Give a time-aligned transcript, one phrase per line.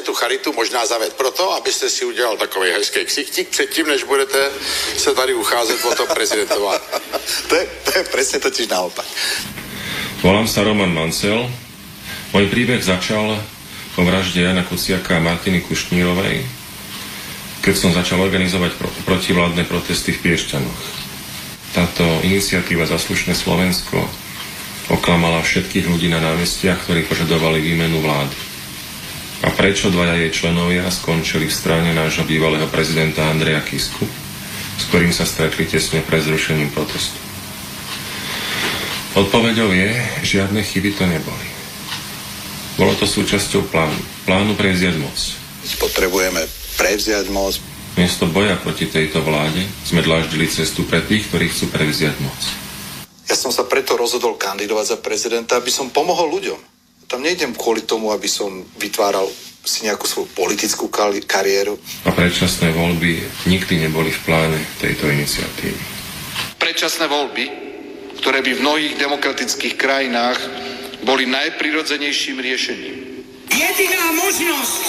[0.00, 4.50] vlastně tu charitu možná zaved proto, abyste si udělal takový hezký ksichtík předtím, než budete
[4.96, 6.82] se tady ucházet o to prezidentovat.
[7.48, 9.04] to, je, to je presne totiž naopak.
[10.22, 11.48] Volám sa Roman Mancel.
[12.32, 13.40] Môj príbeh začal
[13.96, 16.44] po vražde Jana Kuciaka a Martiny Kušnírovej,
[17.64, 20.80] keď som začal organizovať pro- protivládne protesty v Piešťanoch.
[21.72, 24.04] Táto iniciatíva Zaslušné Slovensko
[24.92, 28.49] oklamala všetkých ľudí na námestiach, ktorí požadovali výmenu vlády.
[29.40, 34.04] A prečo dvaja jej členovia skončili v strane nášho bývalého prezidenta Andreja Kisku,
[34.76, 37.16] s ktorým sa stretli tesne pred zrušením protestu?
[39.16, 39.90] Odpovedou je,
[40.22, 41.46] žiadne chyby to neboli.
[42.78, 44.00] Bolo to súčasťou plánu.
[44.28, 45.18] Plánu prevziať moc.
[45.82, 46.44] Potrebujeme
[46.78, 47.58] prevziať moc.
[47.98, 52.40] Miesto boja proti tejto vláde sme dláždili cestu pre tých, ktorí chcú prevziať moc.
[53.26, 56.69] Ja som sa preto rozhodol kandidovať za prezidenta, aby som pomohol ľuďom.
[57.10, 59.26] Tam nejdem kvôli tomu, aby som vytváral
[59.66, 61.74] si nejakú svoju politickú kali- kariéru.
[62.06, 63.18] A predčasné voľby
[63.50, 65.74] nikdy neboli v pláne tejto iniciatívy.
[66.62, 67.44] Predčasné voľby,
[68.22, 70.38] ktoré by v mnohých demokratických krajinách
[71.02, 72.96] boli najprirodzenejším riešením.
[73.50, 74.82] Jediná možnosť,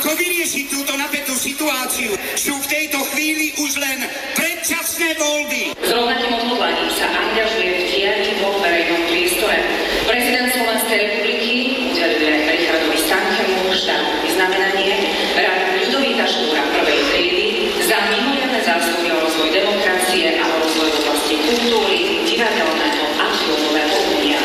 [0.00, 5.76] ako vyriešiť túto napätú situáciu, sú v tejto chvíli už len predčasné voľby.
[5.76, 9.79] S rovnakým odhodlaním sa angažuje v dianí vo verejnom priestore.
[10.10, 15.06] Prezident Slovenskej republiky udeluje Richardovi Stankému štátne vyznamenanie
[15.38, 17.46] rád Ľudovíta Štúra prvej triedy
[17.86, 23.94] za mimoriadne zásluhy o rozvoj demokracie a o rozvoj v oblasti kultúry, divadelného a filmového
[24.10, 24.42] umenia.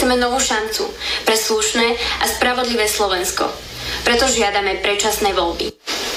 [0.00, 0.88] Chceme novú šancu
[1.28, 3.52] pre slušné a spravodlivé Slovensko.
[4.00, 5.68] Preto žiadame predčasné voľby.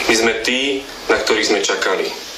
[0.08, 2.33] My sme tí, na ktorých sme čakali.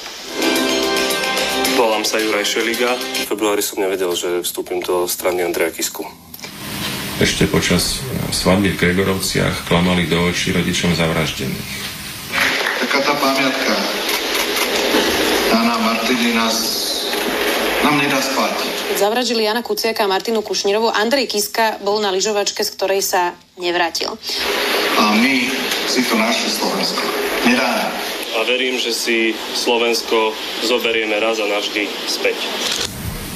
[1.76, 2.96] Volám sa Juraj Šeliga.
[2.96, 6.08] V februári som nevedel, že vstúpim do strany Andreja Kisku.
[7.20, 8.00] Ešte počas
[8.32, 11.72] svadby v Gregorovciach klamali do očí rodičom zavraždených.
[12.80, 13.76] Taká tá pamiatka
[15.52, 16.56] Jana Martiny nás
[17.84, 18.56] nám nedá spať.
[18.96, 23.36] Keď zavražili Jana Kuciaka a Martinu Kušnírovú, Andrej Kiska bol na lyžovačke, z ktorej sa
[23.60, 24.16] nevrátil.
[24.96, 25.52] A my
[25.92, 27.04] si to naše Slovensko
[27.44, 28.05] nedáme.
[28.46, 29.18] Verím, že si
[29.58, 30.32] Slovensko
[30.62, 32.38] zoberieme raz a navždy späť.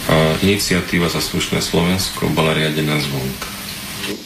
[0.05, 3.49] A iniciatíva za slušné Slovensko bola riadená zvonka.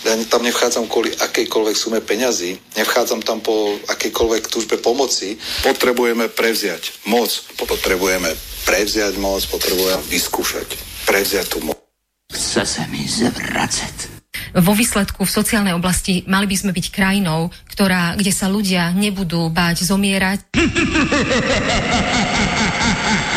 [0.04, 5.36] Ja tam nevchádzam kvôli akejkoľvek sume peňazí, nevchádzam tam po akejkoľvek túžbe pomoci.
[5.64, 8.32] Potrebujeme prevziať moc, potrebujeme
[8.64, 10.68] prevziať moc, potrebujeme vyskúšať,
[11.08, 11.80] prevziať tú moc.
[12.32, 14.13] Chce sa mi zvracať.
[14.54, 19.50] Vo výsledku v sociálnej oblasti mali by sme byť krajinou, ktorá, kde sa ľudia nebudú
[19.50, 20.40] báť zomierať.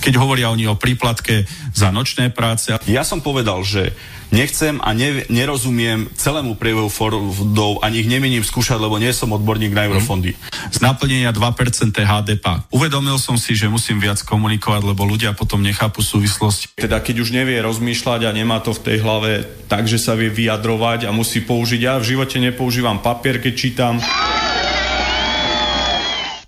[0.00, 1.44] keď hovoria oni o príplatke
[1.76, 2.72] za nočné práce.
[2.88, 3.92] Ja som povedal, že
[4.32, 9.74] nechcem a ne, nerozumiem celému priebehu fondov, ani ich nemením skúšať, lebo nie som odborník
[9.74, 10.34] na eurofondy.
[10.70, 12.46] Z naplnenia 2% HDP.
[12.70, 16.70] Uvedomil som si, že musím viac komunikovať, lebo ľudia potom nechápu súvislosti.
[16.78, 19.30] Teda keď už nevie rozmýšľať a nemá to v tej hlave
[19.66, 21.80] tak, že sa vie vyjadrovať a musí použiť.
[21.82, 23.94] Ja v živote nepoužívam papier, keď čítam.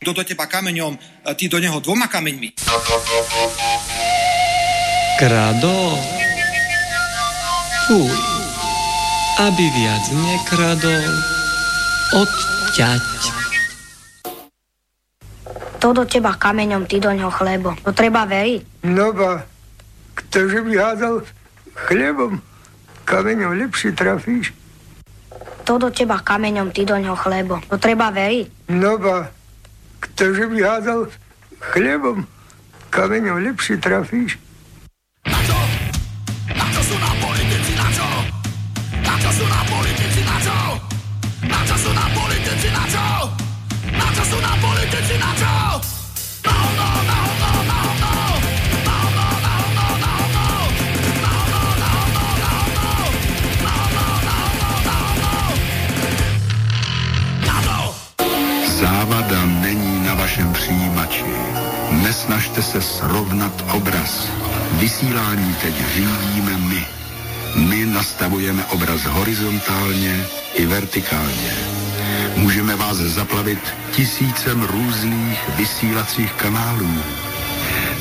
[0.02, 0.98] Kto do teba kameňom,
[1.38, 2.58] ty do neho dvoma kameňmi.
[5.14, 5.78] Krado.
[7.86, 8.10] Fuj.
[9.38, 11.06] Aby viac nekradol.
[12.18, 13.06] Odťať.
[15.78, 17.78] To do teba kameňom, ty do ňoho chlebo.
[17.86, 18.82] To treba veriť.
[18.90, 19.46] No ba,
[20.18, 21.22] ktože by hádal
[21.86, 22.42] chlebom,
[23.06, 24.50] kameňom lepšie trafíš.
[25.62, 27.62] To do teba kameňom, ty do ňoho chlebo.
[27.70, 28.66] To treba veriť.
[28.74, 29.30] No ba,
[30.02, 31.06] ktože by hádal
[31.72, 32.26] chlebom,
[32.90, 34.38] kameňom lepšie trafíš.
[35.22, 35.58] Na čo?
[36.50, 38.08] Na čo sú nám politici, na čo?
[38.98, 40.58] Na čo sú nám politici, na čo?
[41.46, 43.06] Na čo sú nám politici, na čo?
[43.94, 45.54] Na čo sú nám politici, na čo?
[46.42, 48.12] No, no, no, no, no, no.
[48.82, 50.46] No, no, no, no, no, no.
[51.22, 53.06] No, no, no, no, no, no.
[53.62, 54.98] No, no, no, no,
[57.46, 57.78] no, no.
[58.82, 59.81] Závada není na
[60.22, 61.24] vašem přijímači.
[61.90, 64.28] Nesnažte se srovnat obraz.
[64.72, 66.86] Vysílání teď řídíme my.
[67.56, 71.52] My nastavujeme obraz horizontálně i vertikálně.
[72.36, 73.58] Můžeme vás zaplavit
[73.92, 77.02] tisícem různých vysílacích kanálů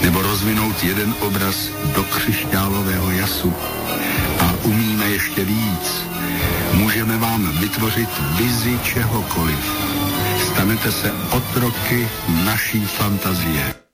[0.01, 1.55] nebo rozvinout jeden obraz
[1.95, 3.53] do křišťálového jasu.
[4.39, 6.05] A umíme ještě víc.
[6.73, 10.00] Můžeme vám vytvořit vizi čehokoliv.
[10.51, 12.07] Stanete se otroky
[12.45, 13.90] naší fantazie.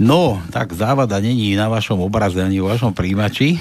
[0.00, 3.60] No, tak závada není na vašom obraze ani vo vašom príjimači.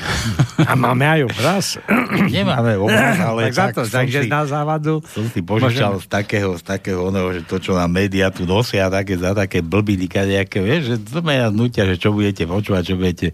[0.64, 1.66] A máme aj obraz?
[2.32, 5.04] Nemáme obraz, ale tak tak to, som takže si- na závadu.
[5.12, 8.88] Som si požičal z takého, z takého oného, že to, čo nám média tu nosia,
[8.88, 12.96] také, za také blbiny, kadejaké, vieš, že to ma nutia, že čo budete počúvať, čo
[12.96, 13.28] budete,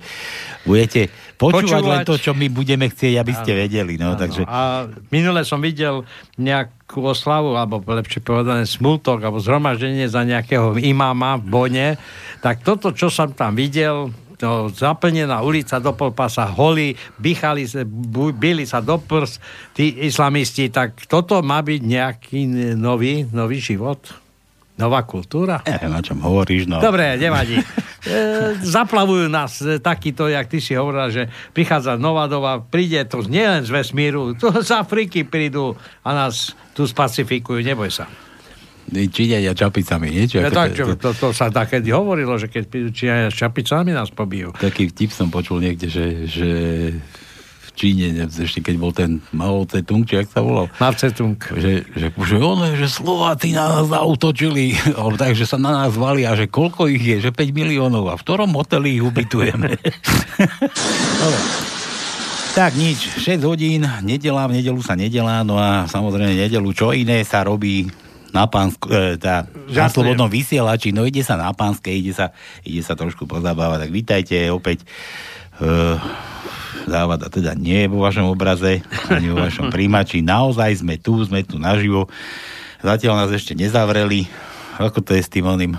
[0.65, 2.07] budete počúvať, len Počúvať.
[2.07, 3.61] to, čo my budeme chcieť, aby ste Áno.
[3.67, 4.19] vedeli, no, Áno.
[4.19, 4.41] takže...
[4.47, 6.07] A minule som videl
[6.39, 11.87] nejakú oslavu, alebo lepšie povedané smultok, alebo zhromaždenie za nejakého imáma v Bone,
[12.39, 18.83] tak toto, čo som tam videl, to zaplnená ulica do polpasa, sa, bu- bili sa
[18.83, 19.39] do prs,
[19.71, 22.39] tí islamisti, tak toto má byť nejaký
[22.75, 24.24] nový, nový život?
[24.75, 25.63] Nová kultúra?
[25.63, 26.79] Neviem, o čom hovoríš, no.
[26.79, 27.59] Dobre, nevadí.
[28.05, 31.25] E, zaplavujú nás e, takýto, jak ty si hovorila, že
[31.57, 35.73] prichádza nová doba, príde to nielen z vesmíru, to z Afriky prídu
[36.05, 38.05] a nás tu spacifikujú, neboj sa.
[38.85, 40.29] Číňania čapicami, nie?
[40.29, 43.37] Či Ja, tak, to- čo, to- to, sa takedy hovorilo, že keď prídu Číňania s
[43.41, 44.53] čapicami, nás pobijú.
[44.53, 46.49] Taký vtip som počul niekde, že, že
[47.75, 50.71] Číne, ne- ešte keď bol ten Mao Tse-tung, či jak sa volal?
[50.79, 51.35] Mao Tse-tung.
[51.35, 54.79] Že, že, že, on, že Slováci na nás zautočili,
[55.21, 58.55] takže sa na nás valia, že koľko ich je, že 5 miliónov a v ktorom
[58.55, 59.75] hoteli ich ubytujeme.
[61.21, 61.41] Dobre.
[62.55, 67.19] Tak nič, 6 hodín, nedelá, v nedelu sa nedelá, no a samozrejme nedelu, čo iné
[67.27, 67.91] sa robí
[68.31, 72.31] na, pánsk, e, tá, na slobodnom vysielači, no ide sa na pánske, ide sa,
[72.63, 74.87] ide sa trošku pozabávať, tak vítajte opäť
[76.85, 81.41] závada teda nie je vo vašom obraze, ani vo vašom príjimači, naozaj sme tu, sme
[81.41, 82.11] tu naživo,
[82.83, 84.29] zatiaľ nás ešte nezavreli,
[84.77, 85.73] ako to je s tým oným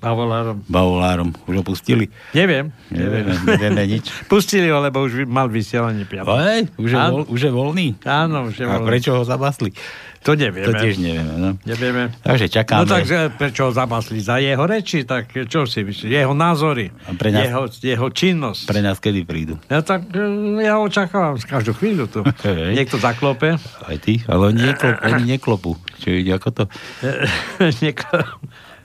[0.00, 0.64] Pavolárom.
[0.64, 2.08] bavolárom, už ho pustili?
[2.32, 2.72] Neviem.
[2.88, 4.08] Nevieme, nevieme nič.
[4.32, 6.40] Pustili ho, lebo už mal vysielanie piatok.
[6.40, 7.86] Hej, už je, voľ, už je voľný?
[8.02, 8.88] Áno, už je A voľný.
[8.88, 9.76] prečo ho zabasli?
[10.20, 10.68] To nevieme.
[10.68, 11.50] To tiež nevieme, no.
[11.64, 12.12] Nevieme.
[12.20, 12.84] Takže čakáme.
[12.84, 14.20] No takže prečo ho zabasli?
[14.20, 15.04] Za jeho reči?
[15.04, 16.12] Tak čo si myslíš?
[16.12, 16.92] Jeho názory?
[17.08, 18.68] A pre nás- jeho, jeho činnosť?
[18.68, 19.56] Pre nás kedy prídu?
[19.68, 20.20] Ja tak e,
[20.60, 22.20] ja očakávam z každú chvíľu tu.
[22.76, 23.56] Niekto zaklope.
[23.80, 25.72] Aj ty, ale oni, neklop, oni neklopú.
[25.96, 26.64] Čo ide, ako to?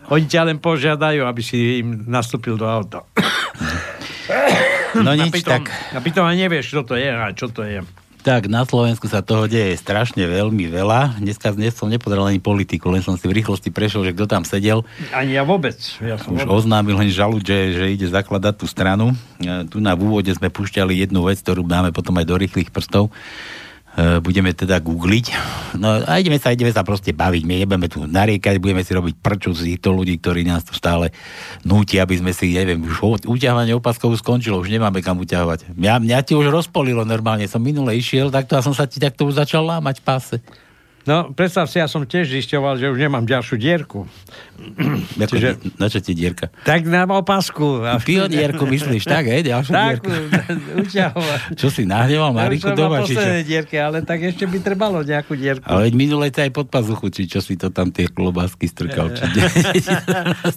[0.07, 3.01] Oni ťa len požiadajú, aby si im nastúpil do auta.
[4.95, 7.83] No nič, pritom, tak, A pritom ani nevieš, čo to je a čo to je.
[8.23, 11.19] tak na Slovensku sa toho deje strašne veľmi veľa.
[11.19, 14.41] Dneska dnes som nepozeral ani politiku, len som si v rýchlosti prešiel, že kto tam
[14.41, 14.81] sedel.
[15.11, 15.77] Ani ja vôbec.
[15.99, 16.57] Ja som Už vôbec.
[16.57, 19.13] oznámil len žalu, že, že ide zakladať tú stranu.
[19.37, 23.13] E, Tu na úvode sme pušťali jednu vec, ktorú dáme potom aj do rýchlych prstov.
[23.95, 25.25] E, Budeme teda googliť.
[25.79, 27.43] No a ideme sa, ideme sa proste baviť.
[27.47, 31.15] My nebudeme tu nariekať, budeme si robiť prču z týchto ľudí, ktorí nás tu stále
[31.63, 35.79] nútia, aby sme si, neviem, už uťahovanie opaskov skončilo, už nemáme kam uťahovať.
[35.79, 39.23] Mňa, mňa ti už rozpolilo normálne, som minule išiel, takto a som sa ti takto
[39.23, 40.37] už začal lámať v páse.
[41.05, 44.09] No, predstav si, ja som tiež zisťoval, že už nemám ďalšiu dierku.
[44.65, 45.49] Ako, Čiže...
[45.77, 46.49] Na čo ti dierka?
[46.65, 47.85] Tak na opasku.
[48.01, 50.11] Pionierku myslíš, tak, hej, ďalšiu tak, dierku.
[51.59, 53.21] Čo si nahneval Mariku doma, či čo?
[53.45, 55.65] dierke, ale tak ešte by trebalo nejakú dierku.
[55.65, 59.13] Ale minule aj pod pazuchu, či čo si to tam tie klobásky strkal.
[59.13, 59.23] Či...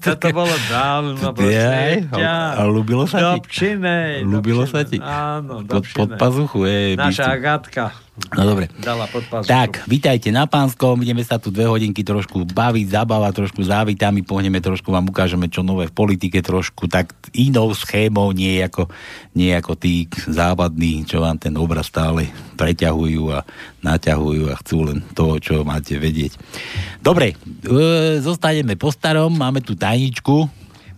[0.00, 2.09] Toto bolo dávno, prosím.
[2.19, 3.45] A ľúbilo sa ti?
[3.45, 4.25] Dobčinej.
[4.25, 4.99] Ľúbilo sa ti?
[5.00, 6.97] Áno, pod, pod pazuchu, je.
[6.99, 8.09] Naša Agatka.
[8.35, 8.67] No dobre.
[8.83, 9.50] Dala pod pazuchu.
[9.50, 13.62] Tak, vítajte na Pánskom, ideme sa tu dve hodinky trošku baviť, zabávať, trošku
[13.99, 18.87] závitami, pohneme trošku, vám ukážeme, čo nové v politike trošku, tak inou schémou, nie ako,
[19.35, 23.43] nie ako tí západní, čo vám ten obraz stále preťahujú a
[23.83, 26.38] naťahujú a chcú len to, čo máte vedieť.
[27.02, 27.35] Dobre,
[27.67, 30.47] e, zostaneme po starom, máme tu tajničku,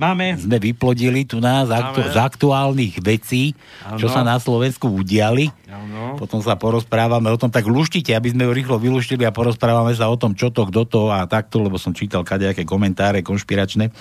[0.01, 0.33] Máme.
[0.41, 3.53] Sme vyplodili tu nás aktu- z aktuálnych vecí,
[3.85, 4.01] ano.
[4.01, 5.53] čo sa na Slovensku udiali.
[5.69, 6.17] Ano.
[6.17, 10.09] Potom sa porozprávame o tom, tak luštite, aby sme ju rýchlo vyluštili a porozprávame sa
[10.09, 13.93] o tom, čo to, kto to a takto, lebo som čítal kadejaké komentáre konšpiračné.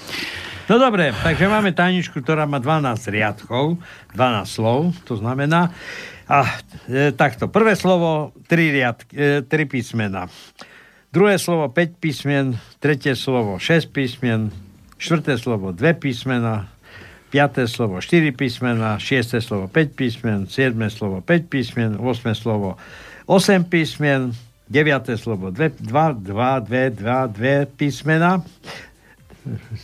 [0.72, 3.76] No dobre, takže máme tajničku, ktorá má 12 riadkov,
[4.16, 5.76] 12 slov, to znamená.
[6.32, 6.48] A
[6.88, 10.32] e, takto, prvé slovo, 3 riadky, e, 3 písmena.
[11.12, 14.69] Druhé slovo 5 písmen, tretie slovo 6 písmen,
[15.00, 16.68] štvrté slovo dve písmena,
[17.32, 22.76] piaté slovo 4 písmena, šiesté slovo 5 písmen, siedme slovo 5 písmen, osme slovo
[23.30, 24.36] 8 písmen,
[24.68, 28.44] deviaté slovo 2, 2, 2, 2, 2 písmena.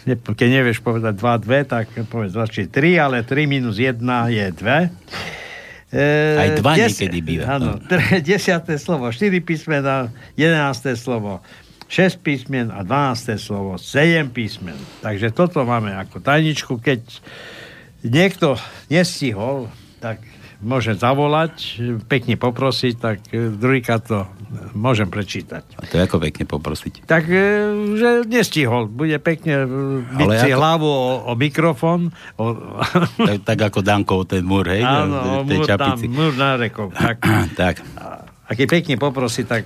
[0.05, 3.97] Keď nevieš povedať 2, 2, tak povedz radšej 3, ale 3 minus 1
[4.29, 5.95] je 2.
[5.95, 6.03] E,
[6.35, 7.55] Aj dva des, niekedy býva.
[7.55, 7.79] Áno,
[8.25, 11.39] desiaté slovo 4 písmena, jedenácté slovo
[11.87, 13.37] 6 písmen a 12.
[13.37, 14.77] slovo 7 písmen.
[15.05, 16.81] Takže toto máme ako tajničku.
[16.81, 17.01] Keď
[18.01, 18.57] niekto
[18.89, 19.69] nestihol,
[20.01, 20.21] tak
[20.65, 21.77] môže zavolať,
[22.09, 24.25] pekne poprosiť, tak druhýkrát to
[24.73, 25.63] môžem prečítať.
[25.77, 27.05] A to je ako pekne poprosiť?
[27.05, 27.45] Tak, e,
[27.99, 28.87] že nestihol.
[28.87, 29.67] Bude pekne
[30.15, 30.57] byť si ako...
[30.57, 32.15] hlavu o, o mikrofón.
[32.39, 32.55] O...
[33.25, 34.81] Tak, tak ako Danko ten múr, hej?
[34.85, 36.93] Áno, múr tam, múr na rekov.
[36.93, 37.17] Tak.
[37.61, 37.81] tak.
[38.45, 39.65] A keď pekne poprosí, tak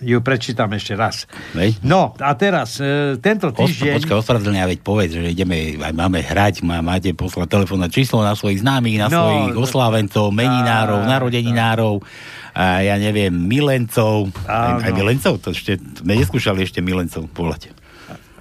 [0.00, 1.24] ju prečítam ešte raz.
[1.56, 1.80] Hej.
[1.80, 4.02] No a teraz, e, tento týždeň...
[4.02, 8.36] Počkaj, ospravedlňa, veď povedz, že ideme, aj máme hrať, má, máte poslať telefónne číslo na
[8.36, 12.04] svojich známych, na no, svojich oslávencov, menináro, á, narodeninárov,
[12.56, 17.72] a ja neviem, milencov, aj, aj milencov, to ešte, sme neskúšali ešte milencov volať.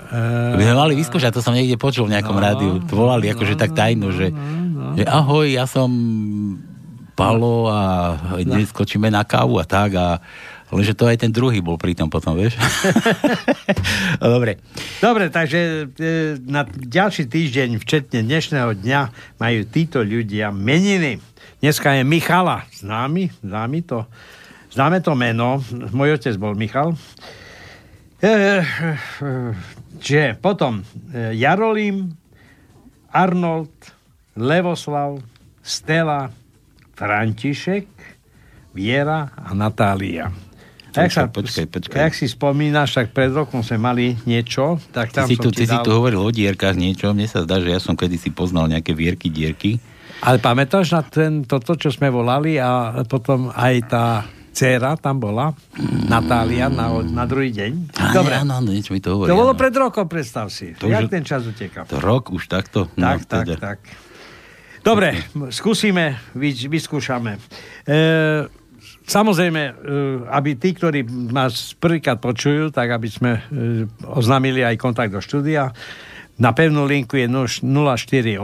[0.06, 2.72] Uh, by sme mali vyskúšať, to som niekde počul v nejakom no, rádiu.
[2.88, 5.90] To volali no, akože tak tajno, že, no, že ahoj, ja som
[7.16, 8.12] Palo a
[8.44, 10.20] dnes skočíme na kávu a tak a
[10.76, 12.60] Lenže to aj ten druhý bol pri tom potom, vieš?
[14.20, 14.60] Dobre.
[15.00, 19.02] Dobre, takže e, na ďalší týždeň, včetne dnešného dňa,
[19.40, 21.24] majú títo ľudia meniny.
[21.64, 24.04] Dneska je Michala, známy, známy to,
[24.76, 25.64] známe to meno,
[25.96, 27.00] môj otec bol Michal.
[28.20, 28.60] E,
[30.04, 30.84] e, potom
[31.16, 32.12] e, Jarolím,
[33.16, 33.72] Arnold,
[34.36, 35.24] Levoslav,
[35.64, 36.28] Stella,
[37.00, 37.88] František,
[38.76, 40.45] Viera a Natália.
[40.96, 42.00] Tak sa, počkaj, počkaj.
[42.08, 45.68] Jak si spomínaš, tak pred rokom sme mali niečo, tak tam ty si tu, ty
[45.68, 45.84] dal...
[45.84, 48.96] si tu hovoril o dierkách niečo, mne sa zdá, že ja som kedysi poznal nejaké
[48.96, 49.84] vierky, dierky.
[50.24, 54.06] Ale pamätáš na ten, toto, čo sme volali a potom aj tá
[54.56, 56.08] dcera tam bola, mm.
[56.08, 57.92] Natália, na, na druhý deň.
[58.00, 58.40] Á, Dobre.
[58.40, 59.28] Áno, áno, niečo mi to hovorí.
[59.28, 59.60] To bolo áno.
[59.60, 60.72] pred rokom, predstav si.
[60.80, 61.84] To Jak už, ten čas uteká.
[61.92, 62.88] To rok už takto?
[62.96, 63.56] No, tak, tak, teda.
[63.60, 63.80] tak.
[64.80, 65.18] Dobre,
[65.52, 67.42] skúsime, vyskúšame.
[67.84, 68.00] E,
[69.06, 69.74] Samozrejme, e,
[70.34, 73.42] aby tí, ktorí nás prvýkrát počujú, tak aby sme e,
[74.02, 75.70] oznámili aj kontakt do štúdia.
[76.42, 78.42] Na pevnú linku je 048,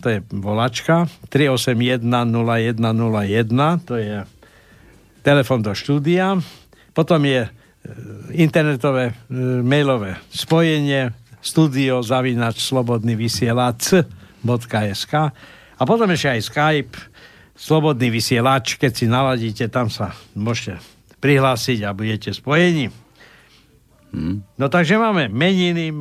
[0.00, 4.24] to je volačka, 381 0101, to je
[5.20, 6.40] telefon do štúdia.
[6.96, 7.50] Potom je e,
[8.32, 9.12] internetové
[9.60, 11.12] mailové spojenie
[11.44, 15.14] studio zavinač slobodný vysielač.sk
[15.78, 16.96] a potom ešte aj Skype
[17.58, 20.78] slobodný vysielač, keď si naladíte, tam sa môžete
[21.18, 22.94] prihlásiť a budete spojení.
[24.08, 24.40] Hmm.
[24.56, 25.92] No takže máme meniny,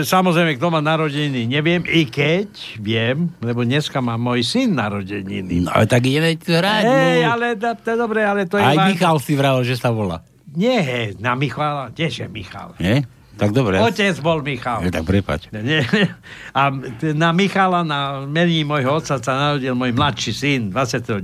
[0.00, 2.48] samozrejme, kto má narodeniny, neviem, i keď
[2.80, 5.68] viem, lebo dneska má môj syn narodeniny.
[5.68, 6.82] No tak ideme hrať.
[6.88, 8.64] Hej, ale to je dobre, ale to je...
[8.64, 10.24] Aj Michal si vral, že sa volá.
[10.56, 12.78] Nie, na Michala, kdeže Michal?
[12.80, 13.04] Nie?
[13.34, 13.82] Tak dobre.
[13.82, 14.86] Otec bol Michal.
[14.86, 15.50] Je, tak prepač.
[16.58, 16.62] A
[17.14, 21.18] na Michala, na mení môjho otca sa narodil môj mladší syn 29.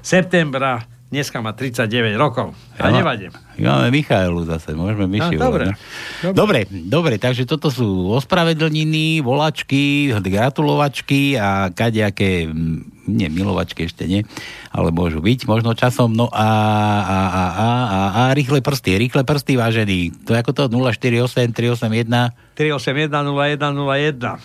[0.00, 0.80] septembra.
[1.10, 2.54] Dneska má 39 rokov.
[2.78, 3.34] A ja, nevadím.
[3.58, 5.74] Ja máme Michailu zase, môžeme myši no, dobre.
[6.22, 6.30] dobre.
[6.38, 12.46] dobre, dobre, takže toto sú ospravedlniny, volačky, gratulovačky a kadejaké
[13.10, 14.22] nie, milovačky ešte nie,
[14.70, 16.10] ale môžu byť možno časom.
[16.10, 16.48] No a,
[17.00, 20.24] a, a, a, a, a rýchle prsty, rýchle prsty, vážený.
[20.24, 24.38] To je ako to 048 381 381 0101.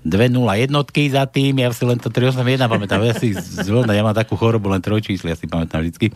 [0.00, 4.00] dve nula jednotky za tým, ja si len to 381 pamätám, ja si zrovna, ja
[4.00, 6.08] mám takú chorobu, len trojčísli, ja si pamätám vždycky.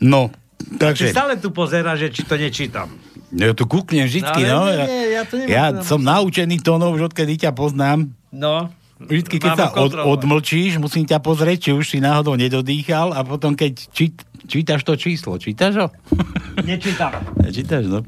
[0.00, 0.78] No, Takže...
[0.80, 1.04] takže...
[1.12, 2.88] stále tu pozera, že či to nečítam.
[3.32, 4.56] Ja tu kúknem vždycky, No, no.
[4.62, 8.08] ale ja, nie, ja to nemám ja teda- som naučený tónov, už odkedy ťa poznám.
[8.30, 8.68] No.
[9.06, 13.54] Vždycky, keď sa od, odmlčíš, musím ťa pozrieť, či už si náhodou nedodýchal a potom,
[13.54, 15.88] keď čít, čítaš to číslo, čítaš ho?
[16.68, 17.12] Nečítam.
[17.48, 18.00] Čítaš, no.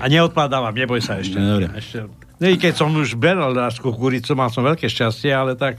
[0.00, 1.36] A neodpadávam, neboj sa ešte.
[1.36, 1.76] No, dobre.
[1.76, 2.08] ešte.
[2.40, 5.76] No i keď som už beral raz kukuricu, mal som veľké šťastie, ale tak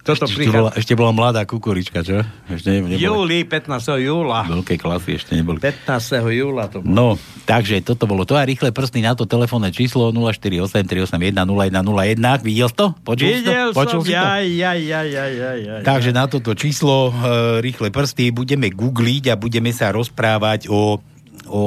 [0.00, 0.78] toto Ešte bola, prichádza.
[0.80, 2.24] ešte bola mladá kukurička, čo?
[2.48, 4.00] Ešte ne, neboli Júli, 15.
[4.00, 4.48] júla.
[4.48, 5.60] veľké klasy, ešte neboli.
[5.60, 6.24] 15.
[6.32, 6.88] júla to bolo.
[6.88, 7.06] No,
[7.44, 12.16] takže toto bolo to a rýchle prsty na to telefónne číslo 048 381 0101.
[12.40, 12.96] Videl to?
[12.96, 13.50] Počul si to?
[13.52, 14.16] Videl Počul som, si to?
[14.16, 15.82] jaj, jaj, jaj, jaj, jaj, jaj.
[15.84, 17.12] Takže na toto číslo e,
[17.60, 20.96] rýchle prsty budeme googliť a budeme sa rozprávať o,
[21.44, 21.62] o,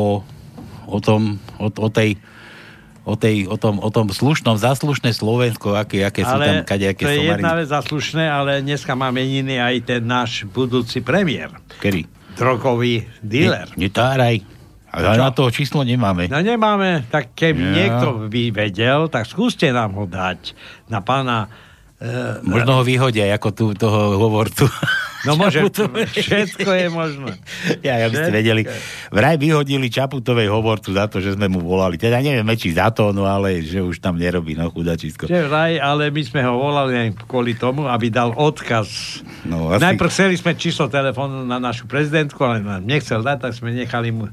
[0.90, 2.18] o tom, o, o tej
[3.04, 7.04] o, tej, o, tom, o tom slušnom, zaslušné Slovensko, aké, aké sú tam ale kadejaké
[7.04, 7.36] to je somariny.
[7.40, 11.52] jedna vec zaslušné, ale dneska má meniny aj ten náš budúci premiér.
[11.84, 12.08] Kedy?
[12.40, 13.68] Drogový dealer.
[13.76, 14.42] Ne, netáraj.
[14.94, 16.30] Ale na toho číslo nemáme.
[16.30, 17.74] No nemáme, tak keby Ja.
[17.74, 20.54] niekto by vedel, tak skúste nám ho dať
[20.88, 21.50] na pána...
[22.04, 24.68] Uh, Možno ho vyhodia ako tu, toho hovorcu.
[25.24, 25.64] No môže,
[26.12, 27.32] všetko je možné.
[27.88, 28.68] Ja, ja by ste vedeli.
[29.08, 31.96] Vraj vyhodili Čaputovej hovorcu za to, že sme mu volali.
[31.96, 35.32] Teda neviem, či za to, no ale že už tam nerobí, no chudačisko.
[35.32, 39.24] Že vraj, ale my sme ho volali kvôli tomu, aby dal odkaz.
[39.48, 43.52] No, asi- Najprv chceli sme číslo telefónu na našu prezidentku, ale nám nechcel dať, tak
[43.56, 44.28] sme nechali mu...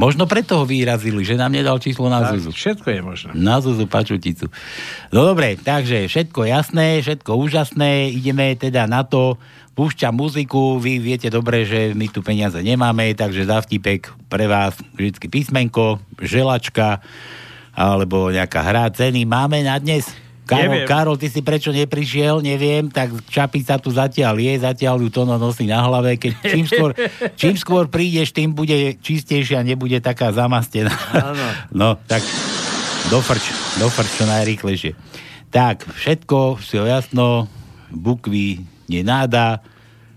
[0.00, 2.50] Možno preto ho vyrazili, že nám nedal číslo na Tak, Zuzu.
[2.56, 3.30] všetko je možné.
[3.36, 4.48] Na Zuzu Pačuticu.
[5.12, 9.36] No dobre, takže všetko jasné, všetko úžasné, ideme teda na to,
[9.76, 14.72] púšťam muziku, vy viete dobre, že my tu peniaze nemáme, takže za vtipek pre vás
[14.96, 17.04] vždycky písmenko, želačka,
[17.76, 20.08] alebo nejaká hra, ceny máme na dnes?
[20.42, 20.88] Karol, Neviem.
[20.90, 25.70] Karol, ty si prečo neprišiel, neviem, tak čapica tu zatiaľ je, zatiaľ ju Tono nosí
[25.70, 26.90] na hlave, keď čím skôr,
[27.38, 30.90] čím skôr prídeš, tým bude čistejšia, nebude taká zamastená.
[31.14, 31.46] Áno.
[31.72, 32.20] No, tak
[33.08, 34.92] dofrč, dofrč čo najrýchlejšie.
[35.48, 37.46] Tak, všetko, všetko jasno,
[37.88, 39.62] bukvy nenáda,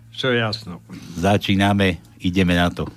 [0.10, 0.82] Čo jasno.
[1.16, 2.90] začíname, ideme na to.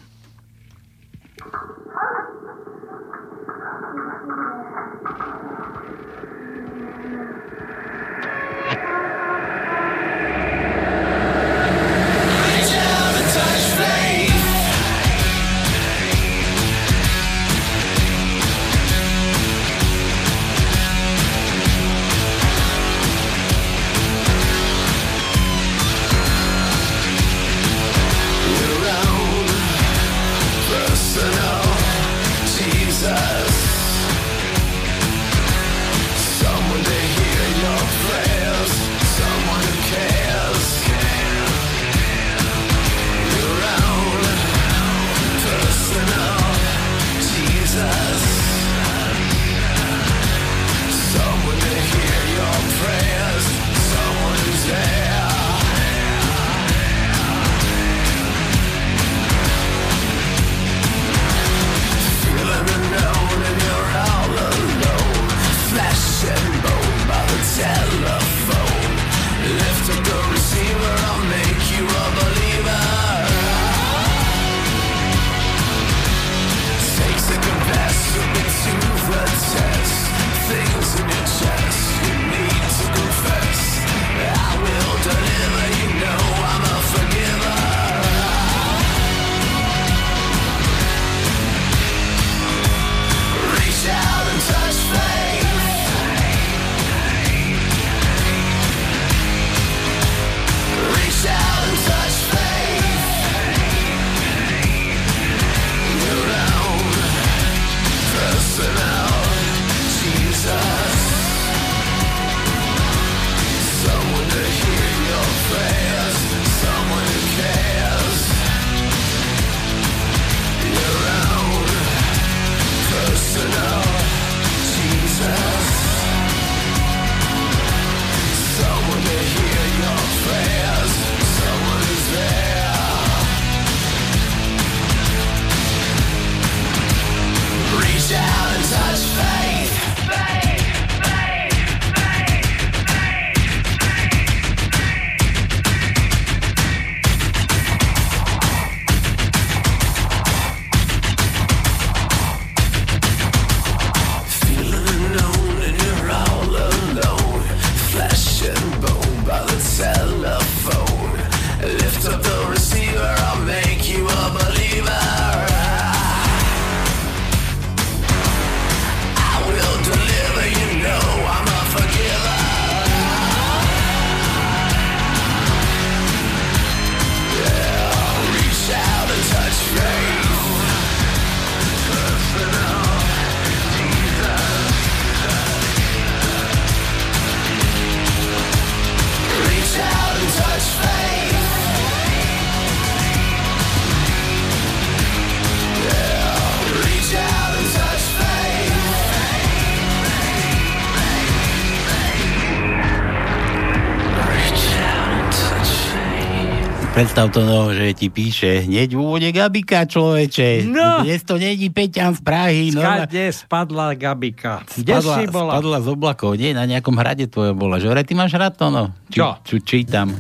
[207.19, 210.71] Predstav to, no, že ti píše, hneď úvode Gabika, človeče.
[210.71, 211.03] No.
[211.03, 212.71] Dnes to není Peťan z Prahy.
[212.71, 214.63] No, Skade spadla Gabika.
[214.63, 215.53] Kde spadla, si bola?
[215.59, 217.83] spadla z oblakov, nie, na nejakom hrade tvojom bola.
[217.83, 218.95] Že ty máš rád to, no?
[219.11, 219.35] Či, Čo?
[219.43, 220.15] Čo čítam.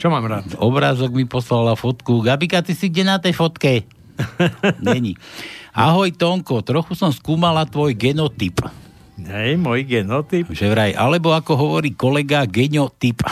[0.00, 0.56] Čo mám rád?
[0.56, 2.24] Obrázok mi poslala fotku.
[2.24, 3.84] Gabika, ty si kde na tej fotke?
[4.88, 5.20] Není.
[5.76, 8.64] Ahoj Tonko, trochu som skúmala tvoj genotyp.
[9.18, 10.46] Hej, môj genotyp.
[10.54, 13.26] Že vraj, alebo ako hovorí kolega, genotyp.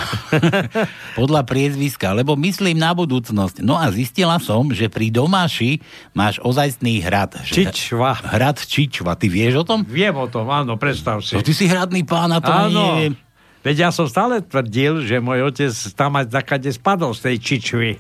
[1.21, 3.63] Podľa priezviska, lebo myslím na budúcnosť.
[3.63, 5.79] No a zistila som, že pri Domáši
[6.11, 7.39] máš ozajstný hrad.
[7.47, 8.19] Čičva.
[8.19, 9.15] Hrad Čičva.
[9.15, 9.87] Ty vieš o tom?
[9.87, 11.39] Viem o tom, áno, predstav si.
[11.39, 12.99] No, ty si hradný pán, a to Áno.
[12.99, 13.15] neviem.
[13.63, 17.91] Veď ja som stále tvrdil, že môj otec tam aj zakade spadol z tej Čičvy.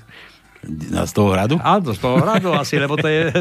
[1.06, 1.56] Z toho hradu?
[1.62, 3.32] Áno, z toho hradu asi, lebo to je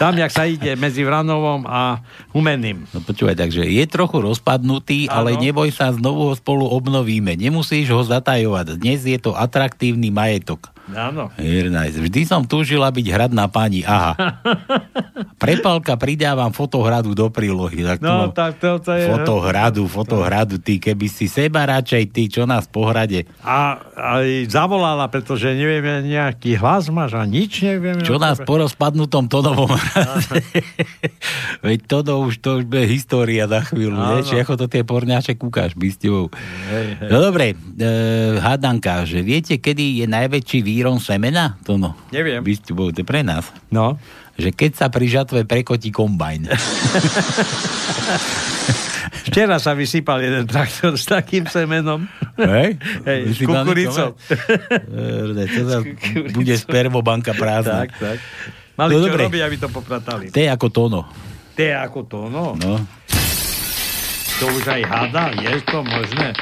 [0.00, 2.02] tam, jak sa ide medzi Vranovom a
[2.34, 2.88] Humeným.
[2.90, 5.44] No počúvaj, takže je trochu rozpadnutý, ale Áno.
[5.44, 7.38] neboj sa, znovu ho spolu obnovíme.
[7.38, 8.80] Nemusíš ho zatajovať.
[8.80, 10.73] Dnes je to atraktívny majetok.
[10.92, 11.32] Áno.
[11.40, 13.80] Vždy som túžila byť hradná pani.
[13.88, 14.12] Aha.
[15.42, 17.84] Prepalka pridávam fotohradu do prílohy.
[17.84, 19.08] Tak No, mám tak to, to je...
[19.08, 23.24] Fotohradu, fotohradu, ty, keby si seba radšej, ty, čo nás pohrade.
[23.40, 28.04] A aj zavolala, pretože neviem, nejaký hlas máš a nič neviem.
[28.04, 30.44] Čo nás po rozpadnutom Tonovom hrade.
[31.66, 33.96] Veď Tono už to už bude história za chvíľu.
[34.20, 36.28] Vieš, ako to tie porňače kúkaš, bysťou.
[36.28, 37.08] Hej, hej.
[37.08, 37.86] No dobre, e,
[38.38, 41.54] hádanka, že viete, kedy je najväčší výron semena?
[41.62, 41.94] To no.
[42.10, 42.42] Neviem.
[42.42, 43.46] Bysťou, to je pre nás.
[43.70, 43.94] No.
[44.34, 46.50] Že keď sa pri žatve prekotí kombajn.
[49.24, 52.10] Včera sa vysypal jeden traktor s takým semenom.
[52.34, 52.76] Hej?
[53.06, 54.18] Hej, s kukuricou.
[54.18, 55.78] To sa
[56.34, 57.86] bude spermobanka prázdna.
[57.86, 58.18] Tak, tak.
[58.74, 59.22] Mali No čo dobre.
[59.30, 60.24] robiť, aby to popratali.
[60.34, 61.00] To je ako Tono.
[61.54, 62.58] To je ako to, no.
[62.58, 62.82] No.
[64.34, 66.34] To už aj hada, je to možné?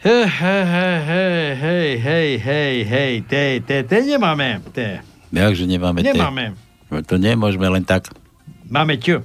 [0.00, 5.04] Hej, hej, hej, hej, hej, hej, hej, hej, te, te, te nemáme, te.
[5.28, 6.16] Jakže nemáme te?
[6.16, 6.56] Nemáme.
[7.04, 8.08] To nemôžeme len tak.
[8.64, 9.20] Máme čo?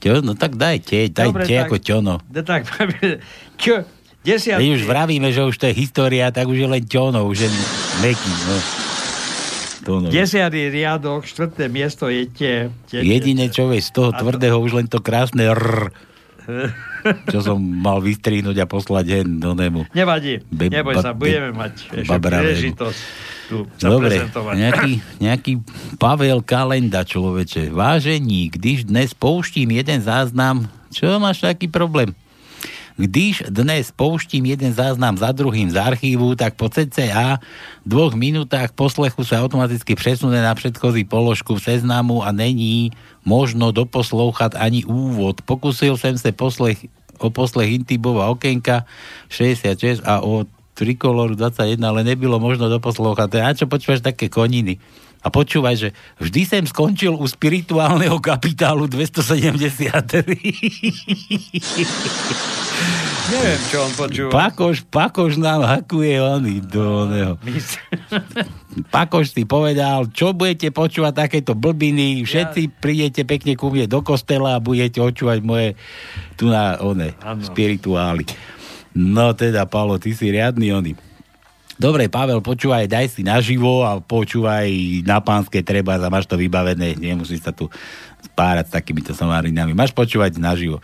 [0.00, 0.24] Čo?
[0.24, 2.14] No tak daj te, daj Dobre, tak- ako ťono.
[2.24, 3.20] No tak máme,
[3.60, 3.84] čo?
[4.24, 4.64] Desiatky.
[4.64, 7.48] Keď už vravíme, že už to je história, tak už je len ťono, už je
[8.00, 8.32] meký.
[8.48, 8.56] No.
[9.84, 10.06] Tono.
[10.08, 12.54] Desiatý riadok, štvrté miesto je tie.
[12.88, 15.92] tie Jediné, čo vieš z toho tvrdého, už len to krásne rr,
[17.30, 19.86] čo som mal vystrihnúť a poslať hen do nemu.
[19.92, 23.00] Nevadí, Be- neboj sa, ba- budeme be- mať ešte príležitosť
[23.48, 24.92] tu sa Dobre, nejaký,
[25.24, 25.52] nejaký
[25.96, 27.72] Pavel Kalenda, človeče.
[27.72, 32.12] Vážení, když dnes pouštím jeden záznam, čo máš taký problém?
[32.98, 37.38] Když dnes pouštím jeden záznam za druhým z archívu, tak po cca
[37.86, 42.90] dvoch minútach poslechu sa automaticky přesune na předchozí položku v seznamu a není
[43.22, 45.46] možno doposlouchat ani úvod.
[45.46, 46.90] Pokusil jsem se poslech,
[47.22, 48.82] o poslech Intibova okénka
[49.30, 50.42] 66 a o
[50.74, 53.30] Trikoloru 21, ale nebylo možno doposlouchať.
[53.38, 54.82] A čo počúvaš také koniny?
[55.22, 60.34] A počúvaj, že vždy som skončil u spirituálneho kapitálu 273.
[63.28, 64.30] Neviem, čo on počúva.
[64.32, 67.36] Pakoš, Pakoš nám hakuje ony do oného.
[68.88, 74.56] Pakoš si povedal, čo budete počúvať takéto blbiny, všetci prídete pekne ku mne do kostela
[74.56, 75.76] a budete očúvať moje
[76.40, 77.44] tu na one, Áno.
[77.44, 78.24] spirituály.
[78.96, 80.92] No teda, Paolo, ty si riadny ony.
[81.78, 84.66] Dobre, Pavel, počúvaj, daj si naživo a počúvaj
[85.06, 87.70] na pánske treba a máš to vybavené, nemusíš sa tu
[88.24, 89.76] spárať s takýmito somárinami.
[89.76, 90.82] Máš počúvať naživo.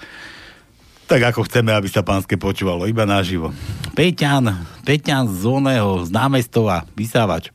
[1.05, 3.53] Tak ako chceme, aby sa pánske počúvalo, iba naživo.
[3.93, 7.53] Peťan, Peťan z oného, z námestova, vysávač.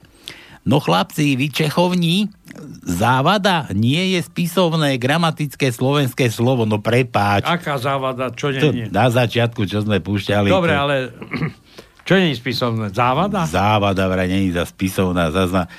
[0.68, 2.30] No chlapci, vy Čechovní,
[2.86, 7.48] závada nie je spisovné gramatické slovenské slovo, no prepáč.
[7.48, 8.88] Aká závada, čo nie, nie.
[8.94, 10.46] na začiatku, čo sme púšťali.
[10.46, 10.96] Dobre, to, ale
[12.08, 12.94] čo nie je spisovné?
[12.94, 13.50] Závada?
[13.50, 15.72] Závada vraj není za spisovná, zazna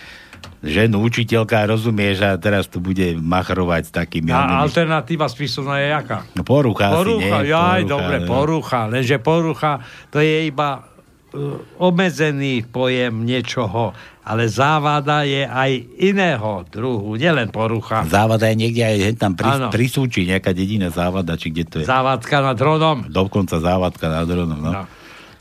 [0.61, 4.29] ženu učiteľka, rozumieš, a teraz tu bude machrovať s takými...
[4.29, 6.19] A onými- alternatíva spisovná je jaká?
[6.37, 7.53] No porucha, Porucha, asi, nie?
[7.53, 8.29] jaj, dobre, no.
[8.29, 8.81] porucha.
[8.87, 9.81] Lenže porucha,
[10.13, 10.85] to je iba
[11.33, 18.05] uh, obmedzený pojem niečoho, ale závada je aj iného druhu, nielen porucha.
[18.05, 19.69] Závada je niekde aj tam pri, Áno.
[19.73, 21.87] pri Súči, nejaká dedina závada, či kde to je.
[21.89, 23.09] Závadka nad dronom.
[23.09, 24.71] Dokonca závadka nad dronom, no.
[24.71, 24.85] No.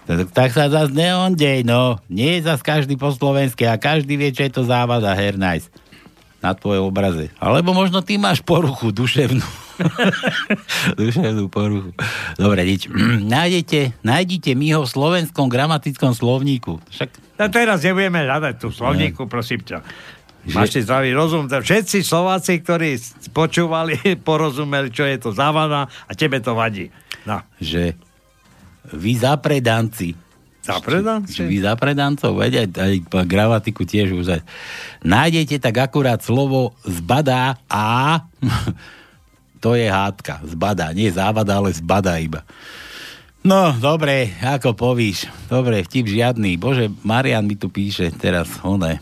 [0.09, 2.01] Tak, tak sa zase neondej, no.
[2.09, 5.69] Nie je zase každý po slovensky a každý vie, čo je to závada, her nice.
[6.41, 7.29] Na tvojom obraze.
[7.37, 9.45] Alebo možno ty máš poruchu duševnú.
[10.99, 11.93] duševnú poruchu.
[12.41, 12.89] Dobre, nič.
[13.37, 16.81] nájdete, nájdete mi ho v slovenskom gramatickom slovníku.
[16.89, 19.85] Však A teraz nebudeme hľadať tú slovníku, prosím ťa.
[20.57, 21.45] Máte zdravý rozum.
[21.45, 22.97] Všetci Slováci, ktorí
[23.29, 23.93] počúvali,
[24.25, 26.89] porozumeli, čo je to závada a tebe to vadí.
[27.29, 27.45] No.
[27.61, 27.93] že
[28.87, 30.15] vy zapredanci.
[30.59, 31.47] Zapredanci?
[31.47, 32.93] Vy zapredancov, veď aj,
[33.25, 34.43] gramatiku tiež už.
[35.01, 38.19] Nájdete tak akurát slovo zbadá a
[39.63, 40.43] to je hádka.
[40.45, 42.45] Zbadá, nie závada, ale zbadá iba.
[43.39, 45.31] No, dobre, ako povíš.
[45.47, 46.59] Dobre, vtip žiadny.
[46.59, 48.99] Bože, Marian mi tu píše teraz, one.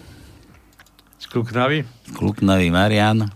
[1.17, 1.83] Skluknavý?
[2.13, 3.33] Skluknavý Marian.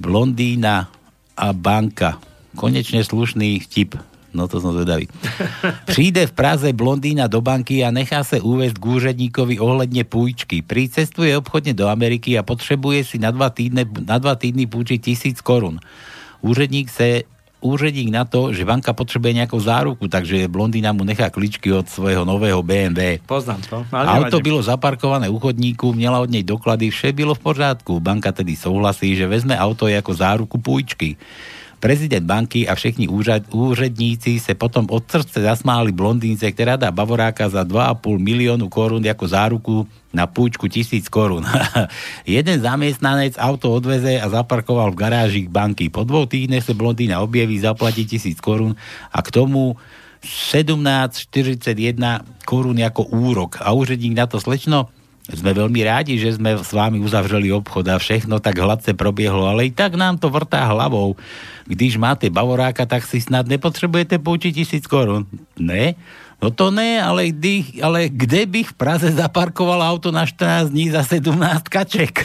[0.00, 0.88] Blondína
[1.36, 2.16] a banka.
[2.56, 4.09] Konečne slušný vtip.
[4.30, 5.10] No to som zvedavý.
[5.90, 10.62] Príde v Praze blondína do banky a nechá sa uvesť k úředníkovi ohledne pújčky.
[10.62, 15.42] Pricestuje obchodne do Ameriky a potrebuje si na dva týdne, na dva týdny púčiť tisíc
[15.42, 15.82] korun.
[16.40, 17.26] Úředník sa
[17.60, 22.24] úředník na to, že banka potrebuje nejakú záruku, takže blondína mu nechá kličky od svojho
[22.24, 23.20] nového BMW.
[23.28, 23.78] Poznám to.
[23.92, 24.46] Ale Auto nevadí.
[24.48, 28.00] bylo zaparkované u chodníku, měla od nej doklady, vše bylo v pořádku.
[28.00, 31.20] Banka tedy souhlasí, že vezme auto ako záruku pújčky.
[31.80, 37.48] Prezident banky a všechny úřad, úředníci se potom od srdce zasmáli blondínce, ktorá dá Bavoráka
[37.48, 41.48] za 2,5 miliónu korún ako záruku na púčku tisíc korún.
[42.28, 45.88] Jeden zamestnanec auto odveze a zaparkoval v garáži banky.
[45.88, 48.76] Po dvoch týždňoch sa blondína objaví, zaplatí tisíc korún
[49.08, 49.80] a k tomu
[50.20, 51.64] 17,41
[52.44, 53.56] korún ako úrok.
[53.64, 54.92] A úředník na to slečno,
[55.36, 59.68] sme veľmi rádi, že sme s vámi uzavreli obchod a všechno tak hladce probiehlo, ale
[59.68, 61.14] i tak nám to vrtá hlavou.
[61.70, 65.26] Když máte bavoráka, tak si snad nepotrebujete poučiť tisíc korún.
[65.54, 65.94] Ne?
[66.40, 70.88] No to ne, ale, kdy, ale kde bych v Praze zaparkoval auto na 14 dní
[70.88, 71.36] za 17
[71.68, 72.24] kaček?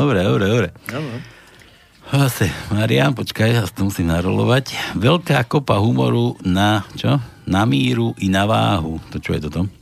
[0.00, 0.68] dobre, dobre, dobre.
[2.12, 4.96] Zase, Marian, počkaj, ja to musím narolovať.
[5.00, 7.16] Veľká kopa humoru na, čo?
[7.48, 9.00] Na míru i na váhu.
[9.12, 9.81] To čo je toto?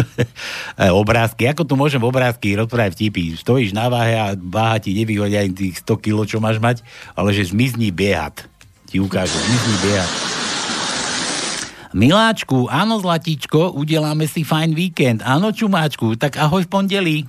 [1.02, 1.48] obrázky.
[1.50, 3.36] Ako tu môžem obrázky rozprávať vtipy?
[3.36, 6.84] Stojíš na váhe a váha ti nevyhodia ani tých 100 kg, čo máš mať,
[7.16, 8.48] ale že zmizní biehať.
[8.88, 10.10] Ti ukážu, zmizní biehať.
[11.92, 15.20] Miláčku, áno, zlatíčko, udeláme si fajn víkend.
[15.20, 17.16] Áno, čumáčku, tak ahoj v pondelí.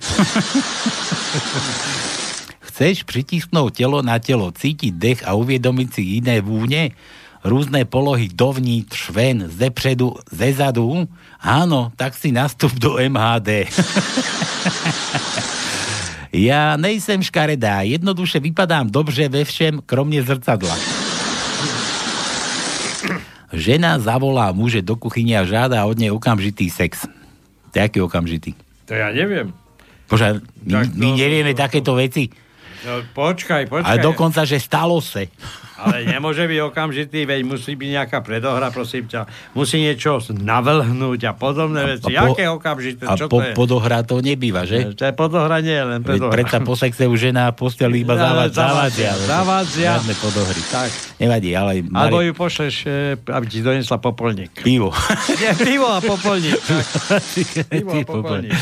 [2.72, 6.96] Chceš pritisknúť telo na telo, cítiť dech a uviedomiť si iné vúne?
[7.44, 11.04] Rúzne polohy dovnitř, ven, zepředu, zezadu?
[11.44, 13.68] Áno, tak si nastup do MHD.
[16.48, 20.72] ja nejsem škaredá, jednoduše vypadám dobře ve všem, kromne zrcadla.
[23.54, 27.06] Žena zavolá muže do kuchyne a žiada od nej okamžitý sex.
[27.70, 28.56] To je aký okamžitý?
[28.88, 29.52] To ja neviem.
[30.10, 32.32] Bože, my, Tak my to- nevieme takéto veci.
[32.88, 33.86] No, počkaj, počkaj.
[33.86, 35.22] Ale dokonca, že stalo sa.
[35.76, 39.26] Ale nemôže byť okamžitý, veď musí byť nejaká predohra, prosím ťa.
[39.52, 42.08] Musí niečo navrhnúť a podobné veci.
[42.08, 43.02] po- Jaké okamžité?
[43.04, 43.52] A Čo po, to je?
[43.52, 44.92] podohra to nebýva, že?
[44.92, 46.32] To je podohra, nie len Veď predohra.
[46.32, 48.14] predsa po sexe už žena a posteli iba
[48.54, 49.18] závadia.
[49.18, 49.98] zavádzia.
[49.98, 50.60] Žiadne podohry.
[50.64, 50.90] Tak.
[51.16, 51.82] Nevadí, ale...
[51.84, 54.54] Alebo Mari- ju pošleš, e, aby ti donesla popolník.
[54.56, 54.94] Pivo.
[55.32, 56.54] Nie, pivo a popolník.
[56.54, 57.22] Tak.
[57.74, 58.54] Pivo a popolník.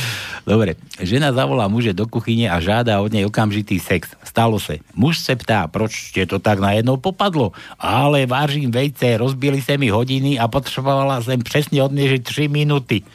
[0.43, 4.11] Dobre, žena zavolá muže do kuchyne a žiada od nej okamžitý sex.
[4.27, 4.75] Stalo sa.
[4.97, 7.55] Muž sa ptá, proč ste to tak najednou popadlo?
[7.79, 13.07] Ale vážim vejce, rozbili sa mi hodiny a potrebovala som presne odmiežiť 3 minúty.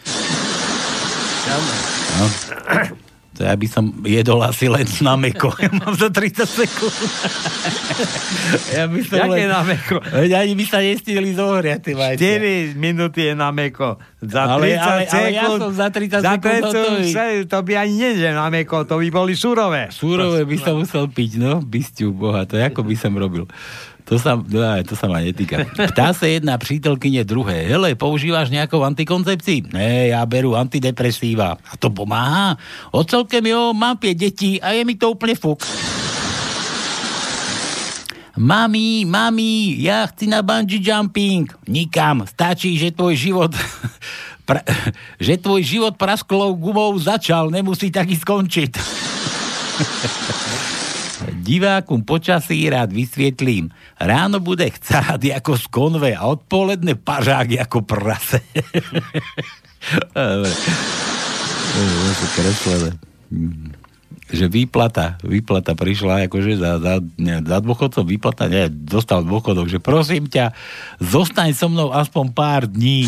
[2.17, 2.25] No.
[3.37, 5.53] To ja by som jedol asi len na meko.
[5.61, 6.97] Ja mám za 30 sekúnd.
[8.73, 9.47] ja by som Jaké len...
[9.47, 10.01] na meko?
[10.09, 12.73] Ani by sa nestihli zohriať, ty vajcia.
[12.73, 14.01] 4 minúty je na meko.
[14.19, 15.59] Za 30 Ale- ale- ale ja sekúnd.
[15.61, 17.09] som za 30 za sekúnd 30 hotový.
[17.45, 19.93] To by ani nejde na meko, to by boli surové.
[19.93, 23.45] Súrové by som musel piť, no, bysťu boha, to ako by som robil.
[24.07, 25.67] To sa, no, to sa ma netýka.
[25.75, 27.67] Ptá sa jedna přítelkyne druhé.
[27.67, 29.75] Hele, používáš nejakou antikoncepcii?
[29.75, 31.59] Ne, ja berú antidepresíva.
[31.59, 32.55] A to pomáha?
[32.95, 35.59] O celkem jo, mám 5 detí a je mi to úplne fuk.
[38.37, 41.49] Mami, mami, ja chci na bungee jumping.
[41.67, 43.51] Nikam, stačí, že tvoj život
[44.47, 44.63] pra,
[45.25, 48.71] že tvoj život prasklou gumou začal, nemusí taky skončiť.
[51.47, 53.71] Divákom počasí rád vysvietlím.
[53.95, 58.43] Ráno bude chcáť ako z konve a odpoledne pažák ako prase.
[60.11, 60.51] Dobre.
[64.27, 69.79] Že výplata, výplata prišla akože za, za, ne, za dôchodcom výplata, nie, dostal dôchodok, že
[69.79, 70.51] prosím ťa,
[70.99, 73.07] zostaň so mnou aspoň pár dní.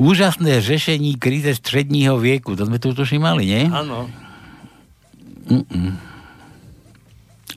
[0.00, 2.56] Úžasné řešení kríze středního věku.
[2.56, 3.68] To sme tu už mali, nie?
[3.68, 4.23] Áno.
[5.48, 5.92] Mm-mm.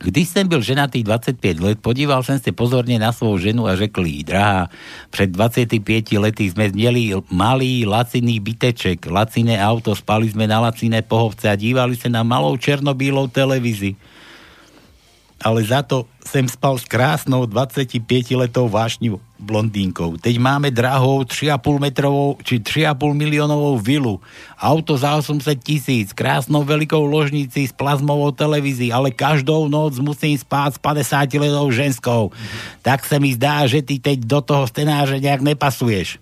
[0.03, 4.05] Když jsem byl ženatý 25 let, podíval jsem se pozorně na svou ženu a řekl
[4.05, 4.69] jí, drahá,
[5.09, 11.49] před 25 lety jsme měli malý laciný byteček, laciné auto, spali jsme na laciné pohovce
[11.49, 13.95] a dívali se na malou černobílou televizi.
[15.41, 20.17] Ale za to sem spal s krásnou 25-letou vášňou blondínkou.
[20.17, 24.17] Teď máme drahou 3,5 metrovou či 3,5 miliónovou vilu,
[24.57, 30.75] auto za 800 tisíc, krásnou veľkou ložnici s plazmovou televízií, ale každou noc musím spať
[30.75, 32.21] s 50 letou ženskou.
[32.81, 36.17] Tak sa mi zdá, že ty teď do toho scenáře nejak nepasuješ.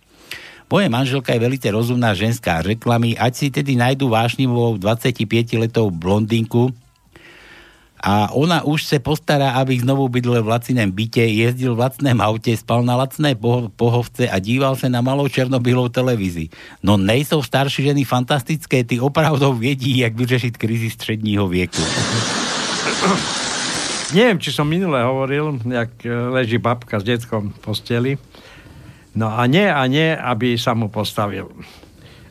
[0.65, 2.65] Moje manželka je veľmi rozumná ženská.
[2.65, 6.73] Řekla mi, ať si tedy najdu vášnivou 25-letou blondinku,
[8.03, 12.51] a ona už se postará, aby znovu bydlel v lacinem byte, jezdil v lacném aute,
[12.57, 16.49] spal na lacné poho- pohovce a díval sa na malou černobylou televízii.
[16.83, 21.81] No nejsou starší ženy fantastické, ty opravdu vědí, jak vyřešit krizi středního věku.
[24.13, 28.11] Neviem, či som minule hovoril, jak e, leží babka s detkom v posteli.
[29.17, 31.49] No a nie, a nie, aby sa mu postavil.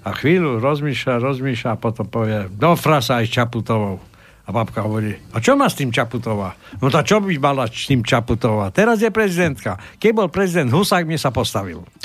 [0.06, 3.98] A chvíľu rozmýšľa, rozmýšľa a potom povie, do frasa aj s Čaputovou.
[4.44, 6.52] A babka hovorí, a čo má s tým Čaputová?
[6.76, 8.68] No tá čo by mala s tým Čaputová?
[8.68, 9.80] Teraz je prezidentka.
[9.96, 11.80] Keď bol prezident Husák, mi sa postavil.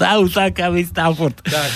[0.00, 1.36] Za Husáka vystal furt.
[1.44, 1.70] Tak.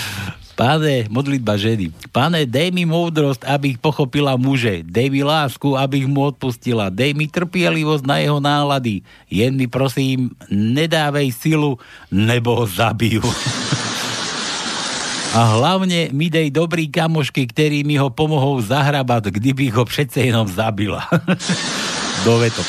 [0.55, 1.91] Pane, modlitba ženy.
[2.15, 4.87] Pane, dej mi moudrosť, aby ich pochopila muže.
[4.87, 6.87] Dej mi lásku, aby ich mu odpustila.
[6.87, 9.03] Dej mi trpielivosť na jeho nálady.
[9.27, 11.75] Jen mi prosím, nedávej silu,
[12.07, 13.21] nebo ho zabijú.
[15.35, 20.47] A hlavne mi dej dobrý kamošky, ktorí mi ho pomohou zahrabať, kdyby ho přece jenom
[20.47, 21.03] zabila.
[22.27, 22.63] Dovetok.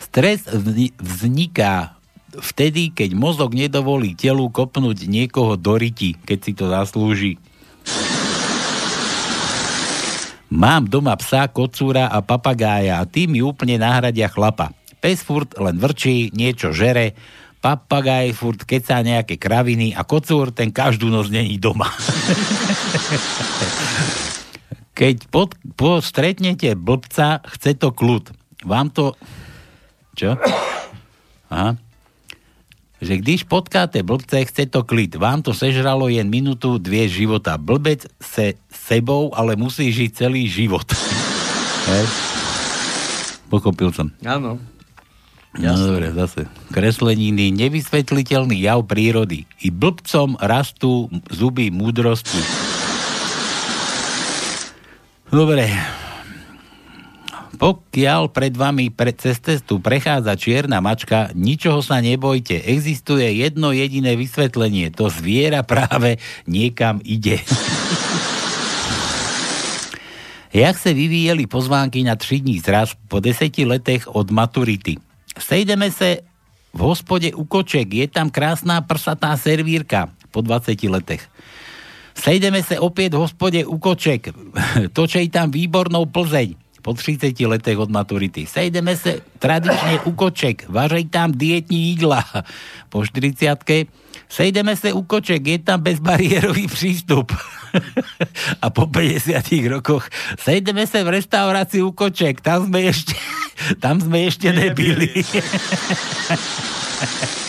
[0.00, 2.00] Stres vzni- vzniká
[2.40, 7.36] vtedy, keď mozog nedovolí telu kopnúť niekoho do riti, keď si to zaslúži.
[10.48, 14.72] Mám doma psa, kocúra a papagája a tí mi úplne nahradia chlapa.
[15.04, 17.12] Pes furt len vrčí, niečo žere,
[17.60, 21.90] papagaj furt kecá nejaké kraviny a kocúr ten každú noc není doma.
[24.96, 28.32] Keď pod, po stretnete blbca, chce to kľud.
[28.64, 29.12] Vám to...
[30.16, 30.40] Čo?
[31.52, 31.76] Aha.
[32.96, 35.20] Že když potkáte blbce, chce to klid.
[35.20, 37.60] Vám to sežralo jen minutu, dvie života.
[37.60, 40.88] Blbec se sebou, ale musí žiť celý život.
[43.52, 44.08] Pochopil som.
[44.24, 44.56] Áno.
[45.56, 46.44] No dobre, zase.
[46.68, 49.48] Kresleniny, nevysvetliteľný jav prírody.
[49.64, 52.40] I blbcom rastú zuby múdrosti.
[55.32, 55.72] Dobre.
[57.56, 62.60] Pokiaľ pred vami pre, cez cestu prechádza čierna mačka, ničoho sa nebojte.
[62.68, 64.92] Existuje jedno jediné vysvetlenie.
[64.92, 67.40] To zviera práve niekam ide.
[70.56, 75.05] Jak se vyvíjeli pozvánky na tři dní zraz po deseti letech od maturity.
[75.38, 76.18] Sejdeme se
[76.74, 81.28] v hospode u Koček, je tam krásná prsatá servírka po 20 letech.
[82.14, 84.28] Sejdeme se opět v hospode u Koček,
[84.92, 88.46] točej tam výbornou Plzeň po 30 letech od maturity.
[88.46, 92.24] Sejdeme se tradičně u Koček, vařej tam dietní jídla
[92.88, 93.64] po 40
[94.28, 97.32] Sejdeme se u Koček, je tam bezbariérový přístup.
[98.62, 100.08] A po 50 rokoch
[100.38, 103.14] sejdeme se v restaurácii u Koček, tam sme ešte,
[103.82, 105.12] tam sme ešte nebyli.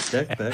[0.07, 0.51] Tak, tak.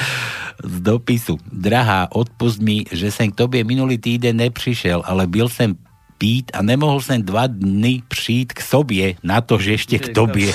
[0.66, 1.38] Z dopisu.
[1.46, 5.78] Drahá, odpust mi, že jsem k tobě minulý týden nepřišel, ale byl jsem
[6.18, 10.54] pít a nemohl jsem dva dny přijít k sobě, na to, že ešte k tobě.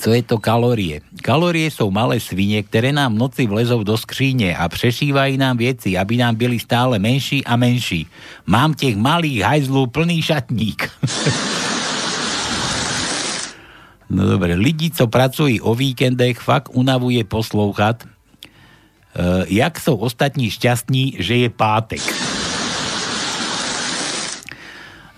[0.00, 1.00] Co je to kalórie?
[1.22, 5.98] Kalórie jsou malé svině, které nám v noci vlezou do skříně a přešívají nám věci,
[5.98, 8.06] aby nám byli stále menší a menší.
[8.46, 10.90] Mám těch malých hajzlů plný šatník.
[14.12, 18.10] No dobre, lidi, co pracují o víkendech, fakt unavuje poslouchat, uh,
[19.46, 22.02] jak jsou ostatní šťastní, že je pátek.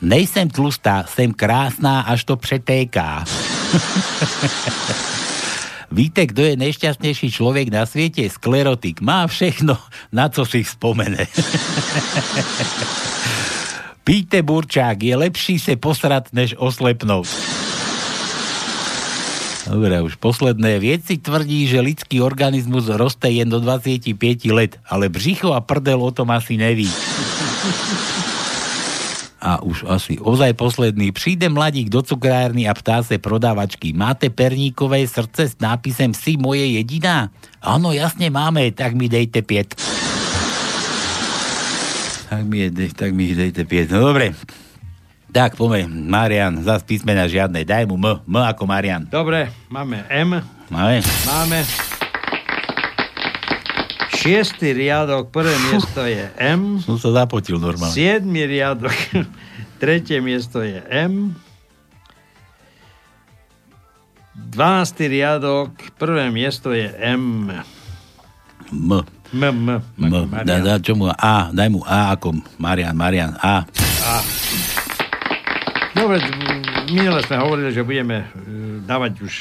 [0.03, 3.25] Nejsem tlustá, jsem krásná, až to přetéká.
[5.93, 8.27] Víte, kto je nejšťastnejší človek na svete?
[8.27, 8.99] Sklerotik.
[8.99, 9.79] Má všechno,
[10.11, 11.23] na co si spomene.
[14.05, 17.29] Píte Burčák, je lepší se posrať, než oslepnúť.
[19.71, 20.83] Dobre, už posledné.
[20.83, 26.11] Viedci tvrdí, že lidský organizmus roste jen do 25 let, ale břicho a prdel o
[26.11, 26.91] tom asi neví.
[29.43, 31.11] A už asi ozaj posledný.
[31.11, 33.91] Přijde mladík do cukrárny a ptá se prodávačky.
[33.91, 37.27] Máte perníkové srdce s nápisem Si moje jediná?
[37.59, 39.75] Áno, jasne máme, tak mi dejte piet.
[42.31, 43.91] Tak mi, je, tak mi dejte piet.
[43.91, 44.33] No dobre.
[45.33, 45.91] Tak, poďme.
[45.91, 47.67] Marian, zas písmena žiadne.
[47.67, 48.23] Daj mu M.
[48.23, 49.11] M ako Marian.
[49.11, 50.39] Dobre, máme M,
[50.71, 51.03] Máme.
[51.27, 51.92] máme
[54.23, 56.79] Šiestý riadok, prvé miesto je M.
[56.79, 57.91] Som sa zapotil normálne.
[57.91, 58.95] Siedmy riadok,
[59.83, 61.35] tretie miesto je M.
[64.39, 65.11] 12.
[65.11, 67.51] riadok, prvé miesto je M.
[68.71, 69.03] M.
[69.35, 69.83] M, M.
[69.99, 70.31] M.
[70.47, 71.11] Da, da, čo mu?
[71.11, 71.51] A.
[71.51, 72.95] Daj mu A ako Marian.
[72.95, 73.35] Marian.
[73.43, 73.67] A.
[74.07, 74.15] A.
[75.99, 76.23] Dobre,
[76.95, 78.27] minule sme hovorili, že budeme e,
[78.87, 79.35] dávať už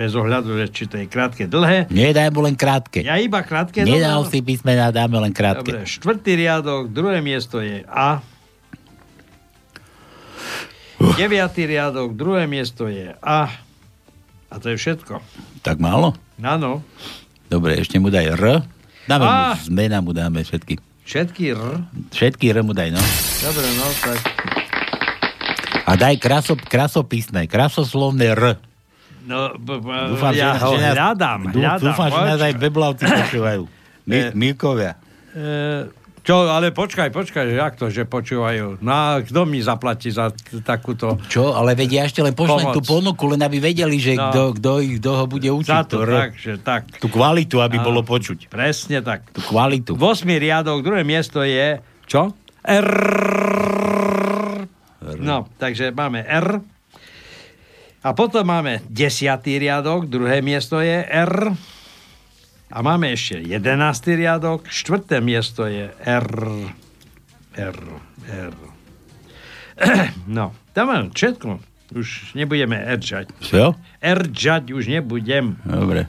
[0.00, 1.84] bez ohľadu, že či to je krátke, dlhé.
[1.92, 3.04] Nie, daj mu len krátke.
[3.04, 3.84] Ja iba krátke.
[3.84, 4.32] Nedal dobre.
[4.32, 5.76] si písmená, dáme len krátke.
[5.76, 8.24] Dobre, štvrtý riadok, druhé miesto je A.
[11.20, 13.52] Deviatý riadok, druhé miesto je A.
[14.48, 15.20] A to je všetko.
[15.60, 16.16] Tak málo?
[16.40, 16.80] Áno.
[17.52, 18.64] Dobre, ešte mu daj R.
[19.04, 19.52] Dáme mu, A.
[19.60, 20.80] zmena mu dáme všetky.
[21.04, 21.84] Všetky R.
[22.08, 23.02] Všetky R mu daj, no.
[23.44, 24.18] Dobre, no tak.
[25.84, 28.69] A daj kraso, krasopisné, krasoslovné R.
[29.22, 31.78] No, b- b- Dúfam, ja že, ho nás, hľadám, hľadám.
[31.78, 32.46] Dúfam, že nás počkaj.
[32.46, 33.62] aj beblavci počúvajú.
[34.08, 34.30] My, Eh.
[34.32, 34.92] Milkovia.
[35.30, 35.86] E,
[36.20, 38.78] čo, ale počkaj, počkaj, že jak to, že počúvajú?
[38.78, 41.16] No a kto mi zaplatí za t- takúto...
[41.26, 41.52] Čo?
[41.52, 42.74] Ale vedia, ešte len pošlem Pomoc.
[42.74, 44.28] tú ponuku, len aby vedeli, že No.
[44.28, 45.70] kto, kto, ich- kto ho bude učiť.
[45.70, 46.82] Za to tak, že tak.
[46.94, 47.86] Tú kvalitu, aby Áno.
[47.86, 48.48] bolo počuť.
[48.48, 49.30] Presne tak.
[49.30, 49.94] Tú kvalitu.
[49.94, 50.00] 8.
[50.26, 51.78] riadok, druhé miesto je...
[52.04, 52.32] Čo?
[52.62, 52.88] R.
[55.16, 56.60] No, takže máme R.
[58.00, 59.44] A potom máme 10.
[59.44, 61.52] riadok, druhé miesto je R.
[62.72, 63.60] A máme ešte 11.
[64.16, 66.30] riadok, štvrté miesto je R.
[67.60, 67.80] R.
[68.24, 68.56] R.
[70.28, 71.60] No, tam mám všetko.
[71.96, 73.32] Už nebudeme eržať.
[73.42, 73.76] Čo?
[74.00, 75.56] Eržať už nebudem.
[75.64, 76.06] Dobre.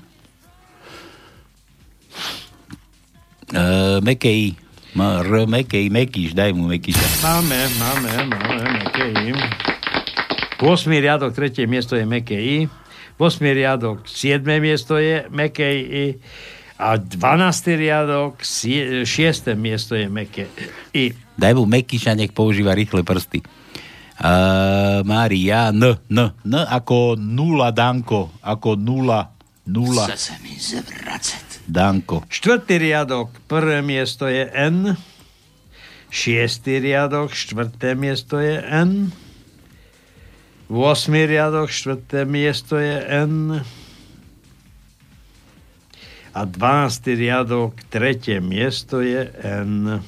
[3.52, 4.56] Uh, Mekej.
[4.96, 7.24] R, Mekej, Mekíš, daj mu Mekíša.
[7.24, 9.71] Máme, máme, máme Mekej.
[10.62, 10.94] 8.
[10.94, 12.70] riadok, tretie miesto je Mekej.
[13.18, 13.42] 8.
[13.42, 14.46] riadok, 7.
[14.62, 16.22] miesto je Mekej.
[16.78, 17.82] A 12.
[17.82, 19.06] riadok, 6.
[19.58, 21.18] miesto je Mekej.
[21.34, 23.42] Daj mu Mekíša, nech používa rýchle prsty.
[24.22, 29.34] Uh, Mária, N, N, N ako nula, Danko, ako nula,
[29.66, 31.66] nula, Chce sa mi zvracať.
[31.66, 32.22] Danko.
[32.30, 34.94] Štvrtý riadok, prvé miesto je N.
[36.14, 39.10] Šiestý riadok, štvrté miesto je N.
[40.72, 41.12] 8.
[41.28, 43.60] riadok, štvrté miesto je N.
[46.32, 47.12] A 12.
[47.20, 50.00] riadok, tretie miesto je N.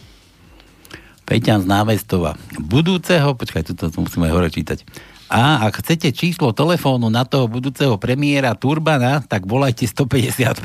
[1.28, 2.40] Peťan z námestova.
[2.64, 4.88] Budúceho, počkaj, toto to musíme hore čítať.
[5.28, 10.64] A ak chcete číslo telefónu na toho budúceho premiéra Turbana, tak volajte 155.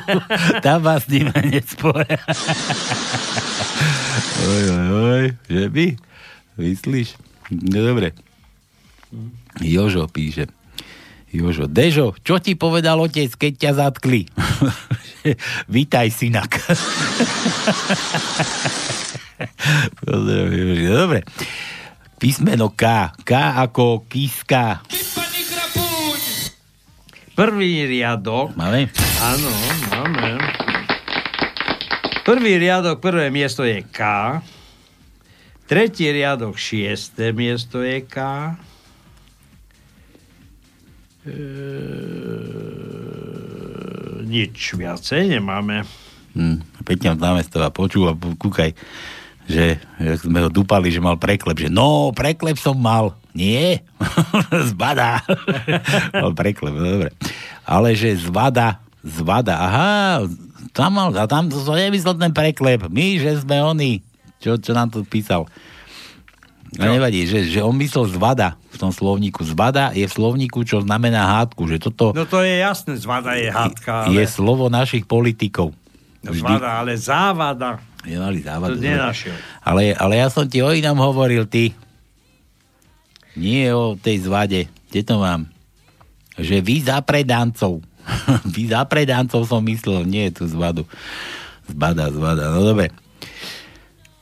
[0.66, 2.20] Tam vás ním nespoja.
[4.44, 5.86] oj, oj, oj, že by?
[6.60, 7.16] Myslíš?
[7.48, 8.25] No dobre.
[9.62, 10.50] Jožo píše.
[11.34, 14.24] Jožo, Dežo, čo ti povedal otec, keď ťa zatkli?
[15.74, 16.56] Vítaj, synak.
[20.06, 20.86] Jožo.
[20.86, 21.20] Dobre.
[22.16, 23.12] Písmeno K.
[23.20, 23.30] K
[23.60, 24.80] ako kíska.
[27.36, 28.56] Prvý riadok.
[28.56, 28.88] Máme?
[29.20, 29.52] Áno,
[29.92, 30.40] máme.
[32.24, 34.00] Prvý riadok, prvé miesto je K.
[35.68, 38.16] Tretí riadok, šiesté miesto je K.
[44.26, 45.86] Nič viacej nemáme.
[46.36, 48.76] Hm, Peťan z námestova počúva, p- kúkaj,
[49.46, 53.14] že, že sme ho dupali, že mal preklep, že no, preklep som mal.
[53.32, 53.84] Nie,
[54.72, 55.22] zbada.
[56.24, 57.10] mal preklep, no dobre.
[57.64, 59.92] Ale že zvada, zvada, aha,
[60.76, 62.90] tam mal, a tam to som nemyslel ten preklep.
[62.90, 64.04] My, že sme oni,
[64.42, 65.48] čo, čo nám tu písal.
[66.76, 69.46] A nevadí, že, že on myslel zvada v tom slovníku.
[69.46, 73.48] Zvada je v slovníku, čo znamená hádku, že toto No to je jasné, zvada je
[73.48, 74.28] hádka, je ale...
[74.28, 75.72] slovo našich politikov.
[76.26, 77.78] Zvada, ale závada.
[78.02, 78.78] Je mali závadu.
[78.78, 79.34] To nenašiel.
[79.62, 81.70] Ale, ale ja som ti o inom hovoril, ty.
[83.38, 84.66] Nie o tej zvade.
[84.90, 85.46] Kde to mám?
[86.34, 87.82] Že vy za predancov.
[88.54, 90.82] vy za predancov som myslel, nie tú zvadu.
[91.66, 92.50] Zbada, zvada.
[92.54, 92.90] No dobre.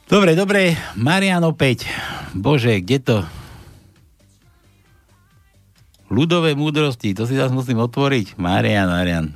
[0.05, 0.77] Dobre, dobre.
[1.01, 1.89] Marian opäť.
[2.37, 3.19] Bože, kde to?
[6.13, 8.37] Ľudové múdrosti, to si zase musím otvoriť.
[8.37, 9.33] Marian, Marian.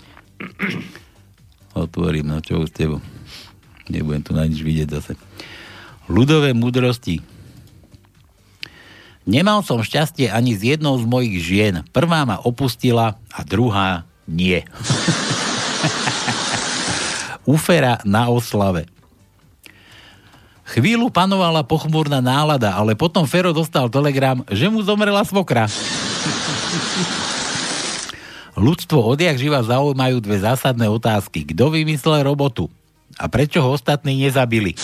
[1.73, 3.01] Otvorím, no čo už s tebou.
[3.89, 5.17] Nebudem tu na nič vidieť zase.
[6.13, 7.25] Ľudové múdrosti.
[9.25, 11.81] Nemal som šťastie ani s jednou z mojich žien.
[11.97, 14.61] Prvá ma opustila a druhá nie.
[17.49, 18.85] Ufera na oslave.
[20.69, 25.65] Chvíľu panovala pochmúrna nálada, ale potom Fero dostal telegram, že mu zomrela svokra.
[28.53, 31.49] Ľudstvo odjak živa zaujímajú dve zásadné otázky.
[31.49, 32.69] Kto vymyslel robotu?
[33.17, 34.77] A prečo ho ostatní nezabili?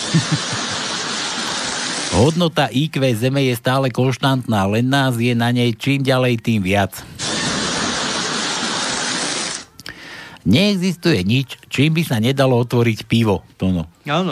[2.15, 6.95] Hodnota IQ Zeme je stále konštantná, len nás je na nej čím ďalej, tým viac.
[10.47, 13.43] Neexistuje nič, čím by sa nedalo otvoriť pivo.
[13.59, 13.91] Tono.
[14.07, 14.31] Áno.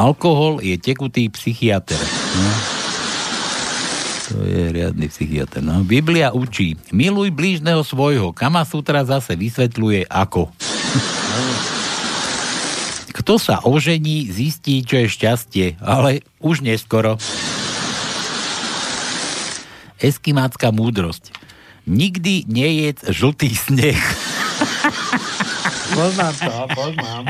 [0.00, 2.00] Alkohol je tekutý psychiatr.
[2.32, 2.50] No.
[4.32, 5.60] To je riadny psychiatr.
[5.60, 5.84] No.
[5.84, 8.32] Biblia učí, miluj blížneho svojho.
[8.32, 10.48] Kama Sutra zase vysvetľuje ako.
[13.20, 17.20] Kto sa ožení, zistí, čo je šťastie, ale už neskoro.
[20.00, 21.28] Eskimácká múdrosť.
[21.84, 24.00] Nikdy nejedz žltý sneh.
[25.90, 27.24] Poznám to, poznám.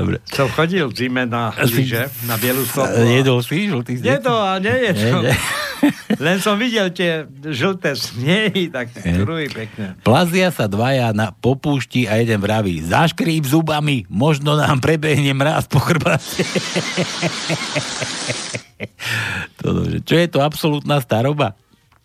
[0.00, 0.16] Dobre.
[0.32, 3.04] Som chodil v zime na lyže, na bielu stopu.
[3.04, 4.16] Jedol si žltý sneh?
[4.16, 5.28] Jedol a nejedol.
[6.16, 9.94] Len som videl tie žlté snehy, tak druhý pekne.
[10.00, 15.78] Plazia sa dvaja na popúšti a jeden vraví, zaškríp zubami, možno nám prebehne mráz po
[15.78, 16.42] chrbáte.
[19.60, 20.00] to, dobre.
[20.00, 21.52] Čo je to absolútna staroba?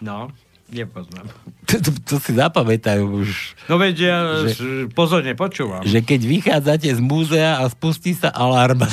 [0.02, 0.34] No,
[0.72, 1.28] nepoznám.
[1.68, 3.56] To, to, to si zapamätajú už.
[3.72, 4.18] No veď ja
[4.48, 5.84] Že- pozorne počúvam.
[5.84, 8.84] Že keď vychádzate z múzea a spustí sa alarm.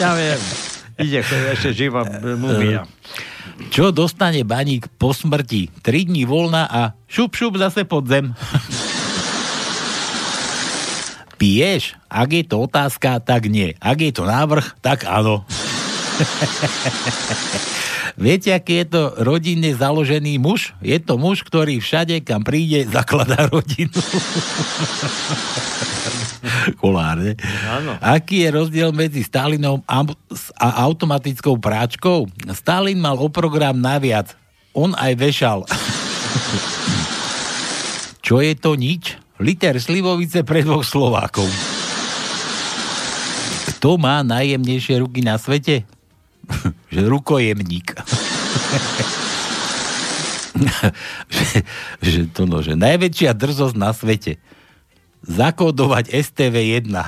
[0.00, 0.40] Ja viem.
[1.00, 2.04] Ide ešte živá
[2.36, 2.84] mumia.
[3.68, 5.68] Čo dostane baník po smrti?
[5.84, 8.32] 3 dní voľna a šup šup zase pod zem.
[11.40, 11.96] Piješ?
[12.12, 13.72] Ak je to otázka, tak nie.
[13.80, 15.44] Ak je to návrh, tak áno.
[18.16, 20.72] Viete, aký je to rodinne založený muž?
[20.80, 23.92] Je to muž, ktorý všade, kam príde, zakladá rodinu.
[26.80, 27.36] Kolár, ne?
[27.68, 27.98] Áno.
[28.00, 30.02] Aký je rozdiel medzi Stalinom a
[30.88, 32.26] automatickou práčkou?
[32.56, 34.34] Stalin mal o program naviac.
[34.72, 35.66] On aj vešal.
[38.26, 39.18] Čo je to nič?
[39.40, 41.48] Liter slivovice pre dvoch Slovákov.
[43.80, 45.88] Kto má najjemnejšie ruky na svete?
[46.94, 47.94] že rukojemník.
[51.30, 51.62] že,
[52.02, 54.36] že to no, že najväčšia drzosť na svete.
[55.20, 56.96] Zakódovať STV1.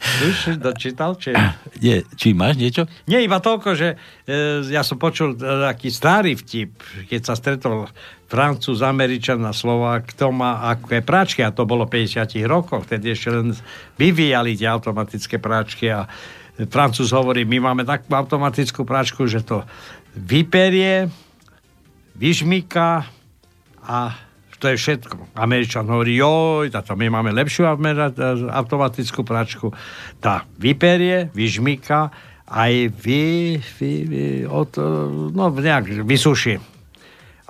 [0.00, 1.36] Už dočítal, či...
[1.84, 2.88] Nie, či máš niečo?
[3.04, 6.72] Nie, iba toľko, že e, ja som počul e, taký starý vtip,
[7.08, 7.84] keď sa stretol
[8.30, 13.12] Francúz, Američan a Slovák, kto má aké práčky, a to bolo v 50 rokoch, vtedy
[13.12, 13.52] ešte len
[14.00, 16.08] vyvíjali tie automatické práčky a
[16.68, 19.64] Francúz hovorí, my máme takú automatickú práčku, že to
[20.16, 21.08] vyperie,
[22.16, 23.08] vyžmýka
[23.80, 23.98] a
[24.60, 25.40] to je všetko.
[25.40, 27.64] Američan hovorí, joj, táto my máme lepšiu
[28.52, 29.72] automatickú pračku.
[30.20, 32.12] Tá vyperie, vyžmýka,
[32.44, 34.76] aj vy, vy, vy od,
[35.32, 36.60] no nejak vysuší.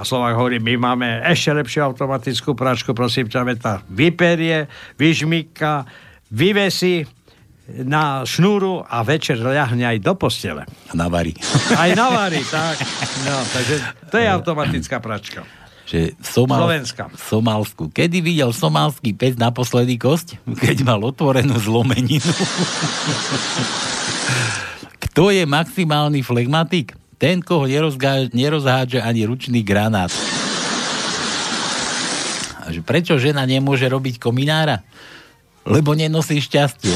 [0.01, 4.65] A Slovák hovorí, my máme ešte lepšiu automatickú pračku, prosím ťa, veď tá vyperie,
[4.97, 5.85] vyžmýka,
[6.33, 7.05] vyvesí
[7.85, 10.65] na šnúru a večer ľahne aj do postele.
[10.91, 11.37] A navarí.
[11.77, 12.81] Aj navarí, tak.
[13.29, 13.77] No, takže
[14.09, 15.60] to je automatická pračka.
[15.91, 16.61] Že v, Somál...
[16.63, 17.03] Slovenska.
[17.11, 17.83] v Somálsku.
[17.91, 20.39] Kedy videl somálsky pes naposledy kosť?
[20.47, 22.23] Keď mal otvorenú zlomeninu.
[25.11, 26.95] Kto je maximálny flegmatik?
[27.19, 28.31] Ten, koho nerozgá...
[28.31, 30.15] nerozhádže ani ručný granát.
[32.63, 34.87] A že prečo žena nemôže robiť kominára?
[35.67, 36.95] Lebo nenosí šťastie.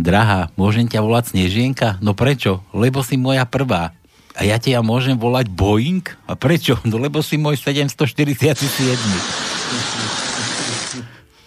[0.00, 2.00] Drahá, môžem ťa volať Snežienka?
[2.00, 2.64] No prečo?
[2.72, 3.92] Lebo si moja prvá.
[4.38, 6.06] A ja ťa môžem volať Boeing?
[6.30, 6.78] A prečo?
[6.86, 8.30] No lebo si môj 747.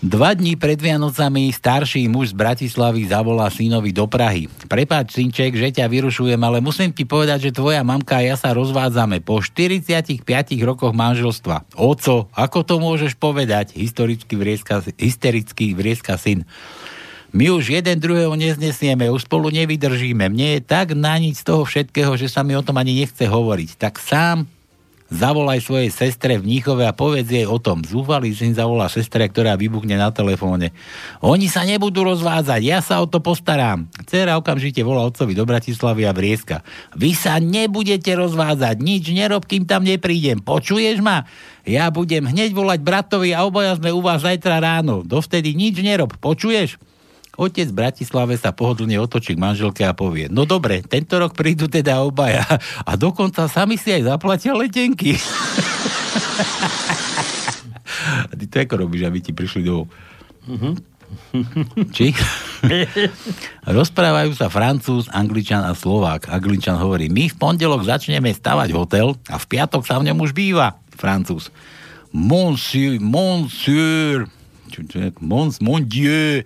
[0.03, 4.51] Dva dní pred Vianocami starší muž z Bratislavy zavolá synovi do Prahy.
[4.67, 8.51] Prepáč, synček, že ťa vyrušujem, ale musím ti povedať, že tvoja mamka a ja sa
[8.51, 10.19] rozvádzame po 45
[10.67, 11.79] rokoch manželstva.
[11.79, 13.79] Oco, ako to môžeš povedať?
[13.79, 16.43] Historicky vrieska, hystericky vrieska syn.
[17.33, 20.29] My už jeden druhého neznesieme, už spolu nevydržíme.
[20.29, 23.25] Mne je tak na nič z toho všetkého, že sa mi o tom ani nechce
[23.25, 23.73] hovoriť.
[23.81, 24.45] Tak sám
[25.13, 27.81] zavolaj svojej sestre v Níchove a povedz jej o tom.
[27.81, 30.73] Zúfalý syn zavolá sestre, ktorá vybuchne na telefóne.
[31.25, 33.85] Oni sa nebudú rozvádzať, ja sa o to postarám.
[34.09, 36.61] Cera okamžite volá otcovi do Bratislavy a Vrieska.
[36.97, 40.41] Vy sa nebudete rozvádzať, nič nerob, kým tam neprídem.
[40.41, 41.25] Počuješ ma?
[41.65, 45.01] Ja budem hneď volať bratovi a obaja sme u vás zajtra ráno.
[45.01, 46.92] Dovtedy nič nerob, počuješ?
[47.33, 51.65] Otec v Bratislave sa pohodlne otočí k manželke a povie, no dobre, tento rok prídu
[51.65, 52.45] teda obaja
[52.89, 55.17] a dokonca sami si aj zaplatia letenky.
[58.29, 59.89] a ty to ako robíš, aby ti prišli domov?
[60.45, 60.93] Mhm.
[61.93, 62.13] Či?
[63.65, 66.29] Rozprávajú sa Francúz, Angličan a Slovák.
[66.29, 70.33] Angličan hovorí, my v pondelok začneme stavať hotel a v piatok sa v ňom už
[70.33, 70.77] býva.
[70.93, 71.49] Francúz.
[72.13, 74.29] Monsieur, monsieur,
[75.21, 76.45] mon, mon dieu,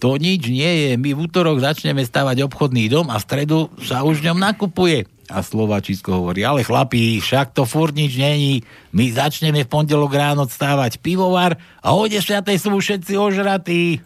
[0.00, 0.90] to nič nie je.
[0.96, 5.04] My v útorok začneme stavať obchodný dom a v stredu sa už v ňom nakupuje.
[5.30, 8.66] A Slováčisko hovorí, ale chlapí, však to furt nič není.
[8.90, 12.42] My začneme v pondelok ráno stávať pivovar a o 10.
[12.58, 14.02] sú všetci ožratí.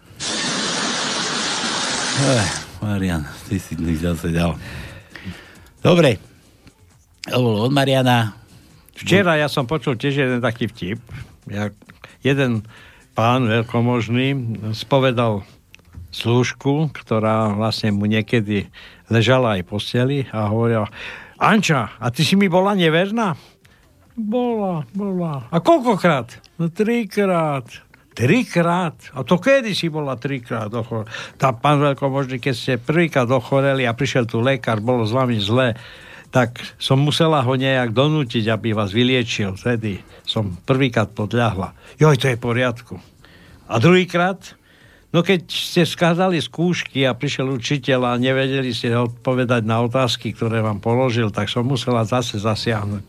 [2.15, 2.47] Eh,
[2.85, 4.59] Marian, ty si mi zase dal.
[5.81, 6.21] Dobre.
[7.33, 8.37] To bolo od Mariana.
[8.93, 11.01] Včera ja som počul tiež jeden taký vtip.
[11.49, 11.73] Ja,
[12.21, 12.69] jeden
[13.17, 15.47] pán veľkomožný spovedal
[16.15, 18.71] slúžku, ktorá vlastne mu niekedy
[19.11, 20.87] ležala aj posteli a hovorila
[21.35, 23.35] Anča, a ty si mi bola neverná?
[24.15, 25.51] Bola, bola.
[25.51, 26.39] A koľkokrát?
[26.63, 27.67] No trikrát.
[28.15, 28.95] Trikrát?
[29.11, 30.71] A to kedy si bola trikrát?
[30.71, 31.11] Ochor...
[31.35, 35.75] Tá pán veľkomožný, keď ste prvýkrát ochoreli a prišiel tu lekár, bolo s vami zle,
[36.31, 39.59] tak som musela ho nejak donútiť, aby vás vyliečil.
[39.59, 41.75] Vtedy som prvýkrát podľahla.
[41.99, 42.95] Joj, to je v poriadku.
[43.67, 44.55] A druhýkrát,
[45.15, 50.59] no keď ste skázali skúšky a prišiel učiteľ a nevedeli ste odpovedať na otázky, ktoré
[50.61, 53.07] vám položil, tak som musela zase zasiahnuť.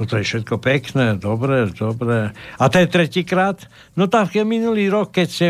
[0.00, 2.32] No to je všetko pekné, dobre, dobre.
[2.56, 3.60] A ten tretíkrát?
[3.96, 5.48] No tak minulý rok, keď ste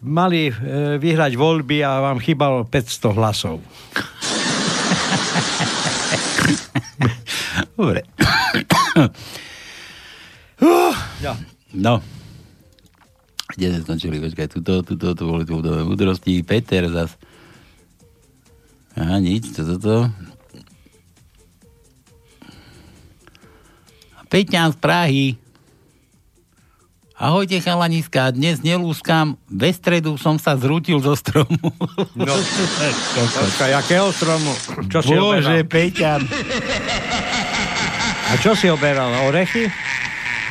[0.00, 0.54] mali e,
[0.96, 3.60] vyhrať voľby a vám chýbalo 500 hlasov.
[7.80, 8.04] Dobre.
[11.24, 11.32] Ja.
[11.72, 12.19] No.
[13.54, 14.16] Kde sme skončili?
[14.22, 16.42] Počkaj, tuto, tuto, to boli tu múdrosti.
[16.46, 17.18] Peter zas.
[18.94, 19.96] Aha, nič, toto, toto.
[24.30, 25.26] Peťan z Prahy.
[27.20, 31.68] Ahojte chalaniska, dnes nelúskam, ve stredu som sa zrútil zo stromu.
[32.16, 34.48] No, počkaj, jakého stromu?
[34.88, 35.68] Čo si Bože, oberal?
[35.68, 36.20] Peťan.
[38.30, 39.12] A čo si oberal?
[39.28, 39.68] Orechy?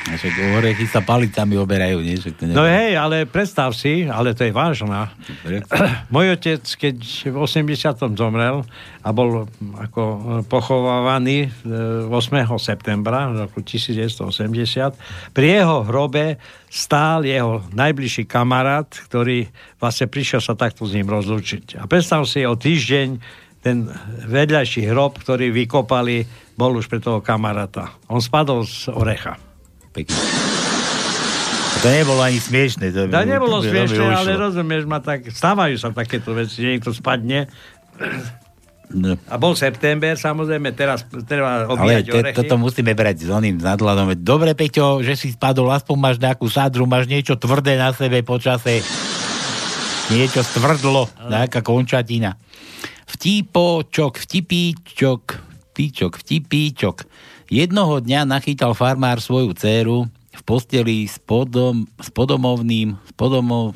[0.08, 2.16] Však orechy sa palicami oberajú, nie?
[2.16, 5.12] Však to No hej, ale predstav si, ale to je vážna.
[6.14, 6.96] Môj otec, keď
[7.30, 8.20] v 80.
[8.20, 8.64] zomrel
[9.04, 9.48] a bol
[9.78, 10.02] ako
[10.48, 12.46] pochovávaný e, 8.
[12.60, 16.40] septembra roku 1980, pri jeho hrobe
[16.70, 19.50] stál jeho najbližší kamarát, ktorý
[19.82, 21.80] vlastne prišiel sa takto s ním rozlúčiť.
[21.82, 23.20] A predstav si, o týždeň
[23.60, 23.92] ten
[24.28, 26.24] vedľajší hrob, ktorý vykopali,
[26.56, 27.92] bol už pre toho kamaráta.
[28.08, 29.49] On spadol z orecha.
[29.92, 30.18] Pekne.
[31.80, 32.92] To nebolo ani smiešne.
[32.92, 36.76] To, To nebolo to smiešne, veľmi ale rozumieš ma tak, stávajú sa takéto veci, že
[36.76, 37.48] niekto spadne.
[38.90, 39.14] No.
[39.30, 42.36] A bol september, samozrejme, teraz treba Ale obíjať te, orechy.
[42.42, 44.18] toto musíme brať s oným nadhľadom.
[44.18, 48.82] Dobre, Peťo, že si spadol, aspoň máš nejakú sádru, máš niečo tvrdé na sebe počase.
[50.10, 52.34] Niečo stvrdlo, nejaká končatina.
[53.06, 55.22] Vtípočok, vtipíčok,
[55.78, 56.98] píčok, vtipíčok.
[57.50, 63.74] Jednoho dňa nachytal farmár svoju dceru v posteli s, podom, s podomovným, s podomov,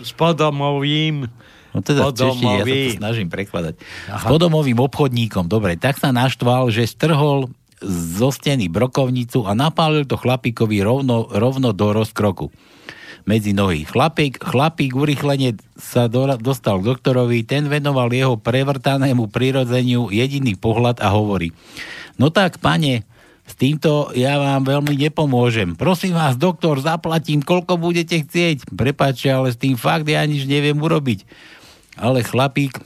[0.00, 1.26] s podomovým.
[1.74, 3.74] No teda v češtine, ja sa to snažím prekladať.
[4.06, 4.22] Aha.
[4.22, 7.50] S podomovým obchodníkom, dobre, tak sa naštval, že strhol
[7.84, 12.54] zo steny brokovnicu a napálil to chlapíkovi rovno, rovno do rozkroku
[13.24, 13.88] medzi nohy.
[13.88, 21.00] Chlapík, chlapík urychlene sa do, dostal k doktorovi, ten venoval jeho prevrtanému prirodzeniu jediný pohľad
[21.00, 21.50] a hovorí,
[22.18, 23.02] no tak, pane,
[23.44, 25.76] s týmto ja vám veľmi nepomôžem.
[25.76, 28.72] Prosím vás, doktor, zaplatím, koľko budete chcieť.
[28.72, 31.28] Prepáčte, ale s tým fakt ja nič neviem urobiť.
[32.00, 32.80] Ale chlapík,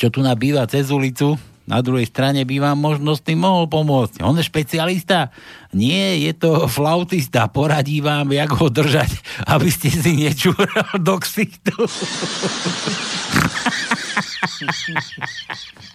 [0.00, 1.36] čo tu nabýva cez ulicu,
[1.66, 4.22] na druhej strane by vám možno s tým mohol pomôcť.
[4.22, 5.34] On je špecialista?
[5.74, 7.50] Nie, je to flautista.
[7.50, 9.10] Poradí vám, jak ho držať,
[9.54, 11.74] aby ste si nečúral do ksichtu.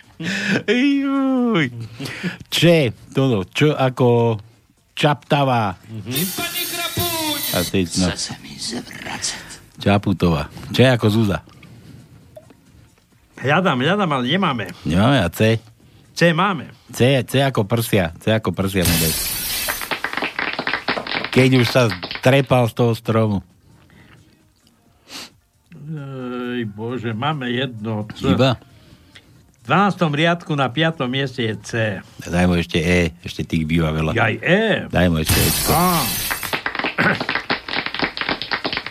[0.67, 1.65] Juj.
[2.47, 4.37] Če, toto, čo ako
[4.95, 5.75] čaptavá.
[7.51, 8.07] A teď, no.
[9.81, 10.47] Čaputová.
[10.71, 11.39] Če ako Zuza.
[13.41, 14.65] Hľadám, hľadám, ale nemáme.
[14.85, 15.57] Nemáme a C.
[16.13, 16.69] C máme.
[16.93, 18.13] C, C ako prsia.
[18.21, 19.13] C ako prsia model.
[21.33, 21.89] Keď už sa
[22.21, 23.41] trepal z toho stromu.
[25.73, 28.05] Ej, bože, máme jedno.
[28.13, 28.37] C.
[28.37, 28.61] Iba?
[29.71, 30.03] V 12.
[30.11, 31.07] riadku na 5.
[31.07, 31.71] mieste je C.
[32.27, 33.15] Daj mu ešte E.
[33.23, 34.11] Ešte tých býva veľa.
[34.19, 34.83] Aj E.
[34.91, 35.47] Daj mu ešte E.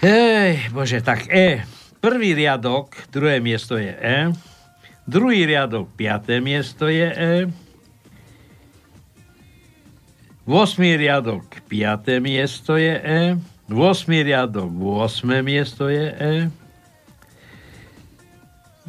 [0.01, 1.69] Ej, bože, tak E.
[2.01, 4.33] Prvý riadok, druhé miesto je E.
[5.05, 7.45] Druhý riadok, piaté miesto je E.
[10.49, 10.81] 8.
[10.81, 13.37] riadok, piaté miesto je E.
[13.69, 13.77] 8.
[14.25, 15.45] riadok, 8.
[15.45, 16.60] miesto je E.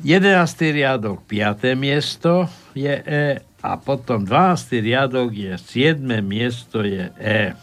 [0.02, 0.34] 11.
[0.74, 1.78] riadok 5.
[1.78, 4.82] miesto je E a potom 12.
[4.82, 5.54] riadok je
[5.94, 6.02] 7.
[6.26, 7.54] miesto je E.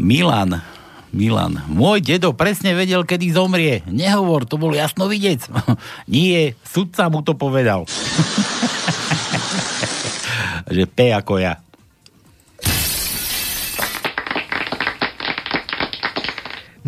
[0.00, 0.64] Milan.
[1.12, 1.60] Milan.
[1.68, 3.84] Môj dedo presne vedel, kedy zomrie.
[3.84, 5.52] Nehovor, to bol jasno vidieť.
[6.08, 7.84] Nie, sudca mu to povedal.
[10.76, 11.60] že P ako ja.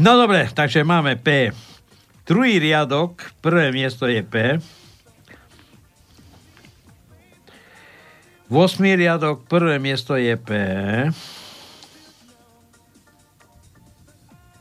[0.00, 1.52] No dobre, takže máme P.
[2.28, 4.60] Druhý riadok, prvé miesto je P.
[8.52, 8.84] 8.
[8.84, 10.52] riadok, prvé miesto je P.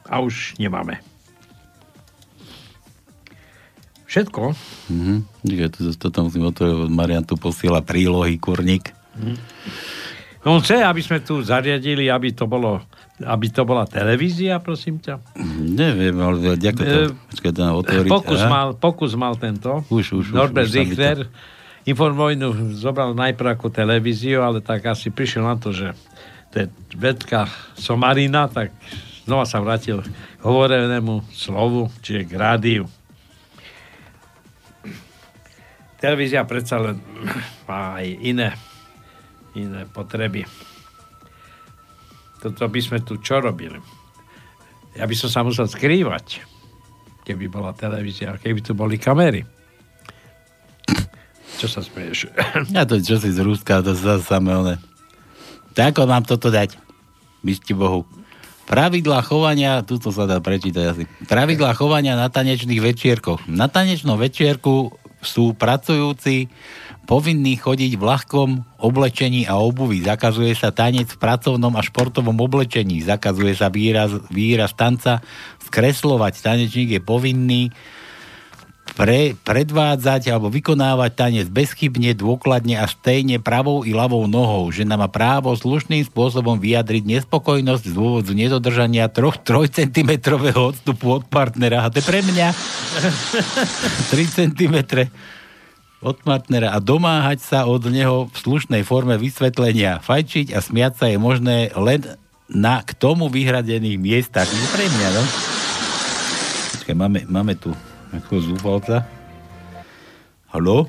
[0.07, 1.03] A už nemáme.
[4.07, 4.55] Všetko?
[4.87, 5.27] Mhm.
[5.27, 8.95] Mm to, to, to musím otvoriť, Marian tu posiela prílohy, kurník.
[9.19, 9.35] Mhm.
[10.47, 12.79] On chce, aby sme tu zariadili, aby to bolo
[13.17, 15.17] aby to bola televízia, prosím ťa?
[15.57, 17.17] Neviem, ale ďakujem.
[17.33, 18.11] Počkaj, to otvoriť.
[18.13, 19.81] Pokus mal, pokus mal tento.
[19.89, 21.19] Už, už, Norbert už, už Zichler.
[21.89, 25.97] Informovinu zobral najprv ako televíziu, ale tak asi prišiel na to, že
[26.53, 28.69] to je vedka somarina, tak
[29.25, 32.85] znova sa vrátil k hovorenému slovu, čiže k rádiu.
[35.97, 37.01] Televízia predsa len
[37.65, 38.53] má aj iné,
[39.57, 40.45] iné potreby.
[42.37, 43.81] Toto by sme tu čo robili?
[44.93, 46.41] Ja by som sa musel skrývať,
[47.25, 49.45] keby bola televízia, keby tu boli kamery.
[51.57, 52.29] Čo sa smeješ?
[52.75, 54.75] Ja to, čo si z Ruska, to sa samé one.
[55.73, 56.77] Tak mám toto dať?
[57.41, 58.05] Mysti Bohu.
[58.67, 61.03] Pravidlá chovania, tuto sa dá prečítať asi.
[61.25, 63.47] Pravidlá chovania na tanečných večierkoch.
[63.47, 64.91] Na tanečnom večierku
[65.23, 66.51] sú pracujúci
[67.07, 68.49] povinní chodiť v ľahkom
[68.83, 70.03] oblečení a obuvi.
[70.03, 72.99] Zakazuje sa tanec v pracovnom a športovom oblečení.
[72.99, 75.23] Zakazuje sa výraz, výraz tanca
[75.63, 76.43] skreslovať.
[76.43, 77.71] Tanečník je povinný
[78.99, 84.67] pre, predvádzať alebo vykonávať tanec bezchybne, dôkladne a stejne pravou i ľavou nohou.
[84.73, 90.11] Žena má právo slušným spôsobom vyjadriť nespokojnosť z dôvodu nedodržania 3, 3 cm
[90.55, 91.87] odstupu od partnera.
[91.87, 92.51] A to je pre mňa
[94.11, 94.75] 3 cm
[96.01, 99.97] od partnera a domáhať sa od neho v slušnej forme vysvetlenia.
[100.05, 102.05] Fajčiť a smiať sa je možné len
[102.47, 104.47] na k tomu vyhradených miestach.
[104.47, 105.23] Je pre mňa, no?
[106.77, 107.73] Počkaj, máme, máme tu
[108.13, 109.03] ako zúfalca.
[110.53, 110.87] Haló?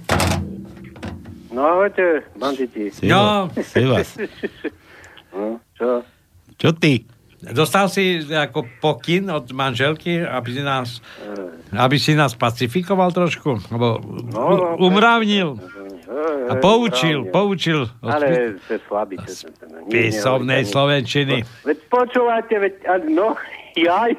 [1.51, 2.95] No ahojte, banditi.
[3.03, 3.51] No.
[3.59, 4.15] Sevas.
[5.35, 6.07] no, čo?
[6.55, 7.03] Čo ty?
[7.39, 10.99] Dostal si ako pokyn od manželky, aby si nás,
[11.71, 13.63] aby si nás pacifikoval trošku?
[13.69, 15.55] Lebo No, no, umravnil.
[16.49, 17.31] A Hej, poučil, správne.
[17.31, 17.81] poučil.
[18.01, 18.27] Ale
[18.59, 19.45] ste nič
[19.87, 21.45] Písomnej slovenčiny.
[21.63, 23.37] Veď počúvate, veď, a- no,
[23.79, 24.17] jaj.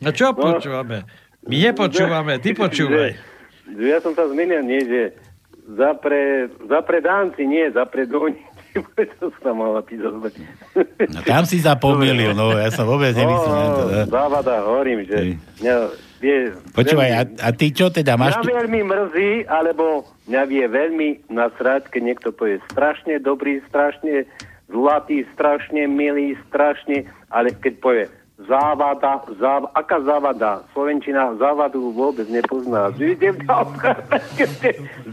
[0.00, 1.04] No čo počúvame?
[1.44, 3.14] My nepočúvame, ty počúvaj.
[3.76, 5.02] Ja som sa zmenil, nie, že
[5.68, 8.38] za pre, za pre dánci, nie, za pre doni.
[9.20, 10.12] to sa mala písať.
[11.12, 13.52] No, tam si sa pomýlil, no ja som vôbec nemyslel.
[13.52, 14.04] No, no.
[14.08, 15.74] závada, hovorím, že mňa
[16.20, 16.36] vie,
[16.72, 18.36] Počúvaj, a, veľmi- a ty čo teda máš?
[18.36, 18.52] Mňa Tu...
[18.52, 19.84] veľmi mrzí, alebo
[20.28, 24.24] mňa vie veľmi nasrať, keď niekto povie strašne dobrý, strašne
[24.66, 28.04] zlatý, strašne milý, strašne, ale keď povie
[28.44, 30.60] závada, záv, aká závada?
[30.76, 32.92] Slovenčina závadu vôbec nepozná.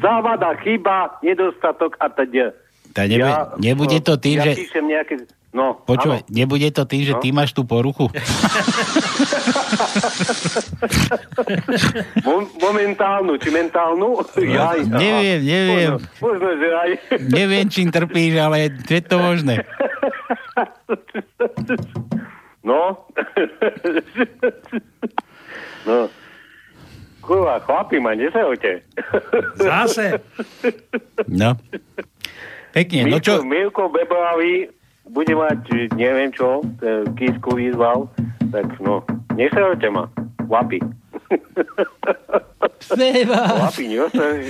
[0.04, 2.52] závada, chyba, nedostatok a teda.
[2.94, 3.26] Tá nebe,
[3.58, 4.54] nebude to tým, ja že...
[4.54, 5.26] píšem nejaké...
[5.54, 7.22] No, Počúvaj, nebude to tým, že No.
[7.22, 8.10] ty máš tú poruchu?
[12.26, 14.18] Mo- momentálnu, či mentálnu?
[14.34, 14.98] Jaj, aha.
[14.98, 15.92] Neviem, neviem.
[15.94, 16.90] Možno, možno, že aj.
[17.38, 19.62] Neviem, čím trpíš, ale je to možné.
[22.64, 22.96] No.
[25.84, 26.08] no.
[27.20, 28.88] Kurva, chlapi ma, nesajte.
[29.60, 30.24] Zase.
[31.28, 31.60] No.
[32.74, 33.46] Pekne, no čo?
[33.46, 34.66] Milko Beblavý
[35.06, 36.66] bude mať, neviem čo,
[37.14, 38.10] kísku vyzval,
[38.50, 39.06] tak no,
[39.38, 40.10] nesajte ma,
[40.50, 40.82] chlapi.
[42.84, 43.86] Chlapi,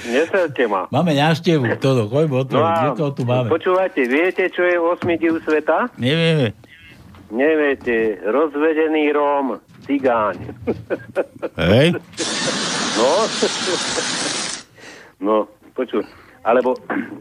[0.09, 0.89] nesajte ma.
[0.89, 3.47] Máme návštevu, toto, choďme o to, No to tu máme?
[3.47, 5.87] počúvate, viete, čo je 8 div sveta?
[6.01, 6.51] Nevieme.
[7.29, 10.37] Neviete, rozvedený Róm, cigáň.
[11.57, 11.87] Hej?
[12.97, 13.09] No,
[15.21, 15.35] no,
[15.73, 16.03] počuj,
[16.43, 16.75] alebo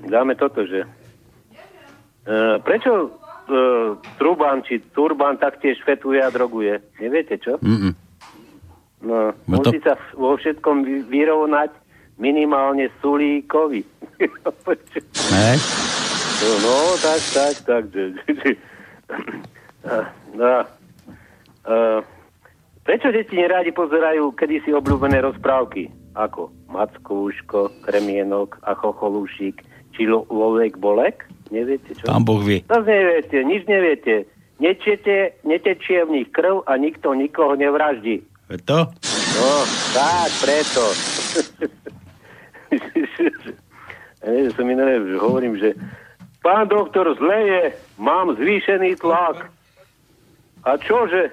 [0.05, 6.83] dáme toto, že uh, prečo uh, Truban či Turban taktiež fetuje a droguje?
[6.99, 7.59] Neviete čo?
[7.59, 7.95] Mm-mm.
[9.03, 11.70] No, No to- musí sa vo všetkom vy- vyrovnať
[12.18, 13.83] minimálne Sulíkovi.
[15.35, 15.57] Hej?
[16.43, 17.85] No, no, tak, tak, tak.
[19.87, 20.53] a,
[21.66, 21.75] a,
[22.83, 25.87] Prečo deti nerádi pozerajú kedysi obľúbené rozprávky?
[26.13, 29.65] Ako Mackúško, Kremienok a Chocholúšik,
[29.97, 31.25] či Lo- Lovek Bolek?
[31.49, 32.05] Neviete čo?
[32.09, 32.65] Pán Boh vie.
[32.69, 34.15] Zas neviete, nič neviete.
[34.61, 38.23] Nečete, netečie v nich krv a nikto nikoho nevraždí.
[38.47, 38.79] Veď To?
[39.33, 39.53] No,
[39.97, 40.85] tak, preto.
[44.23, 45.75] ja som minulé hovorím, že
[46.45, 47.63] pán doktor, zle je,
[47.97, 49.49] mám zvýšený tlak.
[50.63, 51.33] A čože?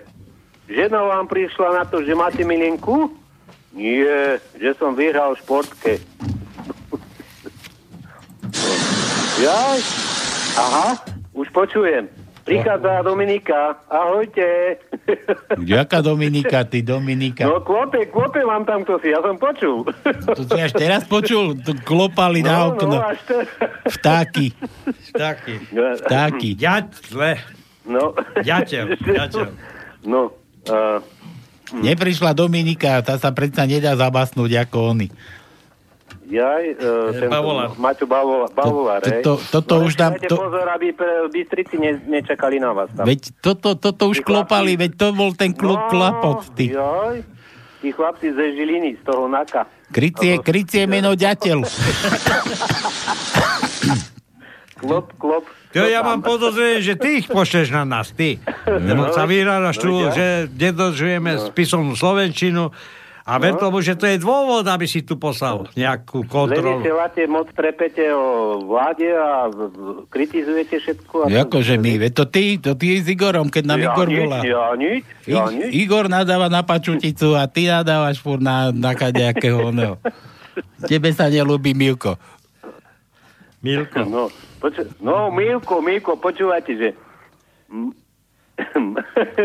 [0.69, 3.18] Žena vám prišla na to, že máte milinku?
[3.71, 5.93] Nie, že som vyhral v športke.
[9.39, 9.79] Jaj,
[10.57, 10.89] aha,
[11.31, 12.09] už počujem.
[12.43, 13.77] Prichádza Dominika.
[13.85, 14.81] Ahojte.
[15.53, 17.45] Ďaká Dominika, ty Dominika.
[17.45, 19.85] No klope, klope mám tam kto si, ja som počul.
[20.33, 21.61] To si až teraz počul?
[21.61, 22.97] To klopali na No, okno.
[22.97, 23.37] no, až te...
[23.85, 24.49] Vtáky.
[25.13, 25.61] Vtáky.
[26.01, 26.49] Vtáky.
[26.57, 27.31] Ďatle.
[27.85, 28.17] No.
[28.41, 29.47] Ďateľ, ďateľ.
[30.09, 30.33] No.
[30.65, 30.97] Uh,
[31.71, 35.07] Neprišla Dominika, tá sa predsa nedá zabasnúť ako oni.
[36.25, 37.69] jaj, uh, tento, Bavolár.
[37.75, 39.21] Maťo Bavolár, Bavolár To- hej?
[39.21, 43.01] to- toto No, už dám- to- pozor, aby pre Bystrici ne, nečakali na vás tam.
[43.03, 46.45] Veď toto, toto už klopali, veď to bol ten klub klapot.
[46.53, 46.69] Ty.
[46.71, 47.17] Jaj,
[47.81, 49.65] tí chlapci ze Žiliny, z toho Naka.
[49.89, 51.65] Krycie, krycie meno ďateľ.
[54.77, 55.43] Klop, klop.
[55.71, 58.41] To ja mám podozrenie, že ty ich pošleš na nás, ty.
[58.65, 60.11] Lebo sa vyhráš tu, No, ja.
[60.11, 62.73] že nedodržujeme spisovnú Slovenčinu
[63.21, 63.61] a ver No.
[63.61, 66.81] tomu, že to je dôvod, aby si tu poslal nejakú kontrolu.
[66.81, 68.25] Levite, moc trepete o
[68.59, 69.45] vláde a
[70.09, 71.29] kritizujete všetko.
[71.29, 74.17] A Akože my, veď to ty, to ty s Igorom, keď nám ja Igor nič,
[74.19, 74.39] volá.
[74.41, 75.69] Ja nič, ja I- nič.
[75.77, 80.01] Igor nadáva na pačuticu a ty nadávaš furt na, na kadejakého oného.
[80.89, 82.17] Tebe sa nelúbi Milko.
[83.59, 84.01] Milko.
[84.01, 86.89] No, poču- no Milko, Milko, počúvajte, že...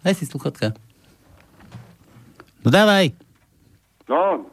[0.00, 0.72] Daj si sluchotka.
[2.60, 3.12] No dávaj.
[4.06, 4.46] no,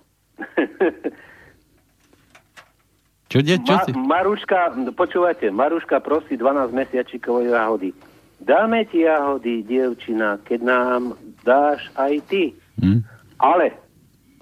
[3.28, 3.92] Čo, de, čo Ma- si?
[3.96, 4.60] Maruška,
[4.92, 7.96] počúvajte, Maruška prosí 12 mesiačikov jahody.
[8.44, 11.02] Dáme ti jahody, dievčina, keď nám
[11.40, 12.52] dáš aj ty.
[12.76, 13.08] Hm?
[13.40, 13.72] Ale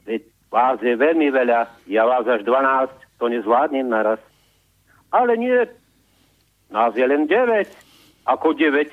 [0.09, 2.89] veď vás je veľmi veľa, ja vás až 12,
[3.19, 4.17] to nezvládnem naraz.
[5.11, 5.67] Ale nie,
[6.71, 7.67] nás je len 9.
[8.25, 8.89] Ako 9?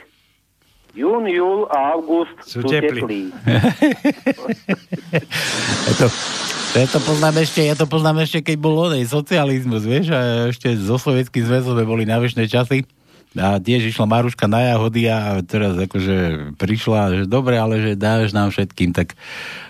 [0.96, 3.28] Jún, júl a august Sú sú, teplí.
[6.00, 6.08] to,
[6.72, 10.48] to, ja to poznám ešte, ja to poznám ešte, keď bol onej socializmus, vieš, a
[10.48, 12.88] ešte so sovietským zväzom sme boli na väčšie časy.
[13.36, 18.32] A tiež išla Maruška na jahody a teraz akože prišla, že dobre, ale že dáš
[18.32, 19.12] nám všetkým, tak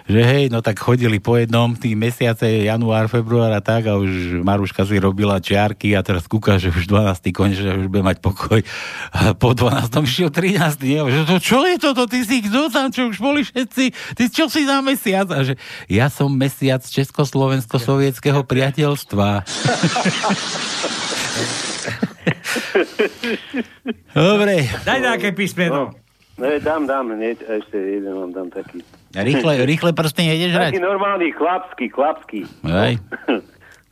[0.07, 4.39] že hej, no tak chodili po jednom tým mesiace, január, február a tak a už
[4.47, 7.35] Maruška si robila čiarky a teraz kúka, že už 12.
[7.35, 8.62] konečne, už bude mať pokoj.
[9.11, 9.91] A po 12.
[10.07, 10.79] išiel 13.
[10.87, 11.03] Nie?
[11.03, 12.07] Že to, čo je toto?
[12.07, 14.14] Ty si kto tam, čo už boli všetci?
[14.14, 15.27] Ty čo si za mesiac?
[15.35, 15.59] A že
[15.91, 19.43] ja som mesiac Československo-sovietského priateľstva.
[24.16, 24.68] Dobre.
[24.84, 25.97] Daj nejaké písmeno.
[26.37, 28.84] No, dám, dám, nie, ešte jeden vám dám taký.
[29.16, 30.70] Rýchle, rýchle prsty nejdeš hrať?
[30.76, 32.41] Taký normálny, chlapský, chlapský.
[32.68, 33.01] Hej.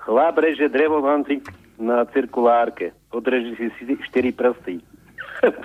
[0.05, 1.17] Chlap reže drevo na,
[1.81, 2.93] na cirkulárke.
[3.09, 4.85] Odreži si si štyri prsty.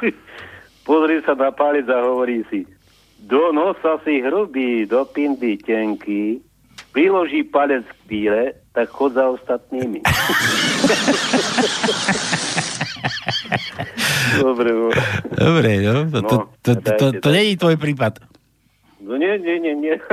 [0.88, 2.63] Pozri sa na palec a hovorí si
[3.19, 6.39] do nosa si hrubý, do pindy tenký,
[6.95, 9.99] priloží palec k píle, tak chod za ostatnými.
[14.39, 14.88] Dobre, no.
[15.36, 16.07] Dobre, no.
[16.07, 18.23] To, to, to, to, to, to nie je tvoj prípad.
[19.03, 19.95] No nie, nie, nie, nie.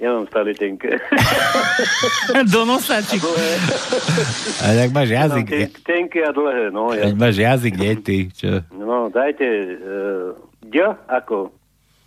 [0.00, 0.96] Ja mám stále tenké.
[2.56, 3.20] Do nosa, či...
[4.64, 5.44] A tak máš jazyk.
[5.44, 6.88] Mám ten- tenké a dlhé, no.
[6.96, 7.12] Ja.
[7.12, 8.32] Máš jazyk, nie ty.
[8.32, 8.64] Čo?
[8.72, 10.32] No, dajte uh,
[10.72, 11.52] ďa ako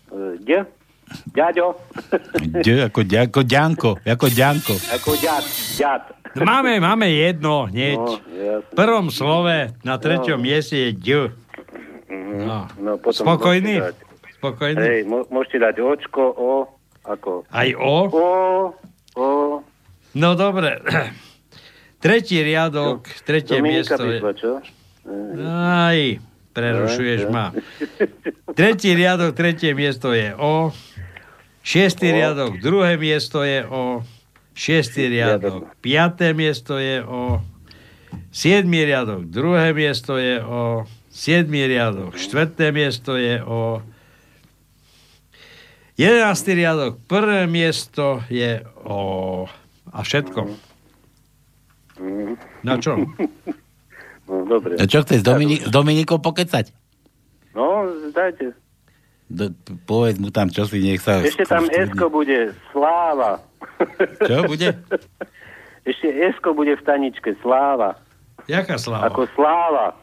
[0.09, 0.65] uh, ďa,
[1.28, 1.66] ďaďo,
[2.59, 3.89] Ď, ako, ako ďanko.
[3.99, 4.74] Ako ďanko.
[4.89, 5.43] ako ďad,
[5.76, 6.01] ďad.
[6.36, 7.97] Máme, máme jedno hneď.
[7.97, 8.18] No,
[8.64, 11.07] V prvom slove na treťom mieste je D.
[12.09, 12.66] No.
[12.76, 13.78] No, potom Spokojný?
[13.80, 14.01] dať-
[14.36, 14.78] Spokojný?
[14.78, 16.51] Hej, môžete dať očko, o,
[17.03, 17.45] ako?
[17.47, 17.97] Aj O?
[18.07, 18.28] O,
[19.14, 19.28] o.
[20.14, 20.82] No dobre.
[22.03, 24.09] Tretí riadok, tretie Dominika miesto je...
[24.20, 24.51] prišla, čo?
[25.47, 25.99] Aj,
[26.51, 27.55] prerušuješ ma.
[28.57, 30.76] Tretí riadok, tretie miesto je O.
[31.64, 32.14] Šiestý O.
[32.14, 34.03] riadok, druhé miesto je O.
[34.53, 37.39] Šiestý riadok, piaté miesto je O.
[38.30, 40.84] Siedmý riadok, druhé miesto je O.
[41.09, 43.80] Siedmý riadok, štvrté miesto je O.
[45.93, 49.45] Jedenáctý riadok, prvé miesto je O.
[49.88, 50.51] A všetko.
[52.61, 52.97] Na čo?
[54.24, 54.80] No, dobre.
[54.80, 56.72] A čo chceš s, Domini- Dominikou pokecať?
[57.51, 58.55] No, dajte.
[59.32, 59.49] Do,
[59.88, 61.24] povedz mu tam, čo si nech sa...
[61.24, 63.39] Ešte tam Esko bude, Sláva.
[64.24, 64.76] Čo bude?
[65.89, 67.97] Ešte Esko bude v staničke, Sláva.
[68.47, 69.07] Jaká sláva?
[69.07, 69.95] Ako Sláva.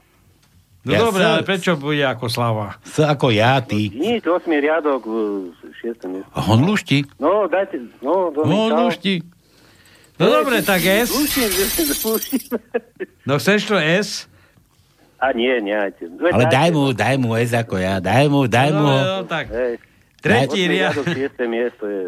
[0.81, 2.81] No Ja dobre, ale prečo bude ako sláva?
[2.81, 3.93] S ako ja, ty.
[3.93, 5.05] Nič, 8 riadok,
[5.61, 6.33] 6 miesto.
[6.49, 7.05] On lušti.
[7.21, 8.81] No, dajte, no, to mi On čau.
[8.89, 9.21] lušti.
[10.17, 11.13] No dobre, tak S.
[11.13, 11.53] Luštím,
[12.09, 12.45] luštím.
[13.29, 14.25] No chceš to S?
[15.21, 16.09] A nie, nejte.
[16.33, 18.01] Ale daj mu, daj mu S ako ja.
[18.01, 18.97] Daj mu, daj mu ho.
[18.97, 19.53] No, no, tak.
[19.53, 19.77] Hej.
[20.21, 22.05] Tretí riadok, riadok, 6 miesto je...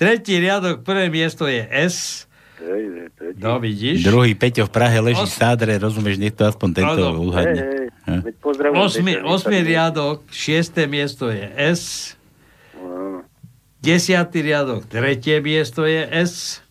[0.00, 2.24] tretí riadok, prvé miesto je S.
[2.60, 3.32] Hej, hej.
[3.36, 4.04] No, vidíš?
[4.04, 7.04] Druhý Peťo v Prahe leží v sádre, rozumieš, nech to aspoň tento.
[7.04, 7.62] Hej, uhadne.
[8.08, 8.80] hej, veď pozdravujem.
[8.80, 12.14] Osmi, osmi riadok, šiesté miesto je S.
[13.82, 16.64] Desiatý riadok, tretie miesto je S.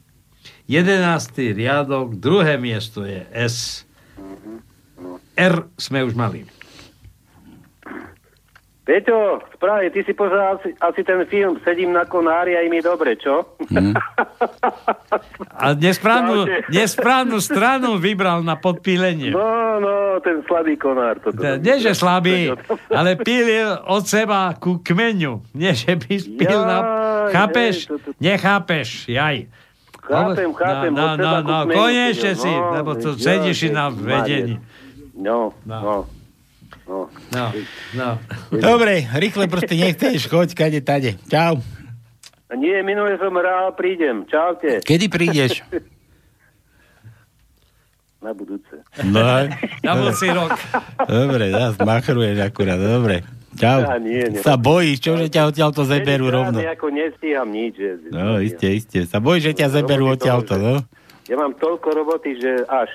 [0.66, 3.86] Jedenáctý riadok, druhé miesto je S.
[5.36, 6.45] R sme už mali.
[8.82, 12.84] Peťo, správne, ty si pozeral asi, asi ten film Sedím na konári a im je
[12.84, 13.45] dobre, čo?
[13.70, 13.93] Hm?
[15.54, 19.38] A nesprávnu, nesprávnu stranu vybral na podpílenie.
[19.38, 21.22] No, no, ten slabý konár.
[21.22, 21.39] Toto.
[21.62, 22.58] Nie, že slabý,
[22.89, 25.45] ale pílil od seba ku kmeňu.
[25.54, 26.78] Nie, že by spil na...
[26.82, 27.76] Jaj, Chápeš?
[27.78, 29.38] hej, to- to- Nechápeš, jaj.
[30.02, 33.86] Chápem, chápem, No, no, no, no, konečne si, no, lebo to veď, sedíš ja, na
[33.93, 34.58] vedení.
[35.14, 35.97] No, no, no.
[36.88, 37.43] No,
[37.93, 38.09] no.
[38.51, 41.16] Dobre, rýchle proste nechceš, choď, kade, tade.
[41.28, 41.59] Čau.
[42.51, 44.28] Nie, minule som rád, prídem.
[44.28, 44.84] Čaute.
[44.84, 45.64] Kedy prídeš?
[48.22, 48.76] Na budúce.
[49.01, 49.24] No,
[49.82, 50.53] Na budúci rok.
[51.07, 53.24] Dobre, zás machruješ akurát, dobre.
[53.57, 53.82] Čau.
[53.82, 54.39] Ja nie, nie.
[54.39, 56.57] Sa bojíš, čo, že ťa odtiaľ to zeberú Ja rovno.
[56.59, 57.74] nejako nestíham nič.
[57.76, 58.99] Že, No, iste, iste.
[59.03, 60.76] Sa bojíš, že ťa zeberú odtiaľ to, no?
[61.26, 62.88] Ja mám toľko roboty, že až.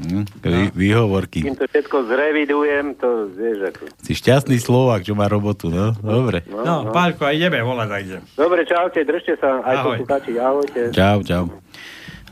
[0.00, 1.44] Hm, vý, výhovorky.
[1.44, 3.82] Kým to všetko zrevidujem, to vieš ako.
[4.00, 5.92] Si šťastný Slovak, čo má robotu, no?
[5.92, 6.40] Dobre.
[6.48, 8.22] No, Pálko, a ideme volať, idem.
[8.32, 10.00] Dobre, čaute, držte sa, aj Ahoj.
[10.00, 10.80] poslucháči, ahojte.
[10.96, 11.44] Čau, čau.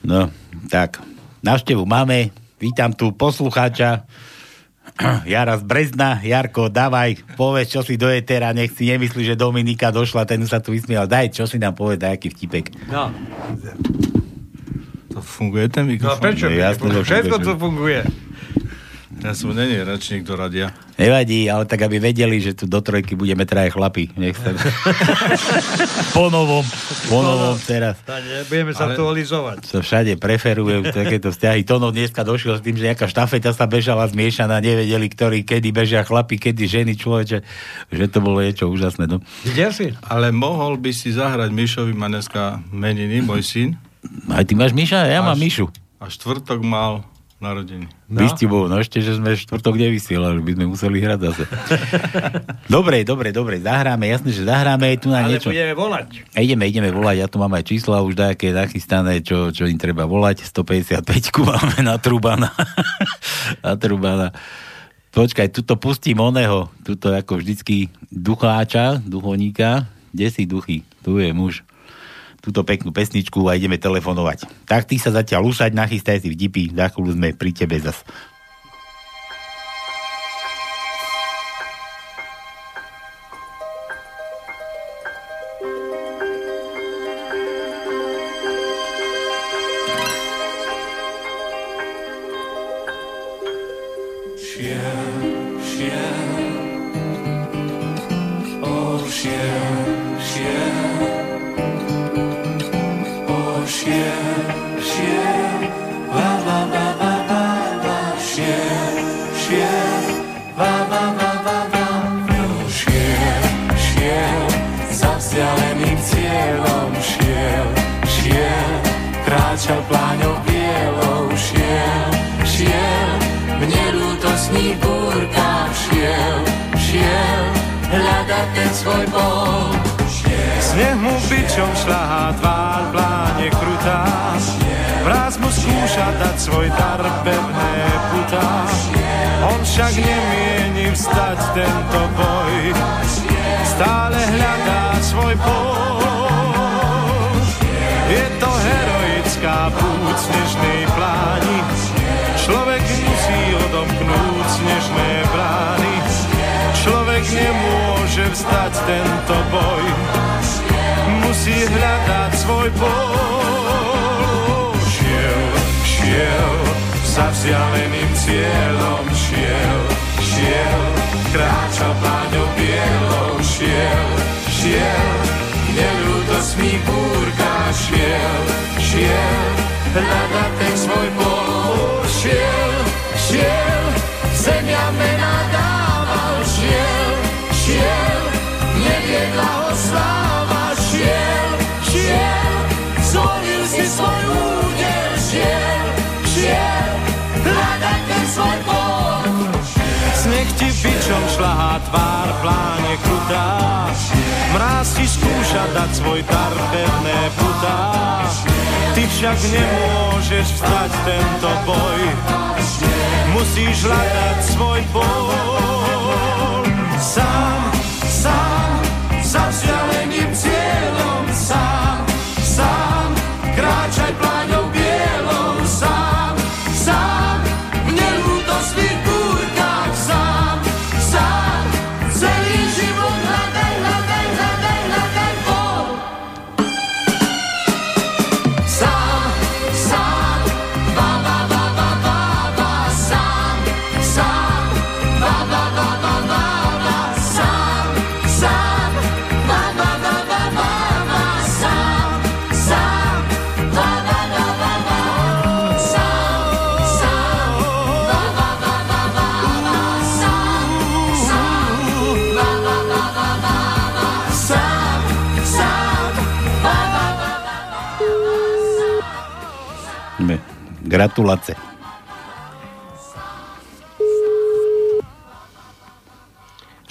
[0.01, 0.33] No,
[0.73, 0.97] tak,
[1.45, 2.33] návštevu máme.
[2.57, 4.09] Vítam tu poslucháča
[5.31, 6.19] Jara z Brezna.
[6.25, 10.59] Jarko, dávaj, povedz, čo si do etera, nech si nemyslí, že Dominika došla, ten sa
[10.59, 11.05] tu vysmial.
[11.05, 12.73] Daj, čo si nám povedz, daj, aký vtipek.
[12.89, 13.13] No.
[15.09, 16.21] To funguje ten No mikrofón?
[16.21, 16.47] prečo?
[16.47, 17.47] No, jasné, že Všetko funguje.
[17.47, 18.01] to funguje.
[19.19, 20.71] Ja som není rečník do radia.
[20.95, 24.15] Nevadí, ale tak, aby vedeli, že tu do trojky budeme traje chlapi.
[24.15, 24.55] Nech sa...
[26.15, 26.63] po novom,
[27.07, 27.99] po novom teraz.
[28.01, 29.59] Tak, budeme sa Ale- aktualizovať.
[29.65, 31.65] sa všade preferujú takéto vzťahy.
[31.65, 36.03] Tono dneska došiel s tým, že nejaká štafeta sa bežala zmiešaná, nevedeli, ktorí, kedy bežia
[36.03, 37.39] chlapi, kedy ženy, človeče,
[37.91, 39.07] že to bolo niečo úžasné.
[39.09, 39.19] No.
[39.43, 39.91] Videl si?
[40.05, 43.69] Ale mohol by si zahrať Mišovi, má dneska meniny, môj syn.
[44.31, 45.09] Aj ty máš Miša?
[45.09, 45.67] Ja mám Až- Mišu.
[45.99, 47.03] A štvrtok mal
[47.39, 47.87] narodení.
[48.11, 48.19] No.
[48.19, 51.45] Vy bol, no ešte, že sme štvrtok nevysielali, by sme museli hrať zase.
[52.75, 55.55] dobre, dobre, dobre, zahráme, jasne, že zahráme tu na Ale niečo.
[55.55, 56.27] budeme volať.
[56.35, 59.79] A ideme, ideme volať, ja tu mám aj čísla už nejaké nachystané, čo, čo im
[59.79, 60.43] treba volať.
[60.51, 60.99] 155
[61.47, 62.51] máme na Trubana.
[63.65, 64.35] na Trubana.
[65.15, 69.87] Počkaj, tuto pustím oného, tuto ako vždycky ducháča, duchoníka.
[70.11, 70.83] Kde si duchy?
[71.07, 71.63] Tu je muž.
[72.49, 74.49] Túto peknú pesničku a ideme telefonovať.
[74.65, 78.01] Tak ty sa zatiaľ ušať, nachystaj si vtipy, za chvíľu sme pri tebe zas.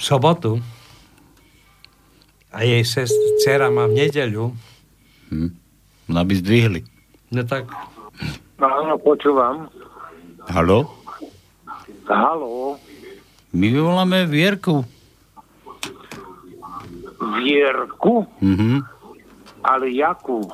[0.08, 0.56] Sobotu
[2.48, 4.56] a jej sest, dcera má v nedeľu,
[5.28, 5.52] Hm.
[6.08, 6.80] No aby zdvihli.
[7.28, 7.68] no tak
[8.56, 9.68] Áno, počúvam.
[10.48, 10.88] Halo?
[12.02, 12.80] Haló,
[13.50, 14.80] My voláme Vierku.
[17.38, 18.80] Vierku, Mhm.
[19.60, 20.48] ale jakú?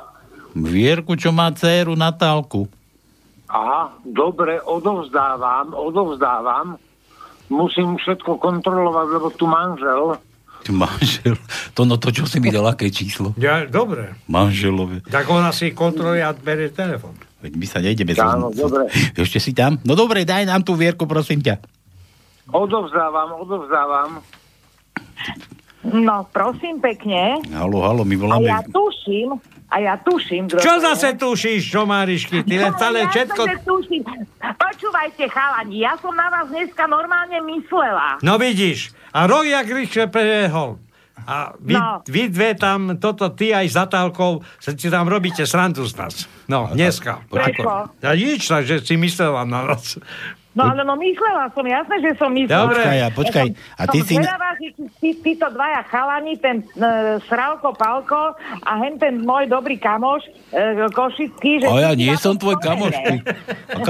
[0.52, 2.66] Vierku, čo má dceru Natálku.
[3.46, 6.74] Aha, dobre, odovzdávam, odovzdávam.
[7.52, 10.16] Musím všetko kontrolovať, lebo tu manžel.
[10.72, 11.36] Manžel.
[11.76, 13.36] To no to, čo si mi dal, aké číslo?
[13.36, 14.16] ja, dobre.
[14.24, 15.04] Manželové.
[15.04, 17.12] Tak ona si kontroluje a berie telefon.
[17.44, 18.88] Veď my sa nejdeme Áno, dobre.
[19.20, 19.76] Ešte si tam?
[19.84, 21.60] No dobre, daj nám tú Vierku, prosím ťa.
[22.48, 24.24] Odovzdávam, odovzdávam.
[25.84, 27.44] No, prosím pekne.
[27.52, 28.48] Halo, halo, my A voláme...
[28.48, 30.84] ja tuším, a ja tuším, kto Čo to je.
[30.84, 32.42] zase tušíš, čo Marišky?
[32.42, 33.42] Ty len stále ja všetko...
[33.62, 34.02] tuším.
[34.38, 38.20] Počúvajte, chalani, ja som na vás dneska normálne myslela.
[38.20, 40.78] No vidíš, a rok jak rýchle prebehol.
[41.16, 42.02] A vy, No.
[42.04, 46.14] vy dve tam, toto ty aj s Natálkou, sa ti tam robíte srandu z nás.
[46.46, 47.22] No, dneska.
[47.26, 47.64] Prečo?
[47.96, 49.96] A nič, takže si myslela na nás.
[50.54, 52.70] No ale no myslela som, jasné, že som myslela.
[52.70, 52.78] Dobre.
[52.78, 53.46] Počkaj, a počkaj.
[53.74, 54.14] A ty som si...
[54.22, 59.50] zvedavá, že tí, tí, títo dvaja chalani, ten e, Sralko Palko a hen ten môj
[59.50, 60.22] dobrý kamoš,
[60.54, 61.66] e, Košický, že...
[61.66, 63.16] A ja nie som tvoj kamoš, ty.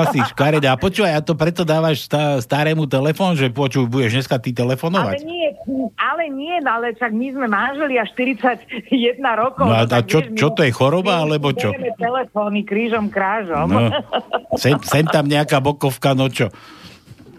[0.08, 0.72] si škareda.
[0.72, 4.64] A počúvaj, a to preto dávaš stá, starému telefón, že počuj, budeš dneska ty Ale
[4.64, 5.20] telefonovať?
[5.20, 5.52] nie,
[6.00, 9.68] ale nie, no ale však my sme manželia 41 rokov.
[9.68, 11.76] No a, a tak čo, vieš, čo to je choroba, alebo čo?
[12.00, 13.68] telefóny krížom krážom.
[13.68, 13.92] No,
[14.62, 16.53] sem, sem tam nejaká bokovka, no čo?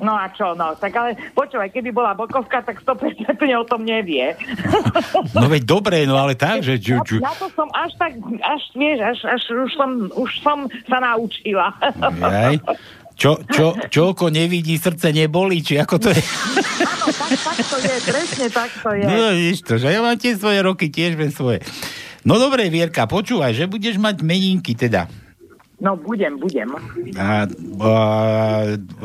[0.02, 4.36] No a čo, no, tak ale počúvaj, keby bola bokovka, tak 100% o tom nevie.
[5.36, 6.80] No veď dobre, no ale tak, že...
[6.80, 7.16] Ču, ču.
[7.20, 10.58] Ja to som až tak, až vieš, až, až už, som, už som
[10.88, 11.76] sa naučila.
[12.20, 12.56] Jaj.
[13.16, 16.20] Čo, čo, čo oko nevidí, srdce nebolí, či ako to je?
[16.20, 19.08] Áno, tak, tak to je, presne tak to je.
[19.08, 21.64] No víš to, že ja mám tie svoje roky, tiež bez svoje.
[22.28, 25.08] No dobre, Vierka, počúvaj, že budeš mať meninky teda.
[25.86, 26.74] No budem, budem.
[27.14, 27.94] A, a,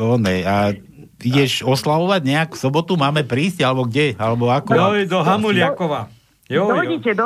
[0.01, 0.73] one, a
[1.21, 4.73] ideš oslavovať nejak v sobotu, máme prísť, alebo kde, alebo ako?
[4.73, 6.09] Joj, do Hamuliakova.
[6.49, 6.73] Jo, jo.
[6.73, 7.25] Dojdite do...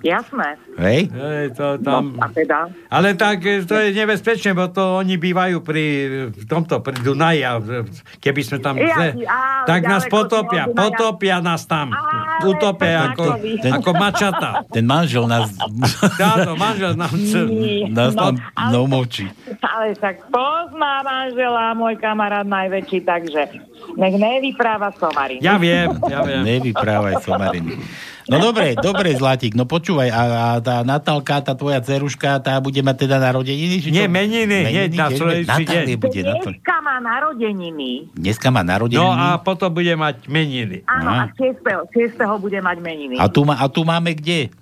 [0.00, 0.58] Jasné.
[0.76, 1.00] Hej?
[1.08, 2.12] Hej, to tam...
[2.12, 2.66] No, a teda?
[2.86, 5.84] Ale tak e, to je nebezpečné, bo to oni bývajú pri
[6.28, 7.62] v tomto, pri Dunaji a
[8.18, 8.74] keby sme tam...
[8.74, 10.74] Ja, zle- ale tak nás ďaleko potopia, Dunaja.
[10.74, 11.94] potopia nás tam.
[12.42, 13.24] Utopia ako,
[13.60, 14.50] Ten- ako mačata.
[14.74, 15.54] Ten manžel nás,
[16.20, 17.40] Táto manžel nám chce...
[17.88, 19.30] nás No, tam ale- nomočí.
[19.60, 23.42] Ale však pozná manžela môj kamarát najväčší, takže
[23.94, 25.40] nech nevypráva somarinu.
[25.40, 26.42] Ja viem, ja viem.
[26.42, 27.78] Nevyprávaj somariny.
[28.30, 32.78] No dobre, dobre, Zlatík, no počúvaj, a, a tá Natálka, tá tvoja ceruška, tá bude
[32.78, 33.82] mať teda narodeniny?
[33.82, 33.96] Či čo?
[33.98, 35.06] Nie, meniny, hneď na?
[35.10, 35.98] Natálie deň.
[35.98, 36.48] bude na to.
[36.54, 37.90] Dneska má narodeniny.
[38.14, 39.02] Dneska má narodeniny.
[39.02, 40.86] No a potom bude mať meniny.
[40.86, 41.58] Áno, a 6.
[41.90, 42.22] 6.
[42.38, 43.18] bude mať meniny.
[43.18, 44.54] a, tu má, a tu máme kde?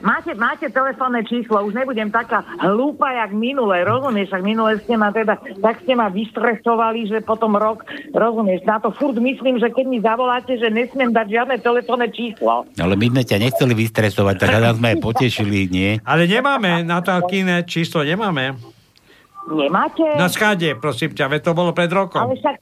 [0.00, 4.34] Máte, máte telefónne číslo, už nebudem taká hlúpa, jak minule, rozumieš?
[4.34, 8.64] Ak minule ste ma teda, tak ste ma vystresovali, že potom rok, rozumieš?
[8.66, 12.66] Na to furt myslím, že keď mi zavoláte, že nesmiem dať žiadne telefónne číslo.
[12.80, 15.90] Ale my sme ťa nechceli vystresovať, tak nás sme aj potešili, nie?
[16.02, 18.56] Ale nemáme, Natálkine číslo nemáme.
[19.44, 20.04] Nemáte?
[20.16, 22.24] Na skáde, prosím ťa, veď to bolo pred rokom.
[22.24, 22.56] Ale však,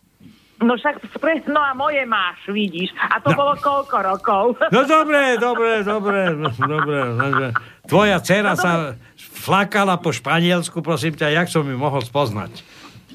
[0.63, 2.91] no však, spre- no a moje máš, vidíš.
[2.97, 3.37] A to No.
[3.37, 4.45] bolo koľko rokov?
[4.69, 7.47] No dobre, dobre, dobre, no, dobre, dobre.
[7.85, 12.63] Tvoja dcera sa flakala po Španielsku, prosím ťa, jak som ju mohol spoznať?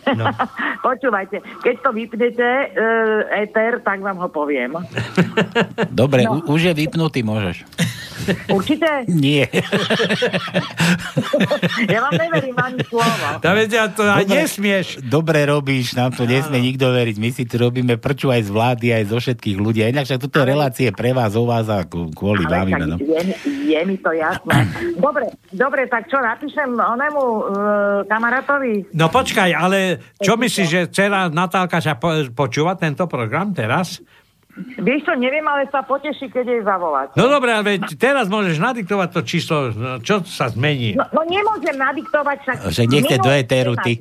[0.10, 0.24] No.
[0.88, 4.72] Počúvajte, keď to vypnete, uh, éter, tak vám ho poviem.
[5.92, 6.40] Dobre, No.
[6.40, 7.68] u- už je vypnutý, môžeš.
[8.52, 8.88] Určite?
[9.08, 9.48] Nie.
[11.88, 13.40] Ja vám neverím ani slovo.
[13.40, 14.88] Tá vedia, to aj nesmieš.
[15.04, 17.16] Dobre robíš, nám to nesmie nikto veriť.
[17.18, 19.82] My si tu robíme prču aj z vlády, aj zo všetkých ľudí.
[19.86, 22.68] A inak však toto je relácie pre vás, o vás a kvôli Ale vám.
[22.88, 22.96] No.
[23.00, 24.68] je, je mi to jasné.
[25.08, 27.42] Dobre, dobre, tak čo napíšem onemu uh,
[28.10, 28.92] kamarátovi?
[28.98, 34.02] No počkaj, ale čo myslíš, že dcera Natálka sa po, počúva tento program teraz?
[34.78, 37.14] Vieš čo, neviem, ale sa poteší, keď jej zavolať.
[37.14, 40.98] No dobre, ale teraz môžeš nadiktovať to číslo, no, čo sa zmení?
[40.98, 42.58] No, no nemôžem nadiktovať, však...
[42.74, 43.94] Však nechce do ma ty.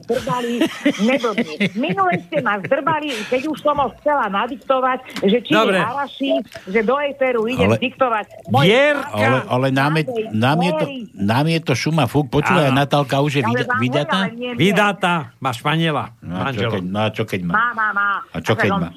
[1.77, 5.77] Minule ste ma zdrbali, keď už som ho chcela nadiktovať, že či Dobre.
[5.77, 6.33] je haraší,
[6.69, 8.27] že do éteru idem Ale- diktovať.
[8.49, 12.33] Moje Ale, ale nám, je, nám, je to, nám je to šuma fúk.
[12.33, 12.73] Počúvaj.
[12.73, 14.21] Natálka už je vyda- vydatá?
[14.57, 17.53] Vydatá, má Španiela, No a, čo keď, no a čo keď má?
[17.55, 18.09] Má, má, má.
[18.35, 18.89] A čo keď má?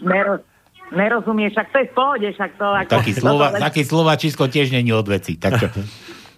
[0.89, 2.91] Nero, nerozumie, však to je v pohode, však to ako...
[2.97, 5.37] Taký, slova, to taký slovačisko tiež není od veci.
[5.37, 5.67] Tak, čo?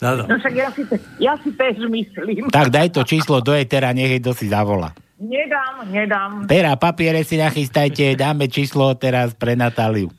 [0.02, 0.82] No, No však ja si,
[1.22, 2.50] ja si tež myslím.
[2.50, 4.92] tak daj to číslo do etera, nech to si zavola.
[5.22, 6.32] Nedám, nedám.
[6.50, 10.10] Pera, papiere si nachystajte, dáme číslo teraz pre Natáliu.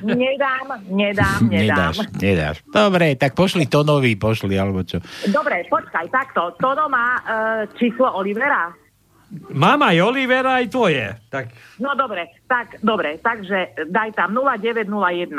[0.00, 1.44] Nedám, nedám, nedám.
[1.44, 2.56] Nedáš, nedáš.
[2.64, 4.96] Dobre, tak pošli Tonovi, pošli, alebo čo.
[5.28, 6.56] Dobre, počkaj, takto.
[6.56, 7.24] Tono má uh,
[7.76, 8.72] číslo Olivera?
[9.54, 11.06] Mám aj Olivera, aj tvoje.
[11.30, 15.30] Tak No dobre, tak, dobre, takže daj tam 0901.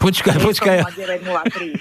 [0.00, 0.76] Počkaj, počkaj.
[0.98, 1.76] 0903.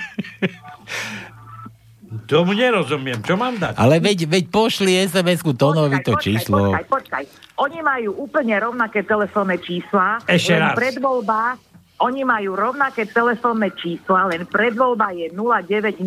[2.29, 3.17] tomu nerozumiem.
[3.23, 3.73] Čo mám dať?
[3.79, 6.69] Ale veď, veď pošli SMS-ku Tonovi to číslo.
[6.69, 7.23] Počkaj, počkaj.
[7.57, 10.21] Oni majú úplne rovnaké telefónne čísla.
[10.29, 10.77] Ešte raz.
[10.77, 11.57] predvoľba,
[12.03, 16.03] oni majú rovnaké telefónne čísla, len predvoľba je 0901.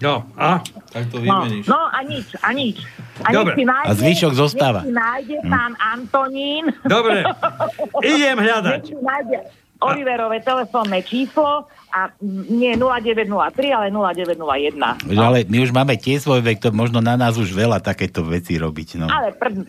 [0.00, 0.60] No, a?
[0.88, 2.80] Tak to No, no a nič, a nič.
[3.20, 3.52] A Dobre.
[3.52, 4.80] nech si nájde, A zvyšok zostáva.
[4.80, 5.48] Nech si nájde Hm.
[5.48, 6.64] pán Antonín.
[6.82, 7.24] Dobre,
[8.12, 8.82] idem hľadať.
[8.82, 9.38] Nech si nájde
[9.78, 15.08] Oliverové telefónne číslo a nie 0903, ale 0901.
[15.08, 18.20] Veď Ale my už máme tie svoj vek, to možno na nás už veľa takéto
[18.20, 19.00] veci robiť.
[19.00, 19.64] No, Ale pr-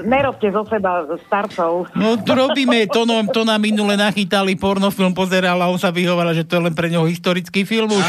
[0.00, 1.92] nerobte zo seba starcov.
[1.92, 6.32] no to robíme, to, no, to nám minule nachytali, pornofilm pozeral a on sa vyhovala,
[6.32, 8.06] že to je len pre neho historický film už.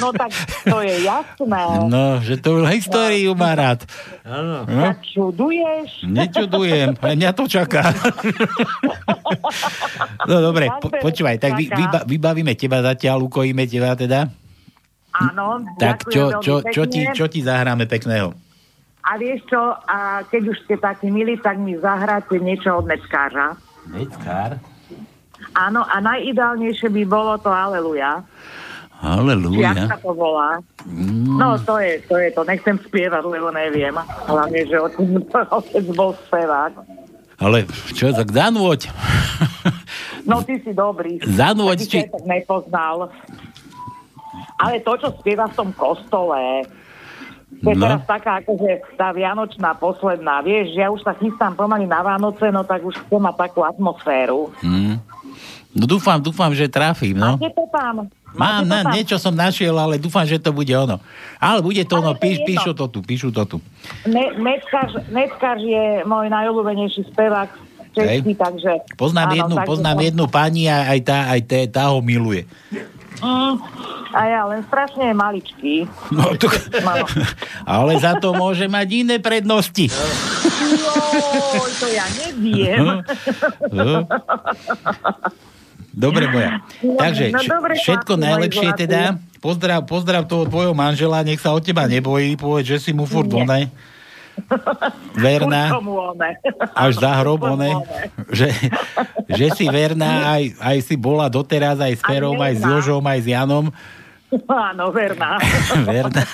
[0.00, 0.32] No tak
[0.64, 1.62] to je jasné.
[1.84, 3.84] No, že to históriu má rád.
[4.24, 4.64] Áno.
[4.64, 6.08] No, Tak čuduješ?
[6.08, 7.82] nečudujem, aj mňa to čaká.
[10.26, 14.30] No dobre, po, počúvaj, tak vy, vyba, vybavíme teba zatiaľ, ukojíme teba teda.
[15.16, 18.30] Áno, Tak čo, veľmi čo, čo, ti, čo ti zahráme pekného?
[19.06, 23.54] A vieš čo, a keď už ste takí milí, tak mi zahráte niečo od Neckářa.
[23.90, 24.58] Neckár?
[25.54, 28.26] Áno, a najideálnejšie by bolo to Aleluja.
[28.96, 29.76] Či Halelúja.
[29.76, 30.56] jak sa to volá?
[30.88, 31.36] Mm.
[31.36, 32.48] No, to je, to je to.
[32.48, 33.92] Nechcem spievať, lebo neviem.
[34.24, 34.80] Hlavne, že
[35.60, 36.72] otec bol spevák.
[37.38, 38.88] Ale čo, tak zanúť.
[40.24, 41.20] No, ty si dobrý.
[41.20, 43.12] Zanúť, Ty či- to tak nepoznal.
[44.56, 46.64] Ale to, čo spieva v tom kostole,
[47.58, 47.84] to je No.
[47.86, 50.40] teraz taká akože tá vianočná posledná.
[50.40, 54.50] Vieš, ja už sa chystám pomaly na Vánoce, no tak už chcem mať takú atmosféru.
[54.60, 54.96] Mm.
[55.70, 57.36] No dúfam, dúfam, že trafím, no.
[57.36, 58.08] Máte to tam?
[58.36, 61.00] Mám, na, niečo som našiel, ale dúfam, že to bude ono.
[61.40, 63.56] Ale bude to ono, píš, píšu to tu, píšu to tu.
[64.04, 67.48] Ne, Neckář, Neckář je môj najobľúbenejší spevák
[67.96, 68.72] český, takže...
[69.00, 72.04] Poznám, áno, jednu, takže poznám som- jednu pani a aj tá, aj tá, tá ho
[72.04, 72.44] miluje.
[73.16, 73.56] Mm,
[74.12, 75.74] a ja len strašne je maličký.
[76.12, 76.52] No, to...
[76.84, 77.08] Malo.
[77.64, 79.88] Ale za to môže mať iné prednosti.
[81.56, 83.00] Joj, to ja neviem.
[83.72, 84.04] No.
[85.96, 86.60] Dobre, moja.
[87.02, 89.02] Takže no dobre, všetko chlapci, najlepšie teda.
[89.40, 93.32] Pozdrav, pozdrav toho tvojho manžela, nech sa o teba nebojí, povedz, že si mu furt
[93.32, 93.72] onej.
[95.16, 95.72] Verná.
[96.84, 97.80] Až za hrob, one,
[98.28, 98.52] že,
[99.32, 102.62] že si verná, aj, aj si bola doteraz aj s Ferom, aj s.
[102.62, 103.72] Jožom, aj s Janom,
[104.44, 105.38] Áno, verná.
[105.86, 106.26] verná,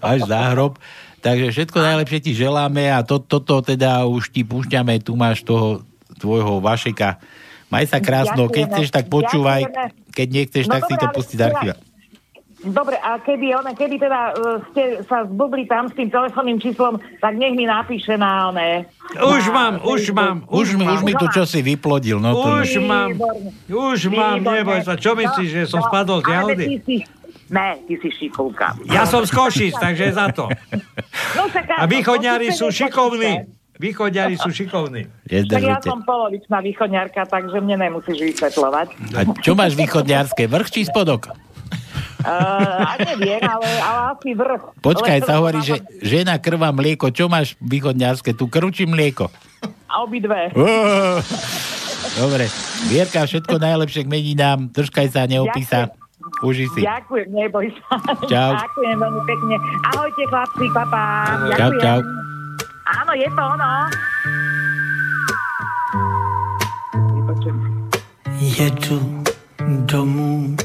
[0.00, 0.80] až za hrob.
[1.20, 5.80] Takže všetko najlepšie ti želáme a to, toto teda už ti púšťame, tu máš toho
[6.20, 7.16] tvojho Vašeka,
[7.66, 9.66] Maj sa krásno, keď chceš, tak počúvaj.
[10.10, 11.76] Keď nechceš, No tak si to ale pusti z teda- archíva.
[12.64, 16.96] Dobre, a keby, ona, keby teda uh, ste sa zbubli tam s tým telefónnym číslom,
[17.20, 18.88] tak nech mi napíše na one.
[19.12, 22.16] Už na mám, už mám, Už, mi, už mi tu čosi vyplodil.
[22.16, 23.12] No to Už mám,
[23.68, 24.96] už mám, neboj sa.
[24.96, 26.64] Čo myslíš, že som No, spadol z jahody?
[26.80, 26.96] si,
[27.52, 28.80] ne, ty si šikovka.
[28.88, 30.48] Ja som z Košic, takže za to.
[31.36, 33.44] No, A východňári sú šikovní.
[33.74, 33.82] Košice.
[33.82, 35.02] Východňári sú šikovní.
[35.26, 38.88] Tak ja som polovičná východňarka, takže mne nemusíš vysvetľovať.
[39.18, 40.46] A čo máš východňarské?
[40.46, 41.34] Vrch či spodok?
[42.24, 44.80] Uh, a neviem, ale, ale asi vrch.
[44.80, 47.12] Počkaj, sa hovorí, že žena krva mlieko.
[47.12, 48.32] Čo máš východňarské?
[48.32, 49.28] Tu krv či mlieko?
[49.90, 50.54] A obidve.
[50.56, 50.64] Ó,
[52.14, 52.46] Dobre.
[52.88, 54.70] Vierka, všetko najlepšie k meninám.
[54.70, 55.90] Držkaj sa, neopí sa.
[56.40, 56.86] Uži si.
[56.86, 57.98] Ďakujem, neboj sa.
[58.24, 58.52] Čau.
[58.56, 59.54] Ďakujem veľmi pekne.
[59.92, 61.02] Ahojte chlapci, papa.
[61.58, 61.82] Čau, Ďakujem.
[61.82, 61.98] čau.
[62.84, 63.72] Áno, je to ono.
[68.36, 69.24] Jedu
[69.88, 70.56] domů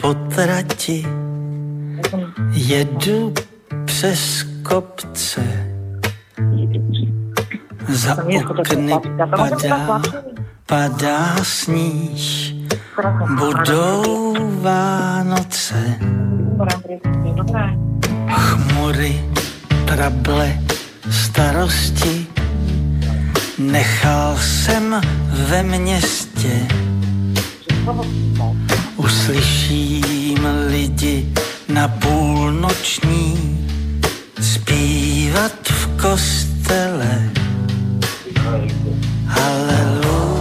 [0.00, 1.06] po trati,
[2.52, 3.34] jedu
[3.84, 5.42] přes kopce.
[7.88, 8.16] Za
[8.50, 8.92] okny
[9.36, 10.02] padá,
[10.66, 12.54] padá sníh,
[13.38, 15.98] budou Vánoce.
[18.30, 19.24] Chmury,
[19.86, 20.71] trable,
[21.10, 22.26] starosti,
[23.58, 26.68] nechal jsem ve městě.
[28.96, 31.32] Uslyším lidi
[31.68, 33.58] na půlnoční
[34.40, 37.30] zpívat v kostele.
[39.26, 40.31] Haleluja.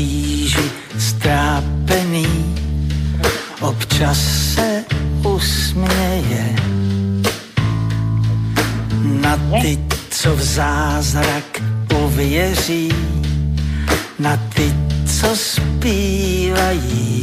[0.00, 2.26] Kříži strápený
[3.60, 4.18] občas
[4.54, 4.84] se
[5.36, 6.56] usměje
[9.02, 9.78] na ty,
[10.10, 11.62] co v zázrak
[12.04, 12.92] uvěří,
[14.18, 14.74] na ty,
[15.20, 17.22] co zpívají.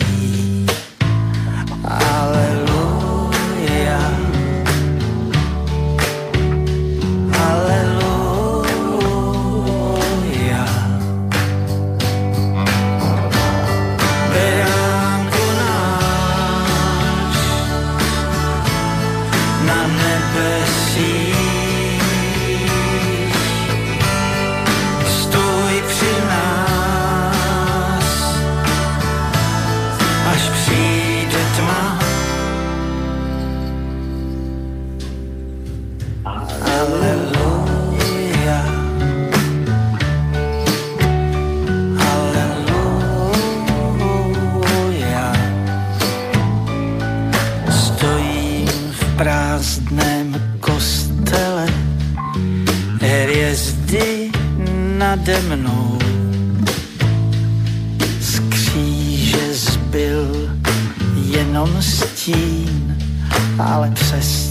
[55.08, 56.00] Nade mnou.
[58.22, 60.56] Z kříže zbyl
[61.30, 62.98] jenom stín,
[63.60, 64.47] ale přesto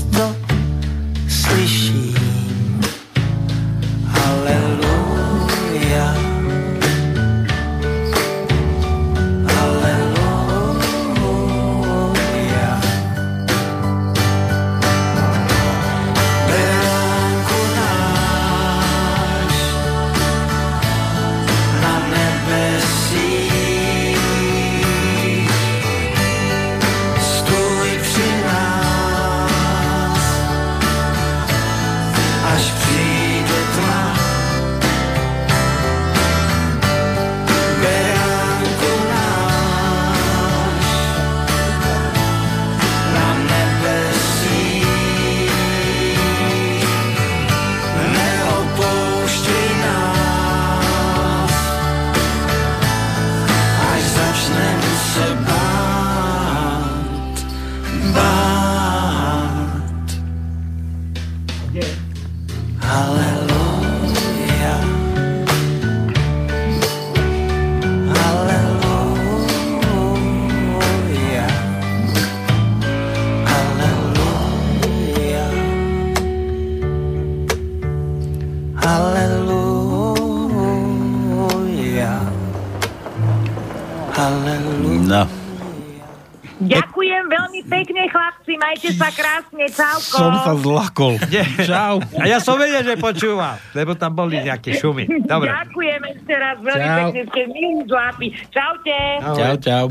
[88.77, 89.65] Majte sa krásne.
[89.73, 90.16] Čauko.
[90.20, 91.16] Som sa zlakol.
[91.65, 91.97] Čau.
[92.20, 95.09] A ja som vedel, že počúval, lebo tam boli nejaké šumy.
[95.24, 95.48] Dobre.
[95.48, 96.97] Ďakujem ešte raz veľmi Čau.
[97.01, 97.23] pekne.
[97.24, 98.27] Ste milí zlápi.
[98.53, 98.98] Čaute.
[99.24, 99.86] Čau, čau.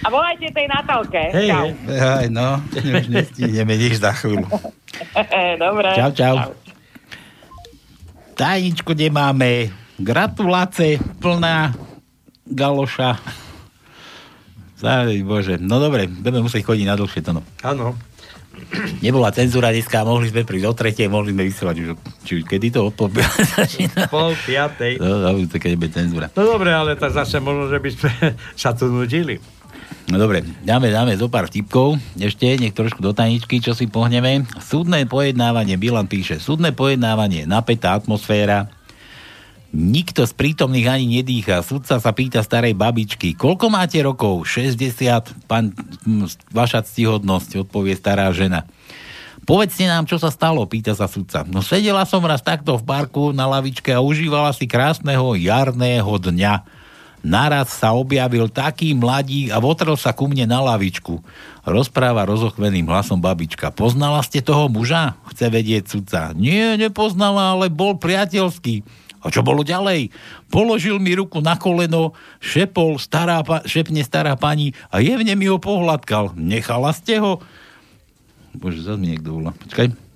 [0.00, 1.22] A volajte tej Natálke.
[1.30, 1.66] Hej, Čau.
[1.86, 2.26] hej.
[2.34, 4.50] No, už nestihneme nič za chvíľu.
[5.62, 5.88] Dobre.
[5.94, 6.34] Čau, čau.
[8.34, 9.70] Tajničku nemáme.
[10.02, 11.78] Gratulácie, plná
[12.42, 13.22] galoša.
[14.80, 15.60] Záj, bože.
[15.60, 17.44] No dobre, budeme musieť chodiť na dlhšie to no.
[17.60, 17.92] Áno.
[19.00, 21.88] Nebola cenzúra dneska, mohli sme prísť o tretej, mohli sme vysielať už,
[22.24, 22.88] či kedy to
[23.56, 24.08] začína.
[24.08, 25.00] Pol piatej.
[25.00, 26.32] No, no, to keď bude cenzúra.
[26.32, 28.10] No dobre, ale tak zase možno, že by sme
[28.60, 29.36] sa tu nudili.
[30.10, 32.00] No dobre, dáme, dáme zo pár vtipkov.
[32.18, 34.48] Ešte, nech trošku do tajničky, čo si pohneme.
[34.58, 38.66] Súdne pojednávanie, Bilan píše, súdne pojednávanie, napätá atmosféra,
[39.70, 41.62] Nikto z prítomných ani nedýcha.
[41.62, 44.42] Sudca sa pýta starej babičky, koľko máte rokov?
[44.42, 45.70] 60, pán,
[46.02, 48.66] hm, vaša ctihodnosť, odpovie stará žena.
[49.46, 51.46] Povedzte nám, čo sa stalo, pýta sa sudca.
[51.46, 56.82] No sedela som raz takto v parku na lavičke a užívala si krásneho jarného dňa.
[57.20, 61.20] Naraz sa objavil taký mladík a votrel sa ku mne na lavičku.
[61.68, 63.68] Rozpráva rozochveným hlasom babička.
[63.76, 65.20] Poznala ste toho muža?
[65.28, 66.32] Chce vedieť sudca.
[66.32, 68.86] Nie, nepoznala, ale bol priateľský.
[69.20, 70.08] A čo bolo ďalej?
[70.48, 76.32] Položil mi ruku na koleno, šepol stará, šepne stará pani a jemne mi ho pohľadkal.
[76.36, 77.44] Nechala ste ho?
[78.56, 79.52] Bože, zase mi niekto volá.
[79.52, 80.10] Počkaj.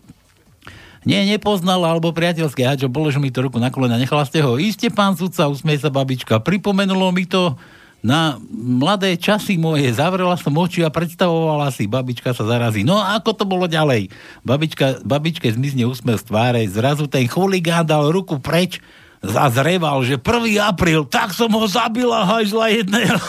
[1.05, 2.65] Nie, nepoznala, alebo priateľské.
[2.65, 4.57] A čo, položil mi to ruku na kolena, nechala ste ho?
[4.57, 6.41] Iste, pán sudca, usmie sa babička.
[6.41, 7.61] Pripomenulo mi to
[8.05, 9.89] na mladé časy moje.
[9.97, 11.89] Zavrela som oči a predstavovala si.
[11.89, 12.85] Babička sa zarazí.
[12.85, 14.13] No a ako to bolo ďalej?
[14.45, 16.61] Babička, babičke zmizne úsmev z tváre.
[16.69, 18.85] Zrazu ten chuligán dal ruku preč
[19.25, 20.61] a zreval, že 1.
[20.61, 23.17] apríl, tak som ho zabila, hajzla jedného.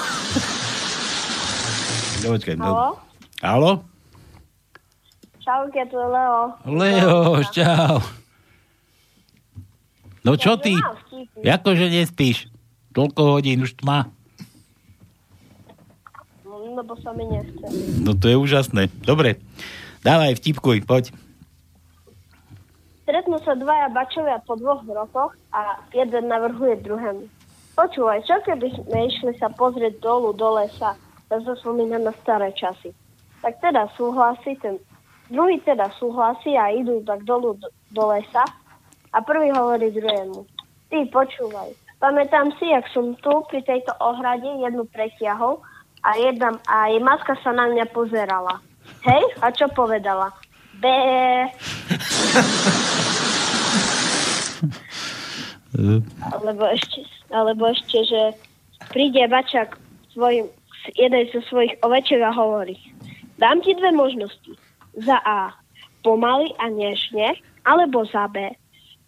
[2.26, 2.66] No, počkaj, no.
[2.66, 2.90] Haló?
[3.46, 3.72] Haló?
[5.46, 6.42] Čauke, tu je Leo.
[6.66, 8.02] Leo, čau.
[10.26, 10.74] No čo ty?
[11.46, 12.50] Jakože nespíš?
[12.98, 14.10] Toľko hodín už tma.
[16.76, 17.64] Lebo sa mi nechce.
[18.04, 18.92] No to je úžasné.
[19.08, 19.40] Dobre,
[20.04, 21.16] dávaj, vtipkuj, poď.
[23.08, 27.32] Stretnú sa dvaja bačovia po dvoch rokoch a jeden navrhuje druhému.
[27.80, 31.00] Počúvaj, čo keby sme išli sa pozrieť dolu do lesa
[31.32, 32.92] a zaspomínať na staré časy.
[33.40, 34.82] Tak teda súhlasí ten
[35.30, 38.46] druhý teda súhlasí a idú tak dolu do, do lesa
[39.14, 40.46] a prvý hovorí druhému.
[40.90, 45.62] Ty počúvaj, pamätám si, jak som tu pri tejto ohrade jednu pretiahol
[46.06, 48.61] a jedna, aj maska sa na mňa pozerala.
[49.02, 50.30] Hej, a čo povedala?
[50.77, 51.49] Bé.
[56.30, 57.02] Alebo ešte,
[57.34, 58.22] alebo ešte, že
[58.94, 59.76] príde bačak
[60.14, 60.45] svojim,
[60.94, 62.77] jeden zo svojich ovečiek a hovorí
[63.38, 64.52] dám ti dve možnosti.
[64.95, 65.52] Za A.
[66.03, 68.53] Pomaly a nežne, alebo za B.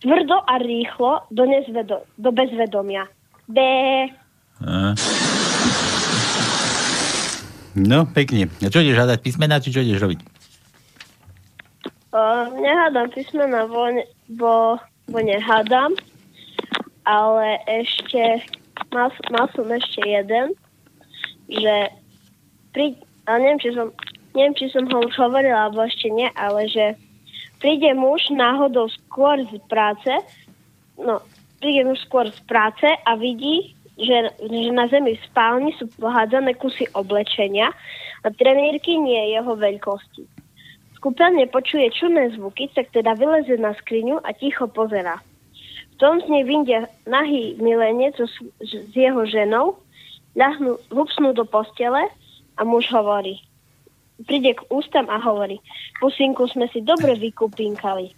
[0.01, 3.07] Tvrdo a rýchlo do, nezvedo, do bezvedomia.
[3.47, 3.59] B.
[4.61, 4.93] A.
[7.77, 8.49] No, pekne.
[8.65, 10.19] A čo ideš hľadať písmena, či čo ideš robiť?
[12.09, 13.93] Uh, nehádam písmena, bo,
[14.33, 14.55] bo,
[15.05, 15.93] bo nehádam,
[17.05, 18.41] ale ešte
[18.89, 20.57] mal, mal som ešte jeden,
[21.45, 21.93] že
[22.73, 22.97] pri,
[23.29, 23.93] ale neviem, či som,
[24.33, 26.97] neviem, či som ho už hovorila, alebo ešte nie, ale že
[27.61, 30.09] príde muž náhodou skôr z práce,
[30.97, 31.21] no,
[31.61, 36.53] príde muž skôr z práce a vidí, že, že na zemi v spálni sú pohádzané
[36.61, 37.73] kusy oblečenia
[38.21, 40.23] a trenírky nie je jeho veľkosti.
[40.97, 45.21] V kúpeľne počuje čudné zvuky, tak teda vyleze na skriňu a ticho pozera.
[45.93, 48.25] V tom z nej vyjde nahý milenec so,
[48.61, 49.77] s jeho ženou,
[50.37, 52.05] ľahnú, hupsnú do postele
[52.57, 53.41] a muž hovorí.
[54.25, 55.61] Príde k ústam a hovorí,
[56.01, 58.13] pusinku sme si dobre vykupínkali.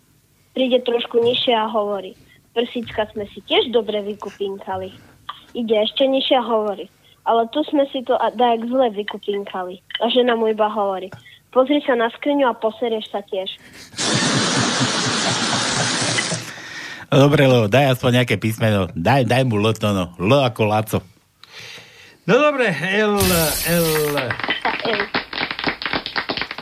[0.56, 2.15] Príde trošku nižšie a hovorí,
[2.56, 5.19] prsíčka sme si tiež dobre vykupínkali.
[5.58, 6.86] Ide ešte nižšie a hovorí,
[7.26, 9.82] ale tu sme si to a dajak zle vykupínkali.
[10.02, 11.10] A žena mu iba hovorí,
[11.50, 13.50] pozri sa na skriňu a poserieš sa tiež.
[17.10, 18.86] Dobre, Leo, daj aspoň nejaké písmeno.
[18.94, 20.14] Daj, daj mu L to no.
[20.22, 21.00] L ako Laco.
[22.30, 23.18] No dobre, L,
[23.66, 23.88] L.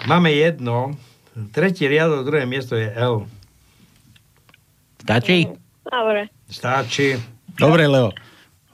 [0.07, 0.95] Máme jedno.
[1.51, 3.27] Tretí riadok, druhé miesto je L.
[5.03, 5.51] Stačí?
[5.83, 7.19] Dobre, Stačí.
[7.59, 8.15] Dobre, Leo.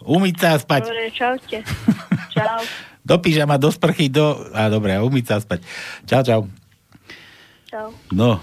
[0.04, 0.82] Umyť sa a spať.
[0.88, 1.58] dobre, čaute.
[2.34, 2.60] Čau.
[3.04, 4.48] Do pyžama, do sprchy, do...
[4.56, 5.60] A dobre, umyť sa a spať.
[6.08, 6.42] Čau, čau.
[7.68, 7.88] Čau.
[8.16, 8.40] No,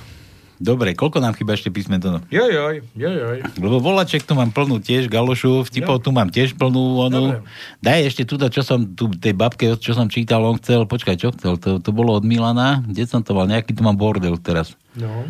[0.61, 2.13] dobre, koľko nám chýba ešte písmento?
[2.13, 2.21] No?
[2.29, 3.41] Jojoj, jojoj.
[3.57, 7.41] Lebo volaček tu mám plnú tiež, galošu, vtipov tu mám tiež plnú, onu.
[7.81, 11.33] Daj ešte túto, čo som tu, tej babke, čo som čítal, on chcel, počkaj, čo
[11.33, 14.77] chcel, to, to bolo od Milana, kde som to mal, nejaký tu mám bordel teraz.
[14.93, 15.25] No.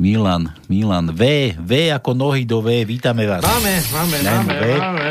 [0.00, 3.44] Milan, Milan, V, V ako nohy do V, vítame vás.
[3.44, 4.64] Máme, máme, Dajme máme, V.
[4.80, 5.08] máme.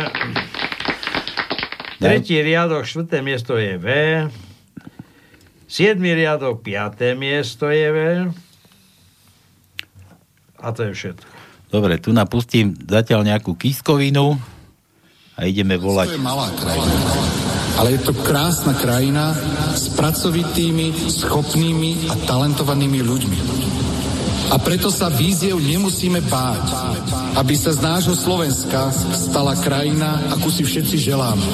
[2.01, 3.87] Tretí riadok, štvrté miesto je V.
[5.69, 7.97] Siedmy riadok, piaté miesto je V.
[10.57, 11.29] A to je všetko.
[11.69, 14.41] Dobre, tu napustím zatiaľ nejakú kiskovinu
[15.37, 16.17] a ideme To volať.
[16.17, 16.97] je malá krajina.
[17.77, 19.37] Ale je to krásna krajina
[19.71, 23.37] s pracovitými, schopnými a talentovanými ľuďmi.
[24.49, 26.65] A preto sa víziev nemusíme báť,
[27.37, 31.45] aby sa z nášho Slovenska stala krajina, akú si všetci želáme.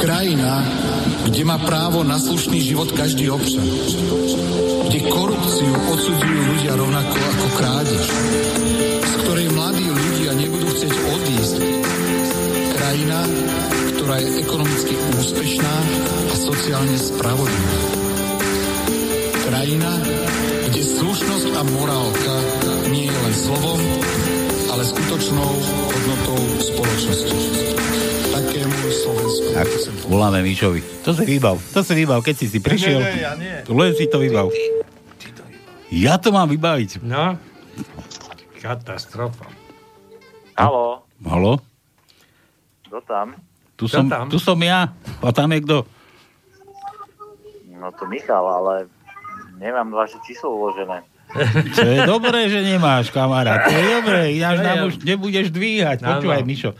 [0.00, 0.64] Krajina,
[1.28, 3.68] kde má právo na slušný život každý občan.
[4.88, 8.04] Kde korupciu odsudzujú ľudia rovnako ako krádež.
[9.04, 11.56] Z ktorej mladí ľudia nebudú chcieť odísť.
[12.72, 13.20] Krajina,
[14.00, 15.74] ktorá je ekonomicky úspešná
[16.28, 18.01] a sociálne spravodlivá.
[19.52, 20.00] Krajina,
[20.64, 22.36] kde slušnosť a morálka
[22.88, 23.76] nie je len slovom,
[24.72, 25.50] ale skutočnou
[25.92, 27.36] hodnotou spoločnosti.
[28.32, 29.48] Takému Slovensku.
[29.52, 29.68] Tak,
[30.08, 31.04] voláme Mišovi.
[31.04, 32.96] To si vybav, to si vybav, keď si si prišiel.
[32.96, 33.56] Nie, nie, ja nie.
[33.68, 34.48] Len si to vybav.
[35.92, 37.04] Ja to mám vybaviť.
[37.04, 37.36] No,
[38.56, 39.52] katastrofa.
[40.56, 41.60] Halo, Halo?
[42.88, 43.36] kto tam?
[43.76, 44.96] Tu som, tu som ja.
[45.20, 45.84] A tam je kto?
[47.68, 48.88] No to Michal, ale
[49.62, 51.06] nemám vaše číslo uložené.
[51.78, 53.64] To je dobré, že nemáš, kamarát.
[53.64, 56.04] To je dobré, ináč nám už nebudeš dvíhať.
[56.04, 56.76] Počúvaj, Mišo.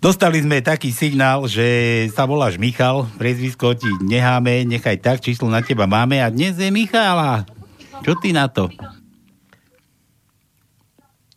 [0.00, 5.60] Dostali sme taký signál, že sa voláš Michal, prezvisko ti necháme, nechaj tak, číslo na
[5.60, 7.44] teba máme a dnes je Michala.
[8.00, 8.72] Čo ty na to?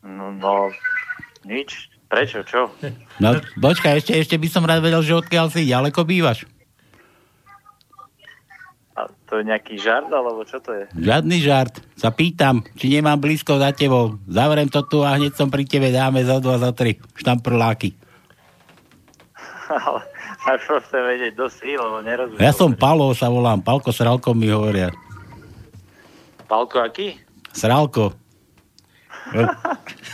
[0.03, 0.71] No, no
[1.43, 1.91] nič.
[2.07, 2.45] Prečo?
[2.45, 2.69] Čo?
[3.17, 6.45] No, počkaj, ešte, ešte by som rád vedel, že odkiaľ si ďaleko bývaš.
[9.33, 10.85] To je nejaký žart, alebo čo to je?
[10.93, 11.81] Žiadny žart.
[11.97, 14.21] Sa pýtam, či nemám blízko za tebou.
[14.29, 17.01] Zavrem to tu a hneď som pri tebe, dáme za dva, za tri.
[17.17, 17.97] Štamprláky.
[19.73, 20.05] Ale
[20.45, 22.45] najprv chcem vedieť dosť síl, lebo nerozumiem.
[22.45, 23.65] Ja som Palo, sa volám.
[23.65, 24.93] Palko Sralko mi hovoria.
[26.45, 27.17] Palko aký?
[27.57, 28.13] Sralko.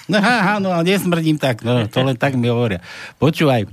[0.09, 0.17] No,
[0.65, 2.81] no, ale nesmrdím tak, no, to len tak mi hovoria.
[3.21, 3.69] Počúvaj,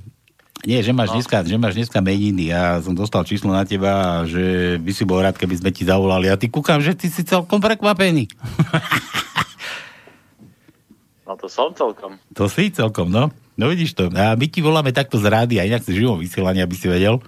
[0.66, 2.50] nie, že máš, dneska, že máš dneska meniny.
[2.50, 6.26] Ja som dostal číslo na teba, že by si bol rád, keby sme ti zavolali.
[6.26, 8.26] A ty kúkam, že ty si celkom prekvapený.
[11.26, 12.22] No to som celkom.
[12.38, 13.34] To si celkom, no.
[13.58, 14.06] No vidíš to.
[14.14, 17.18] A my ti voláme takto z rády, a inak si živom vysielanie, aby si vedel.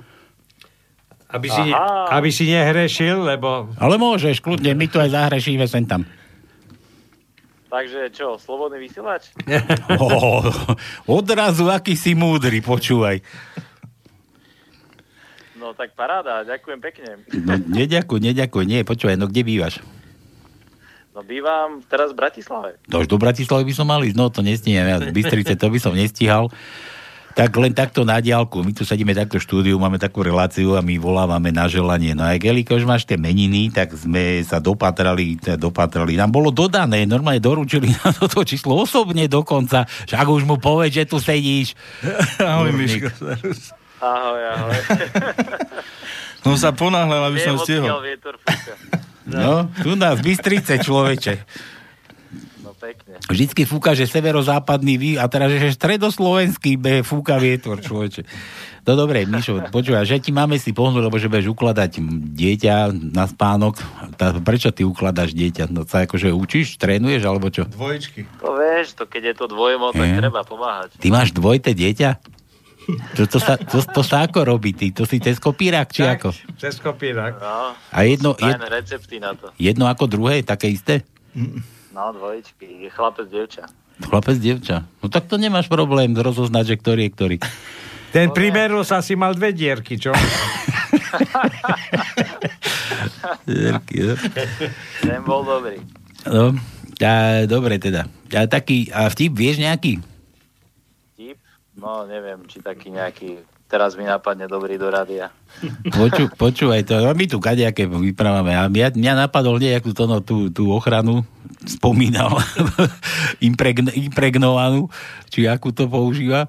[1.26, 1.74] Aby si,
[2.08, 3.68] aby si nehrešil, lebo...
[3.74, 6.06] Ale môžeš, kľudne, my tu aj zahrešíme sem tam.
[7.68, 9.28] Takže čo, slobodný vysielač?
[10.00, 10.44] Oh,
[11.04, 13.20] odrazu, aký si múdry, počúvaj.
[15.58, 17.10] No tak paráda, ďakujem pekne.
[17.34, 19.84] No, neďakuj, neďakuj, nie, počúvaj, no kde bývaš?
[21.12, 22.70] No bývam teraz v Bratislave.
[22.88, 25.66] To už do Bratislavy by som mal ísť, no to nestíham, ja z Bystrice to
[25.66, 26.46] by som nestíhal.
[27.38, 30.82] Tak len takto na diálku, my tu sedíme takto v štúdiu, máme takú reláciu a
[30.82, 32.10] my volávame na želanie.
[32.10, 36.18] No a Gelika, už máš tie meniny, tak sme sa dopatrali, teda dopatrali.
[36.18, 41.06] Nám bolo dodané, normálne doručili na toto číslo osobne dokonca, však už mu povedz, že
[41.06, 41.78] tu sedíš.
[42.42, 42.74] Ahoj.
[42.74, 43.06] Miško.
[44.02, 44.80] Ahoj, ahoj.
[46.42, 48.02] Som sa ponáhľal, aby som stihol.
[49.30, 51.46] No, tu nás Bystrice, človeče.
[52.78, 53.18] No pekne.
[53.26, 58.22] Vždycky fúka, že severozápadný vý, a teraz, že stredoslovenský be, fúka vietor, človeče.
[58.86, 61.98] No dobre, Mišo, počúvaj, že ti máme si pohnúť, lebo že budeš ukladať
[62.38, 63.82] dieťa na spánok.
[64.14, 65.66] Tá, prečo ty ukladáš dieťa?
[65.68, 67.66] No sa akože učíš, trénuješ, alebo čo?
[67.66, 68.30] Dvojičky.
[68.40, 70.16] To vieš, to keď je to dvojmo, tak Je.
[70.22, 70.94] treba pomáhať.
[71.02, 72.10] Ty máš dvojité dieťa?
[73.20, 74.72] To, to, sa, to, to sa ako robí?
[74.72, 76.32] Ty, to si cez kopírák, či ako?
[76.56, 77.36] Cez kopírak.
[77.36, 79.52] No, A jedno, jed, recepty na to.
[79.60, 81.04] jedno ako druhé, také isté?
[81.98, 82.86] No, dvojičky.
[82.86, 83.66] Je chlapec, dievča.
[84.06, 84.86] Chlapec, dievča.
[85.02, 87.36] No tak to nemáš problém rozoznať, že ktorý je ktorý.
[88.14, 90.14] Ten primerul sa si mal dve dierky, čo?
[93.44, 94.14] Dierky, no.
[95.02, 95.82] Ten bol dobrý.
[96.22, 96.54] No,
[97.02, 98.06] a, dobre teda.
[98.30, 99.98] A taký, a vtip vieš nejaký?
[101.18, 101.36] Tip?
[101.74, 103.42] No, neviem, či taký nejaký...
[103.68, 105.28] Teraz mi napadne dobrý do rádia.
[105.92, 108.56] Poču, počúvaj to, no, my tu kadejaké vyprávame.
[108.56, 111.20] A mňa, mňa napadol nejakú to, no, tú, tú ochranu,
[111.68, 112.32] spomínal,
[113.44, 114.88] impregn, impregnovanú,
[115.28, 116.48] či akú to používa,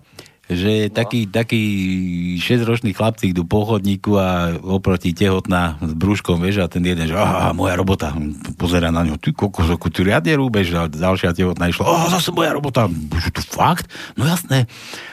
[0.49, 0.95] že No.
[0.95, 1.61] takí, takí
[2.41, 7.13] 6-roční chlapci idú po chodníku a oproti tehotná s brúškom, vieš, a ten jeden, že
[7.13, 8.15] aha, moja robota,
[8.57, 12.33] pozera na ňu, ty kokos, ako ty riadne rúbeš, a ďalšia tehotná išla, aha, zase
[12.33, 12.89] moja robota,
[13.21, 13.85] že to fakt?
[14.17, 14.65] No jasné.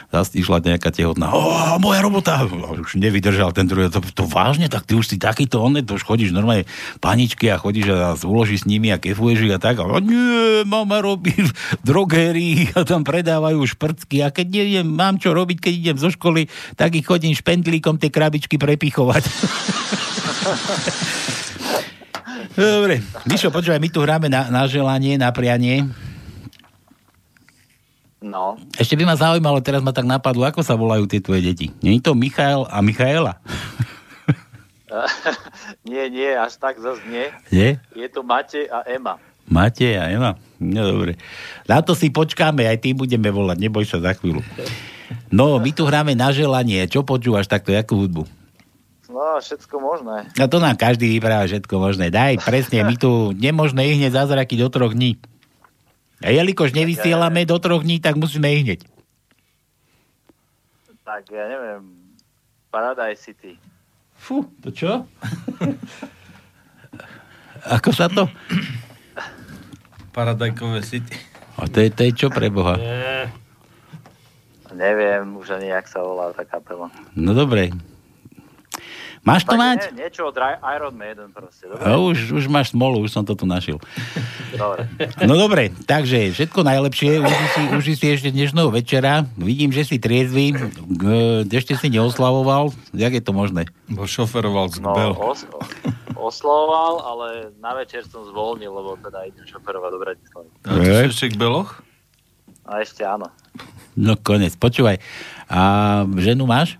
[0.07, 1.35] Zas išla nejaká tehotná.
[1.35, 1.51] O,
[1.83, 2.39] moja robota!
[2.47, 3.91] Už nevydržal ten druhý.
[3.91, 4.71] To, to vážne?
[4.71, 6.63] Tak ty už si takýto on, to už chodíš normálne
[7.03, 9.83] paničky a chodíš a uloží s nimi a kefuješ a tak.
[9.83, 11.51] A nie, mama robí v
[11.83, 16.47] drogérii a tam predávajú šprcky a keď neviem, mám čo robiť, keď idem zo školy,
[16.79, 19.27] tak ich chodím špendlíkom tie krabičky prepichovať.
[22.57, 25.83] Dobre, Mišo, počúvaj, my tu hráme na, na želanie, na prianie.
[28.17, 31.69] No, Ešte by ma zaujímalo, teraz ma tak napadlo, ako sa volajú tie tvoje deti.
[31.85, 33.37] Je to Michael a Michaela?
[35.89, 37.29] nie, nie, až tak zase nie.
[37.53, 37.69] Nie?
[37.93, 39.21] Je to Matej a Ema.
[39.45, 40.33] Matej a Ema?
[40.57, 41.21] No dobre.
[41.69, 44.41] Na to si počkáme, aj ty budeme volať, neboj sa za chvíľu.
[45.29, 46.83] No, my tu hráme na želanie.
[46.89, 48.27] Čo počúvaš takto, jakú hudbu?
[49.07, 50.27] No, všetko možné.
[50.35, 52.11] No to nám každý vypráva všetko možné.
[52.11, 55.15] Daj, presne, my tu nemožné ich hneď zázraky do troch dní.
[56.23, 58.81] A jelikož nevysielame do troch dní, tak musíme ich hneď.
[61.07, 62.11] Tak ja neviem,
[62.67, 63.55] Paradise City.
[64.19, 65.07] Fú, to čo?
[67.79, 68.27] Ako sa to?
[70.11, 71.15] Paradajkové City.
[71.55, 72.75] A to je, to je čo pre Boha?
[74.75, 76.91] Neviem už ani, jak sa volá tá kapela.
[77.15, 77.71] No dobre.
[79.27, 79.79] Máš to Tak mať?
[79.91, 81.67] Nie, niečo od Iron Maiden proste.
[81.67, 81.83] Dobre?
[81.83, 83.75] A už, už máš smolu, už som to tu našiel.
[84.55, 84.87] Dobre.
[85.19, 87.19] No dobre, takže všetko najlepšie.
[87.19, 89.27] Uži si, uži si ešte dnešného večera.
[89.35, 90.55] Vidím, že si triezvy.
[91.43, 92.71] Ešte si neoslavoval.
[92.95, 93.67] Jak je to možné?
[93.85, 94.95] Bo šoferoval z No,
[95.27, 95.43] os-
[96.15, 97.27] oslovoval, ale
[97.59, 100.47] na večer som zvolnil, lebo teda idem šoferovať do Bratislavy.
[100.63, 101.83] A ty si ešte k Beloch?
[102.63, 103.27] A ešte áno.
[103.93, 105.03] No konec, počúvaj.
[105.47, 105.59] A
[106.15, 106.79] ženu máš?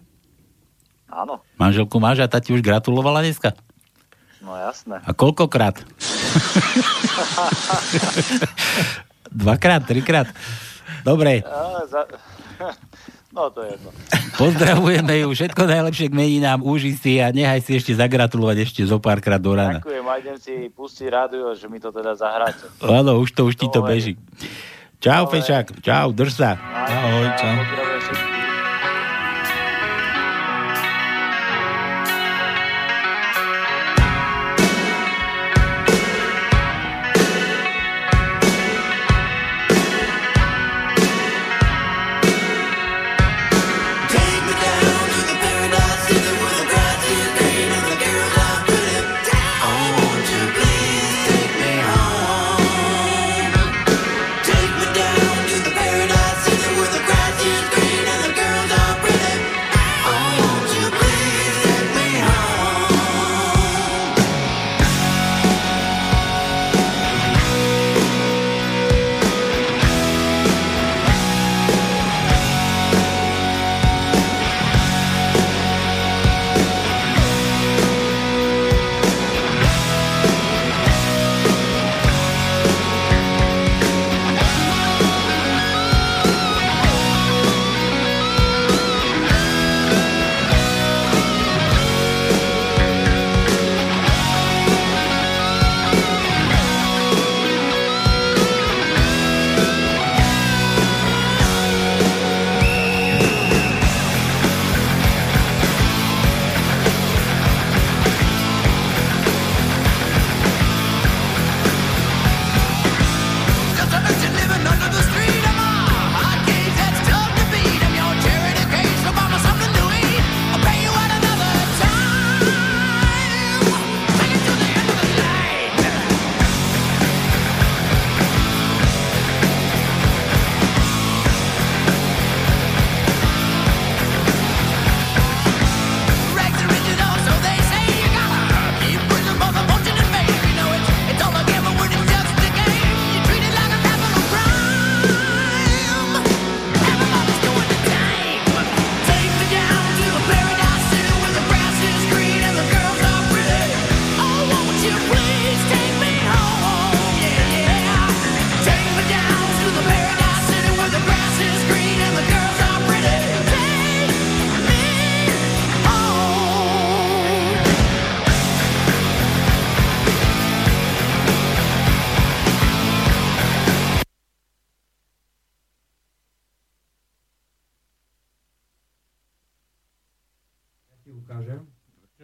[1.18, 1.42] Áno.
[1.58, 3.58] Manželku máš a tá ti už gratulovala dneska?
[4.38, 5.02] No jasné.
[5.02, 5.82] A koľkokrát?
[9.34, 10.30] Dvakrát, trikrát?
[11.02, 11.42] Dobre.
[13.38, 13.94] No to je jedno.
[14.34, 18.98] pozdravujeme ju, všetko najlepšie k meninám, uži si a nechaj si ešte zagratulovať ešte zo
[18.98, 19.78] párkrát do rána.
[19.78, 22.66] Ďakujem a idem si pustiť rádio, že mi to teda zahráte.
[22.82, 24.18] Áno, už to, už ti to beží.
[24.98, 26.58] Čau, Fešák, čau, drž sa.
[26.58, 28.37] Ahoj, čau.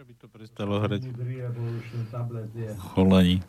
[0.04, 1.08] Prestalo hrať.
[2.92, 3.40] Cholani.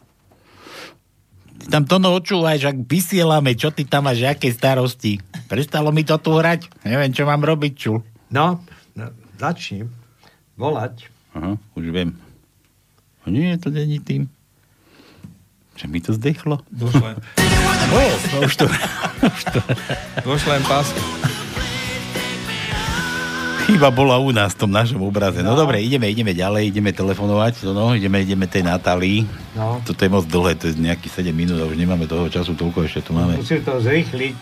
[1.55, 5.23] Ty tam to no očúvaj, ak vysielame, čo ty tam máš, aké starosti.
[5.47, 8.03] Prestalo mi to tu hrať, neviem, čo mám robiť, čul.
[8.31, 8.63] No,
[8.99, 9.05] no
[9.39, 9.87] začni
[10.59, 11.11] volať.
[11.35, 12.15] Aha, už viem.
[13.27, 14.31] No Nie, to není tým.
[15.75, 16.63] Že mi to zdechlo.
[16.71, 17.19] Došle.
[17.91, 18.03] O,
[18.47, 18.67] už to...
[19.27, 19.59] už to...
[20.27, 21.03] Došlem páska.
[23.75, 25.43] Chyba bola u nás v tom našom obraze.
[25.43, 29.27] No, dobre, ideme, ideme ďalej, ideme telefonovať, no, ideme, ideme tej Natálii.
[29.59, 29.83] No.
[29.83, 32.87] Toto je moc dlhé, to je nejakých 7 minút a už nemáme toho času toľko,
[32.87, 33.35] ešte tu máme.
[33.35, 34.39] Musím to zrýchliť.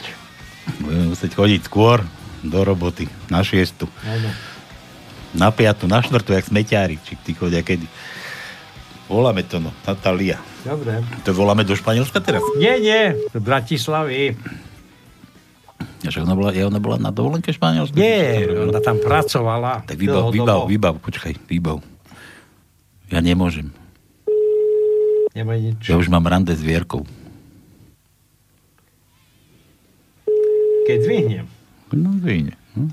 [0.84, 2.04] Budeme musieť chodiť skôr
[2.44, 4.28] do roboty, na šiestu, Áno.
[5.32, 7.88] na piatu, na štvrtu, jak smeťári, či ty chodia kedy.
[9.08, 10.44] Voláme to, no, Natália.
[10.60, 11.00] Dobre.
[11.24, 12.44] To voláme do Španielska teraz?
[12.60, 14.36] Nie, nie, z Bratislavy.
[16.02, 17.94] Však ona bola, ja ona bola na dovolenke v Španielsku?
[17.94, 19.86] Nie, ona tam pracovala.
[19.86, 21.78] Tak vybav, vybav, vybav, počkaj, vybav.
[23.12, 23.70] Ja nemôžem.
[25.32, 25.80] Nemaj nič.
[25.86, 27.06] Ja už mám rande s Vierkou.
[30.82, 31.46] Keď zvihnem.
[31.94, 32.58] No, zvihne.
[32.74, 32.90] Hm?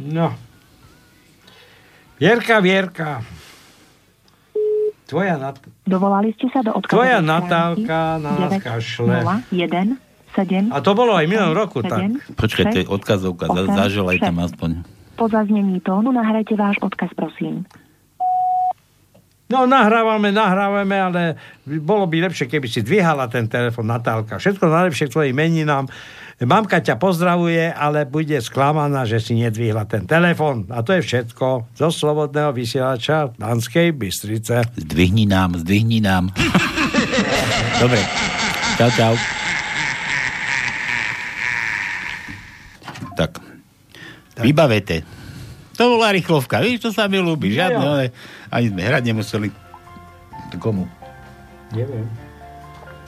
[0.00, 0.32] No.
[2.20, 3.24] Vierka, Vierka.
[5.10, 6.94] Tvoja, Nat- Dovolali ste sa do odkazu.
[6.94, 9.26] tvoja Natálka na nás kašle.
[9.50, 9.98] 1,
[10.30, 12.06] 7, A to bolo aj minulom roku, tak.
[12.30, 14.70] Počkaj, to je odkazovka, zaželaj tam aspoň.
[15.18, 17.66] Po zaznení tónu nahrajte váš odkaz, prosím.
[19.50, 21.20] No, nahrávame, nahrávame, ale
[21.66, 24.38] bolo by lepšie, keby si dvíhala ten telefon, Natálka.
[24.38, 25.90] Všetko najlepšie k tvojim meninám.
[26.40, 30.64] Mamka ťa pozdravuje, ale bude sklamaná, že si nedvihla ten telefon.
[30.72, 34.64] A to je všetko zo Slobodného vysielača Danskej Bystrice.
[34.72, 36.32] Zdvihni nám, zdvihni nám.
[37.76, 38.00] Dobre.
[38.80, 39.14] Čau, čau.
[43.20, 43.36] Tak.
[44.40, 45.04] Vybavete.
[45.76, 46.64] To bola rýchlovka.
[46.64, 47.52] Víš, to sa mi ľúbi.
[47.52, 47.92] Žiadne, Jo, jo.
[47.92, 48.04] ale
[48.48, 49.48] ani sme hrať nemuseli.
[50.52, 50.88] To komu?
[51.76, 52.08] Neviem.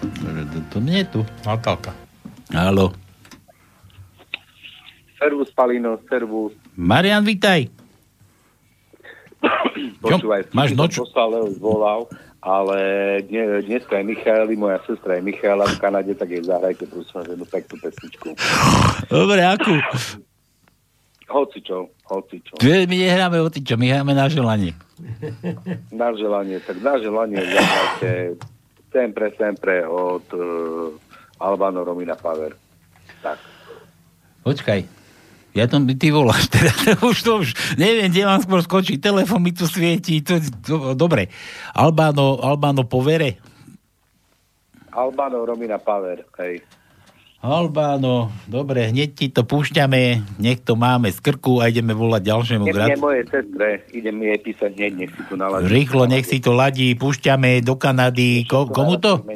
[0.04, 1.20] To, to nie je tu.
[1.48, 1.96] Natálka.
[2.52, 2.92] Haló.
[5.22, 6.50] Servus, Palino, servus.
[6.74, 7.70] Marian, vítaj.
[10.02, 12.10] Počúvaj, máš noč- poslal, Leo volal,
[12.42, 12.78] ale
[13.30, 17.26] dne, dneska je Michaeli, moja sestra je Michaela v Kanade, tak jej zahrajte prosím vás
[17.30, 18.28] jednu peknú pesničku.
[19.14, 19.78] Dobre, akú?
[21.30, 22.58] Hocičo, hocičo.
[22.58, 24.74] My nehráme o ty, čo my hráme na želanie.
[26.02, 28.10] Na želanie, tak na želanie zahrajte
[28.90, 30.90] sempre, sempre od uh,
[31.38, 32.54] Albano Romina Power.
[33.22, 33.38] Tak.
[34.42, 35.01] Počkaj.
[35.52, 36.72] Ja tom ty voláš teda.
[37.04, 38.96] už to už neviem, kde mám skôr skočiť.
[38.96, 40.24] Telefón mi tu svieti.
[40.24, 41.28] To, to, dobre.
[41.76, 43.36] Albáno, Albáno povere.
[44.92, 46.60] Albano Romina Power, hej.
[47.42, 52.62] Albáno, dobre, hneď ti to púšťame, nech to máme z krku a ideme volať ďalšiemu
[52.62, 53.02] Nie, nie gratu.
[53.02, 55.66] moje sestre, idem jej písať hneď, nech si tu naladí.
[55.66, 58.46] Rýchlo, nech si to ladí, púšťame do Kanady.
[58.46, 59.26] Ko, komu to?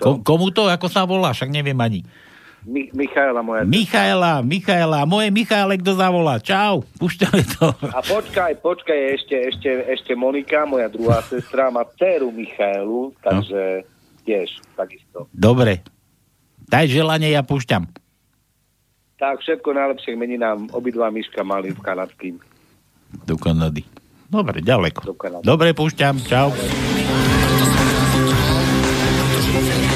[0.00, 0.64] Ko, komu to?
[0.72, 1.36] Ako sa volá?
[1.36, 2.08] Však neviem ani.
[2.66, 6.42] Mi- Michaela moja Michaela, Michaela, moje Michaele, kto zavolá?
[6.42, 7.70] Čau, púšťame to.
[7.94, 13.86] A počkaj, počkaj, ešte, ešte, ešte Monika, moja druhá sestra, má dceru Michaelu, takže
[14.26, 15.30] tiež takisto.
[15.30, 15.80] Dobre.
[16.68, 17.88] Daj želanie, ja púšťam.
[19.18, 20.70] Tak, všetko najlepšie k meninám.
[20.70, 22.36] Obidva Miška mali v kanadským.
[23.24, 23.82] Do Kanady.
[24.28, 25.00] Dobre, ďaleko.
[25.02, 25.42] Do Kanady.
[25.42, 26.20] Dobre, púšťam.
[26.22, 26.52] Čau.
[29.48, 29.87] I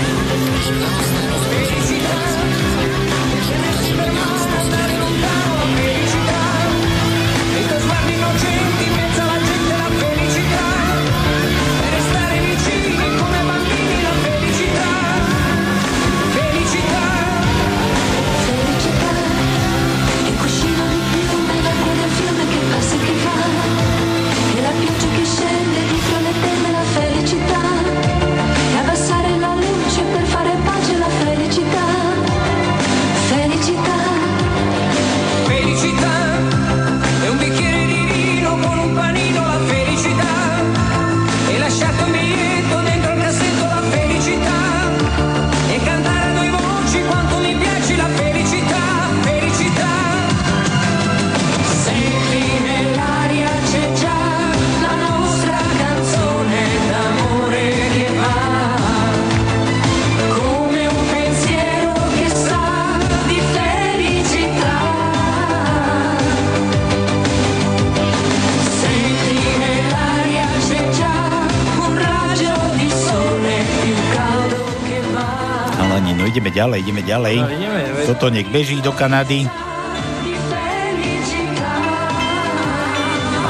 [76.62, 77.36] ďalej, ideme ďalej.
[77.42, 77.80] No, ideme.
[78.06, 79.50] Toto nech beží do Kanady.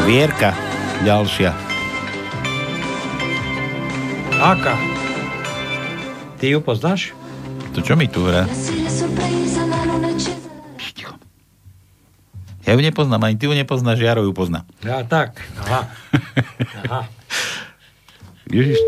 [0.09, 0.57] Vierka,
[1.05, 1.53] ďalšia.
[4.41, 4.75] Aká?
[6.41, 7.13] Ty ju poznáš?
[7.77, 8.49] To čo mi tu hrá?
[12.63, 14.65] Ja ju nepoznám, ani ty ju nepoznáš, Jaro ju pozná.
[14.81, 15.37] Ja tak.
[15.67, 15.85] Aha.
[16.89, 17.01] Aha.
[18.49, 18.79] Ježiš,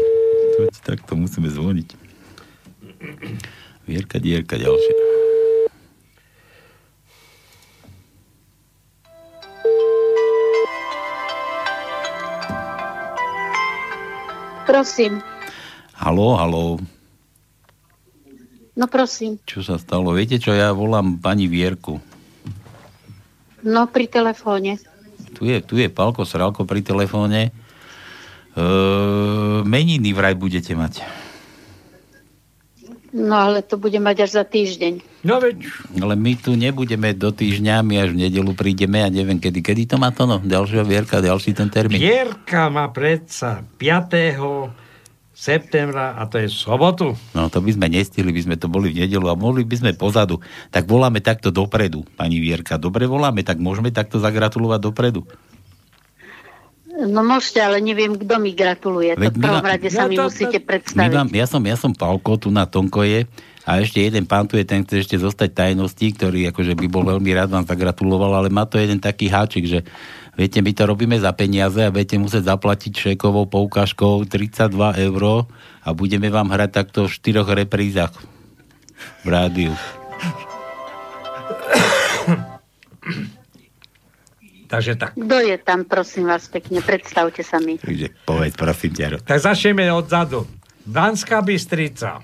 [0.56, 2.03] to, tak to musíme zvoniť.
[4.14, 4.94] Vierka, dierka, ďalšie.
[14.66, 15.20] Prosím,
[15.94, 16.78] Haló, haló,
[18.74, 19.38] no prosím.
[19.46, 20.10] čo sa stalo?
[20.16, 22.00] Viete čo, ja volám pani Vierku.
[23.62, 24.76] No pri telefóne.
[25.34, 27.54] Tu je, tu je Palko Sralko pri telefóne.
[28.54, 31.00] Eee, meniny vraj budete mať.
[33.24, 35.24] No ale to bude mať až za týždeň.
[35.24, 35.64] No veď.
[35.96, 39.64] Ale my tu nebudeme do týždňa, my až v nedelu prídeme a neviem kedy.
[39.64, 40.44] Kedy to má to no?
[40.44, 41.96] Ďalšia Vierka, ďalší ten termín.
[41.96, 44.68] Vierka má predsa 5.
[45.32, 47.16] septembra a to je sobotu.
[47.32, 49.96] No to by sme nestihli, by sme to boli v nedelu a mohli by sme
[49.96, 50.44] pozadu.
[50.68, 52.76] Tak voláme takto dopredu, pani Vierka.
[52.76, 55.24] Dobre voláme, tak môžeme takto zagratulovať dopredu.
[56.94, 59.18] No môžete, ale neviem, kto mi gratuluje.
[59.18, 61.10] Veď to v prvom rade sa No mi to- musíte predstaviť.
[61.10, 63.26] vám, ja, som, ja som Palko, tu na Tonkoje
[63.66, 67.02] a ešte jeden pán tu je, ten chce ešte zostať tajnosti, ktorý akože by bol
[67.02, 69.82] veľmi rád vám zagratuloval, ale má to jeden taký háčik, že
[70.38, 74.70] viete, my to robíme za peniaze a budete musieť zaplatiť šekovou poukážkou 32
[75.02, 75.50] eur
[75.82, 78.14] a budeme vám hrať takto v štyroch reprízach
[79.24, 79.74] v rádiu.
[84.64, 85.12] Takže tak.
[85.14, 87.76] Kto je tam, prosím vás pekne, predstavte sa mi.
[87.76, 89.20] Takže povedz, prosím ťa.
[89.20, 90.44] Tak začneme odzadu.
[90.82, 92.20] Danská Bystrica.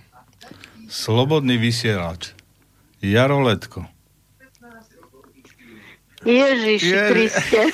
[0.86, 2.34] Slobodný vysielač.
[2.98, 3.86] Jaro Letko.
[6.20, 7.60] Ježiši Je- Kriste.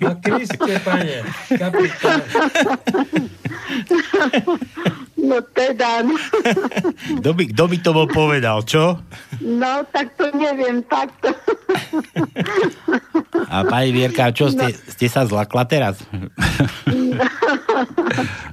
[0.00, 1.20] No Kriste, pane.
[1.50, 2.20] Kapitán.
[5.24, 6.14] No teda, no,
[7.24, 9.00] Kto by, kto by to bol povedal, čo?
[9.40, 11.32] no tak to neviem, takto.
[13.48, 15.96] A pani Vierka, čo ste, ste sa zlakla teraz?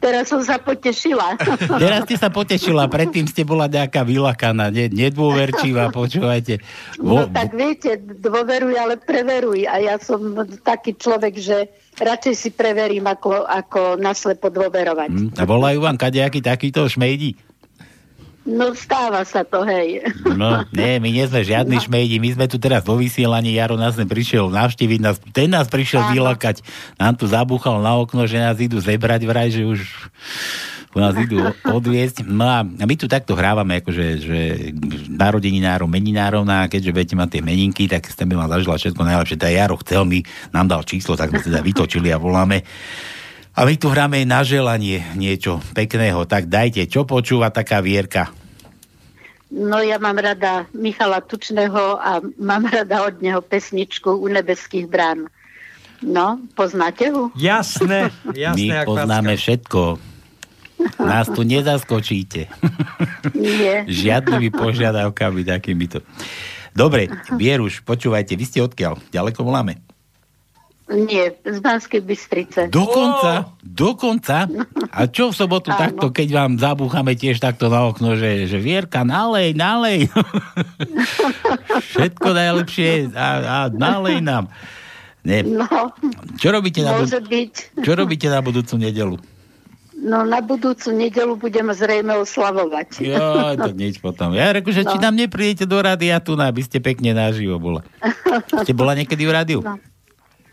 [0.04, 1.38] Teraz som sa potešila.
[1.84, 6.64] Teraz ste sa potešila, predtým ste bola nejaká vylakaná, ne, nedôverčivá, počúvajte.
[7.04, 9.68] No Vo, tak viete, dôveruj, ale preveruj.
[9.70, 10.22] A ja som
[10.66, 11.70] taký človek, že
[12.02, 15.10] radšej si preverím, ako, ako naslepo dôverovať.
[15.10, 17.38] hm, a volajú vám kadejaký takýto šmejdi?
[18.42, 20.02] No stáva sa to, hej.
[20.26, 21.84] No, nie, my nie sme žiadni no.
[21.86, 25.70] šmejdi, my sme tu teraz vo vysielaní, Jaro nás sem prišiel navštíviť, nás, ten nás
[25.70, 26.66] prišiel vylakať,
[26.98, 29.86] nám tu zabúchal na okno, že nás idú zebrať vraj, že už
[31.00, 32.28] nás idú odviesť.
[32.28, 34.40] No a my tu takto hrávame, akože že
[35.08, 39.02] narodeninárom, meninárom, no a keďže budete mať tie meninky, tak ste by vám zažila všetko
[39.08, 39.40] najlepšie.
[39.40, 40.20] Tá Jaro chcel mi,
[40.52, 42.68] nám dal číslo, tak sme teda vytočili a voláme.
[43.56, 46.24] A my tu hráme na želanie niečo pekného.
[46.28, 48.32] Tak dajte, čo počúva taká Vierka?
[49.52, 55.28] No ja mám rada Michala Tučného a mám rada od neho pesničku U nebeských brán.
[56.02, 57.30] No, poznáte ho?
[57.38, 58.74] Jasné, jasné.
[58.74, 60.11] My poznáme všetko.
[60.98, 62.48] Nás tu nezaskočíte.
[63.34, 63.84] Nie.
[63.86, 66.02] Žiadnymi požiadavkami takýmito.
[66.72, 68.98] Dobre, Vieruš, počúvajte, vy ste odkiaľ?
[69.10, 69.84] Ďaleko voláme?
[70.92, 72.68] Nie, z Banskej Bystrice.
[72.68, 74.44] Dokonca, dokonca.
[74.92, 75.80] A čo v sobotu Áno.
[75.80, 80.12] takto, keď vám zabúchame tiež takto na okno, že, že Vierka, nalej, nalej.
[81.96, 84.52] Všetko najlepšie a, a nalej nám.
[85.22, 85.46] Nie.
[85.46, 85.64] No,
[86.36, 87.54] Čo robíte na, môže bud- byť.
[87.86, 89.16] čo robíte na budúcu nedelu?
[90.02, 93.06] No na budúcu nedelu budeme zrejme oslavovať.
[93.06, 94.34] Jo, to nič potom.
[94.34, 95.04] Ja reku, že či No.
[95.06, 97.86] nám neprídete do rádia tu, aby ste pekne naživo bola.
[98.66, 99.60] Ste bola niekedy v rádiu?
[99.62, 99.78] No.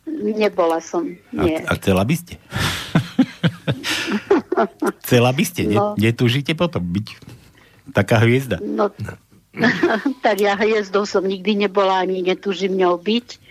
[0.09, 1.57] Nebola som, nie.
[1.65, 2.35] A, a chcela by ste?
[5.05, 5.69] chcela by ste?
[5.69, 5.95] No.
[5.97, 7.07] Ne, netúžite potom byť
[7.93, 8.61] taká hviezda?
[8.61, 8.93] No,
[10.25, 13.48] tak ja hviezdou som nikdy nebola, ani netúžim ňou byť.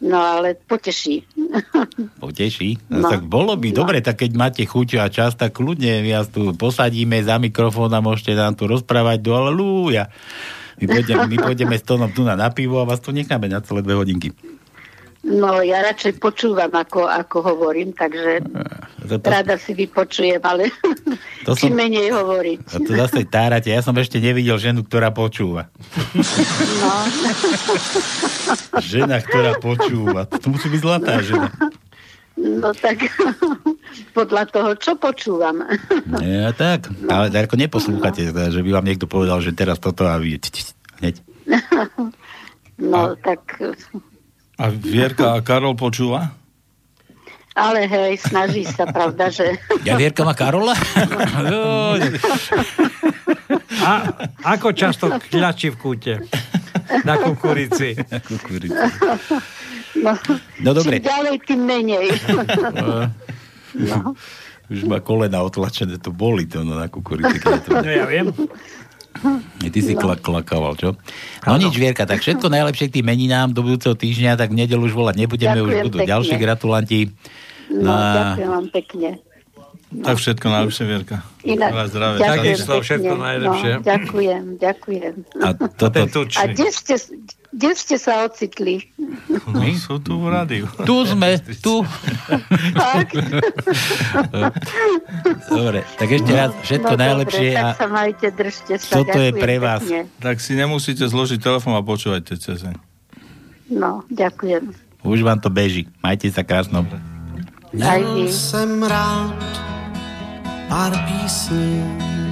[0.00, 1.28] No ale poteší.
[2.24, 2.80] Poteší.
[2.88, 3.08] No, No.
[3.08, 3.84] tak bolo by No.
[3.84, 8.00] dobre, tak keď máte chuť a čas, tak kľudne vás tu posadíme za mikrofón a
[8.00, 10.08] môžete nám tu rozprávať do aleluja.
[10.80, 13.60] My pôjdeme, my pôjdeme s tónom tu na, na pivo a vás tu necháme na
[13.60, 14.32] celé dve hodinky.
[15.20, 18.40] No ja radšej počúvam, ako, ako hovorím, takže
[19.04, 20.72] To, to, rada si vypočujem, ale
[21.46, 22.58] To som- menej hovoriť.
[22.64, 23.68] a to zase tárate.
[23.68, 25.68] Ja som ešte nevidel ženu, ktorá počúva.
[26.80, 26.92] No.
[28.80, 30.24] Žena, ktorá počúva.
[30.26, 31.52] To musí byť zlatá žena.
[32.40, 33.04] No tak
[34.16, 35.60] podľa toho, čo počúvam.
[36.24, 36.88] Ja, tak.
[37.04, 40.40] Ale ako neposlúchate, teda, že by vám niekto povedal, že teraz toto a vy...
[41.04, 41.20] Hneď.
[42.80, 43.44] No tak
[44.60, 46.36] A Vierka a Karol počúva?
[47.56, 49.56] Ale hej, snaží sa, pravda, že...
[49.88, 50.76] Ja Vierka má Karola?
[53.80, 53.92] A
[54.44, 56.12] ako často kľačí v kúte?
[57.08, 57.96] Na kukurici.
[57.96, 58.76] Na kukurici.
[59.96, 60.12] No,
[60.60, 61.00] No dobre.
[61.00, 62.06] Čím ďalej, tým menej.
[63.74, 64.12] No.
[64.70, 67.40] Už má kolena otlačené, to boli to no, na kukurici.
[67.72, 68.30] No ja viem.
[69.60, 70.96] Ty si klak, klakával, čo?
[71.44, 74.80] No nič, Vierka, tak všetko najlepšie k tým meninám do budúceho týždňa, tak v nedelu
[74.80, 76.10] už volať nebudeme, už Ďakujem budú pekne.
[76.10, 77.00] ďalší gratulanti.
[77.70, 79.08] No, No ďakujem vám pekne.
[79.90, 81.16] Tak všetko najlepšie, Vierka.
[81.42, 82.18] Inak, Veľa zdravia.
[82.22, 82.82] ďakujem pekne.
[82.86, 83.70] všetko najlepšie.
[83.74, 85.14] No, ďakujem, ďakujem.
[85.42, 85.98] A toto...
[86.38, 86.94] A kde ste,
[87.50, 88.86] kde ste sa ocitli?
[89.50, 90.70] No, sú tu v rádiu.
[90.86, 91.82] Tu sme, tu.
[92.70, 93.06] Tak.
[95.50, 98.92] Dobre, tak ešte raz všetko no, najlepšie dobre, a tak sa majte, držte sa.
[98.94, 99.82] Toto je ďakujem pre vás.
[99.82, 100.00] Pekne.
[100.22, 102.78] Tak si nemusíte zložiť telefón a počúvajte cez deň.
[103.74, 104.70] No, ďakujem.
[105.02, 105.90] už vám to beží.
[105.98, 106.86] Majte sa krásno.
[106.86, 108.22] Aj vy.
[108.22, 109.69] Měl jsem rád
[110.70, 111.82] pár písní,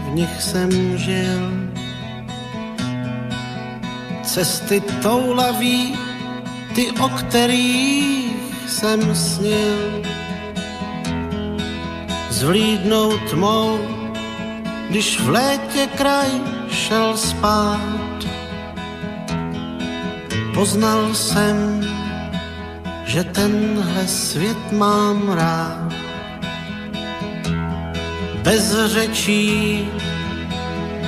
[0.06, 1.42] v nich jsem žil.
[4.22, 5.98] Cesty toulaví,
[6.74, 8.30] ty, o kterých
[8.66, 10.02] jsem snil.
[12.30, 13.78] Zvlídnou tmou,
[14.90, 16.30] když v létě kraj
[16.70, 18.18] šel spát.
[20.54, 21.86] Poznal jsem,
[23.04, 25.87] že tenhle svět mám rád.
[28.48, 29.88] Bez řečí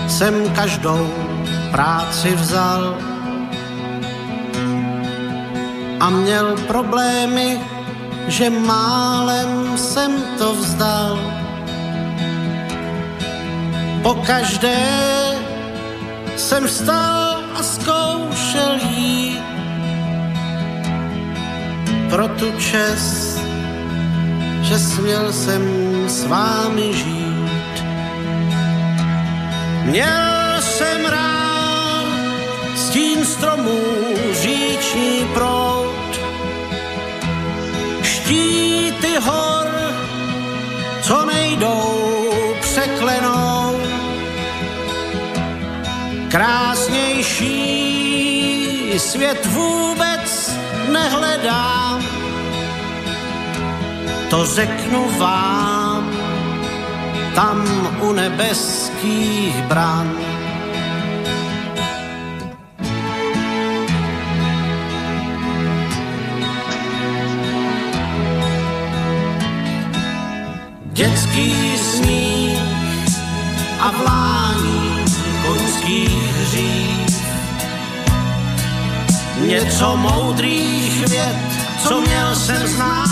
[0.08, 1.08] jsem každou
[1.70, 2.98] práci vzal
[6.00, 7.60] a měl problémy,
[8.28, 11.18] že málem jsem to vzdal.
[14.02, 14.84] Po každé
[16.36, 19.42] jsem vstal a zkoušel jít
[22.10, 23.40] pro tu čest,
[24.62, 25.62] že směl jsem
[26.06, 27.19] s vámi žít.
[29.84, 32.06] Měl jsem rád
[32.76, 33.80] stín stromů,
[34.32, 36.20] říční prout,
[38.02, 39.66] štíty hor,
[41.02, 42.00] co nejdou
[42.60, 43.80] překlenout.
[46.28, 47.60] Krásnější
[48.98, 50.52] svět vůbec
[50.88, 52.04] nehledám,
[54.30, 55.79] to řeknu vám,
[57.40, 57.64] tam
[58.00, 60.12] u nebeských bran.
[70.92, 72.58] Dětský smích
[73.80, 75.04] a vlání
[75.46, 77.24] koňských hřích.
[79.46, 81.36] Něco moudrých věd,
[81.82, 83.09] co měl jsem znát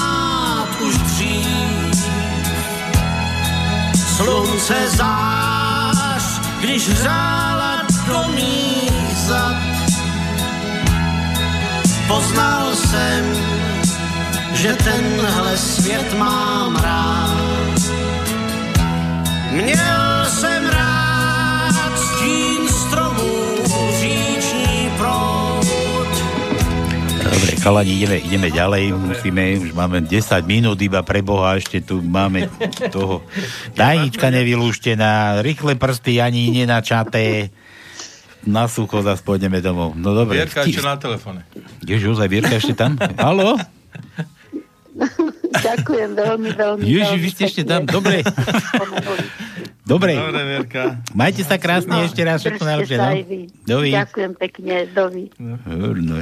[4.18, 9.56] Slunce zář, když hřála do mých zad.
[12.08, 13.24] Poznal jsem,
[14.52, 17.78] že tenhle svět mám rád.
[19.50, 20.87] Měl jsem rád
[27.38, 32.02] Dobre, chalani, ideme, ideme ďalej, musíme, už máme 10 minút iba pre Boha, ešte tu
[32.02, 32.50] máme
[32.90, 33.22] toho
[33.78, 37.54] tajnička nevylúštená, rýchle prsty ani nenačaté,
[38.42, 39.94] na sucho zase pôjdeme domov.
[39.94, 40.42] No dobre.
[40.42, 41.46] Vierka ešte na telefóne.
[41.86, 42.98] Ježiš, ozaj Vierka ešte tam?
[43.14, 43.54] Haló?
[45.68, 46.82] Ďakujem veľmi, veľmi.
[46.82, 48.26] Ježiš, veľmi vy ste ešte tam, dobre.
[49.88, 50.12] Dobre.
[50.12, 51.00] Dobre, Vierka.
[51.16, 52.96] Majte sa krásne ešte raz, všetko najlepšie.
[53.00, 53.08] No?
[53.64, 53.88] Dovi.
[53.88, 55.24] Ďakujem pekne, dovi.
[55.40, 55.56] No.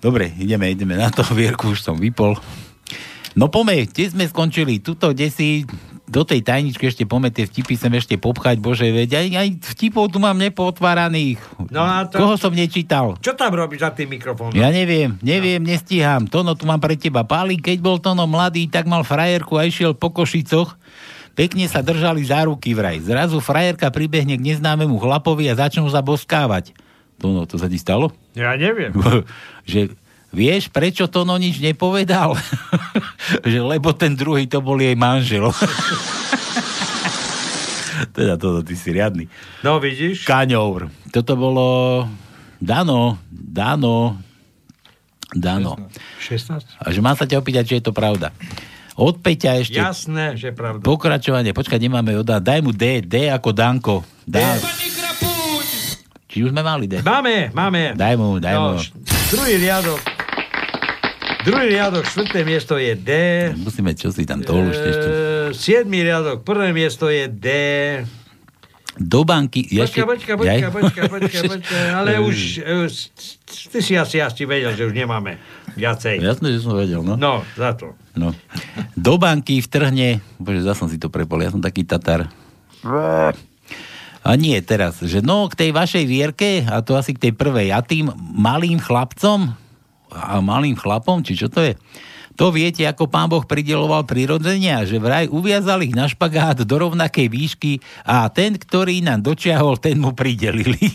[0.00, 1.22] Dobre, ideme, ideme na to.
[1.30, 2.34] Vierku už som vypol.
[3.38, 4.82] No pome, kde sme skončili?
[4.82, 5.62] Tuto, kde si
[6.10, 9.48] do tej tajničky ešte pome tie vtipy sem ešte popchať, bože, veď aj, aj
[9.78, 11.38] vtipov tu mám nepotváraných.
[11.70, 13.14] No a to- Koho som nečítal?
[13.22, 14.50] Čo tam robíš za tým mikrofónom?
[14.50, 16.26] Ja neviem, neviem, nestíham.
[16.26, 17.22] Tono, tu mám pre teba.
[17.22, 20.74] Páli, keď bol Tono mladý, tak mal frajerku a išiel po Košicoch.
[21.40, 23.00] Pekne sa držali za ruky vraj.
[23.00, 26.76] Zrazu frajerka pribehne k neznámemu chlapovi a začnú sa boskávať.
[27.16, 28.12] Tono, to sa ti stalo?
[28.36, 28.92] Ja neviem.
[29.70, 29.96] že
[30.36, 32.36] vieš, prečo Tono nič nepovedal?
[33.48, 35.48] že lebo ten druhý to bol jej manžel.
[38.20, 39.24] teda toto, ty si riadny.
[39.64, 40.28] No vidíš?
[40.28, 40.92] Kaňour.
[41.08, 42.04] Toto bolo
[42.60, 44.20] Dano, Dano,
[45.32, 45.88] Dano.
[46.20, 46.84] 16?
[46.84, 48.28] A že mám sa ťa opýtať, či je to pravda.
[49.00, 50.80] Od Peťa ešte Jasné, že pravda.
[50.80, 51.50] pokračovanie.
[51.50, 52.28] Počkaj, nemáme od.
[52.28, 53.94] Daj mu D, D ako Danko.
[54.22, 54.60] Dá.
[56.28, 57.00] Či už sme mali D?
[57.00, 57.96] Máme, máme.
[57.96, 58.68] Daj mu, daj mu.
[58.68, 58.92] No, š-
[59.28, 59.98] druhý riadok.
[61.40, 63.10] Druhý riadok, štvrté miesto je D.
[63.56, 65.08] Musíme čo si tam dolušte ešte.
[65.08, 65.14] E,
[65.50, 67.46] siedmý riadok, prvé miesto je D.
[68.94, 69.64] Do banky...
[69.64, 70.60] počkaj, počkaj, Jaj.
[70.68, 73.08] počkaj, počkaj, počkaj, ale už, e, s-
[73.66, 75.40] ty si asi, asi vedel, že už nemáme
[75.72, 76.20] viacej.
[76.20, 77.16] Jasné, že som vedel, no.
[77.16, 77.96] No, za to.
[78.18, 78.34] No.
[78.98, 82.26] Do banky vtrhne, bože, zase som si to prepol, ja som taký tatar.
[84.20, 87.72] A nie teraz, že no k tej vašej vierke, a to asi k tej prvej,
[87.72, 89.56] a tým malým chlapcom,
[90.10, 91.78] a malým chlapom, či čo to je,
[92.40, 97.28] to viete, ako pán Boh prideloval prirodzenia, že vraj uviazal ich na špagát do rovnakej
[97.28, 100.80] výšky a ten, ktorý nám dočiahol, ten mu pridelili.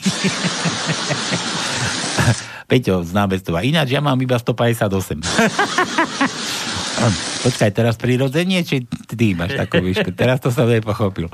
[2.65, 3.61] Peťo z námestova.
[3.61, 4.89] Ináč ja mám iba 158.
[7.45, 10.15] Počkaj, teraz prirodzenie, či ty máš takú výšku?
[10.15, 11.27] Teraz to som nepochopil.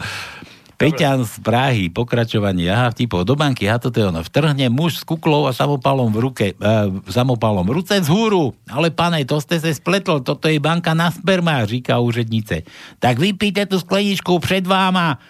[0.82, 4.26] Peťan z Prahy, pokračovanie, aha, vtipov do banky, aha, toto je ono.
[4.26, 6.74] Vtrhne muž s kuklou a samopalom v ruke, e,
[7.06, 8.58] samopalom ruce vzhúru.
[8.66, 12.66] Ale pane, to ste sa spletol, toto je banka na sperma, říká úřednice.
[12.98, 15.22] Tak vypíte tú skleničku před váma.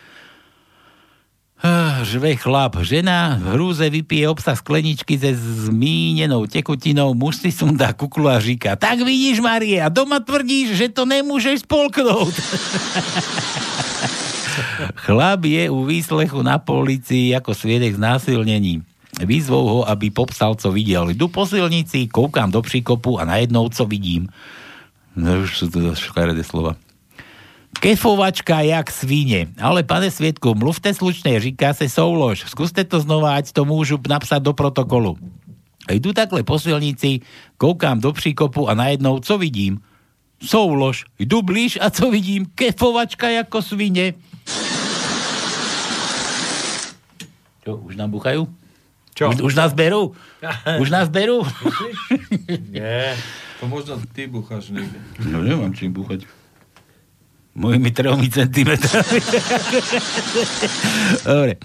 [1.62, 5.38] Ah, Žve chlap, žena v hrúze vypije obsah skleničky se
[5.70, 10.90] zmínenou tekutinou, muž si sundá kuklu a říká, tak vidíš, Marie, a doma tvrdíš, že
[10.90, 12.34] to nemôžeš spolknúť.
[15.06, 18.82] Chlap je u výslechu na policii ako sviedek znásilnení.
[19.22, 21.14] Vyzvou ho, aby popsal, co videl.
[21.14, 24.34] Jdu po silnici, koukám do příkopu a najednou, co vidím.
[25.12, 26.80] No už sú to škaredé slova.
[27.80, 29.56] Kefovačka jak svíne.
[29.58, 32.46] Ale pane Svietku, mluvte slučne, říká se soulož.
[32.52, 35.18] Skúste to znova, ať to môžu napsať do protokolu.
[35.90, 37.26] A jdu takhle po silnici,
[37.58, 39.82] koukám do příkopu a najednou, co vidím?
[40.44, 41.06] Soulož.
[41.20, 42.46] Jdu blíž a co vidím?
[42.56, 44.14] Kefovačka jako svine.
[47.62, 48.50] Čo, už nám buchajú?
[49.14, 49.30] Čo?
[49.30, 50.18] Už, už nás berú?
[50.82, 51.46] Už nás berú?
[52.74, 53.14] Nie.
[53.62, 54.98] To možno ty bucháš niekde.
[55.22, 56.26] No nemám čím búchať.
[57.56, 59.20] Mojimi tromi centimetrami.
[61.28, 61.56] Dobre.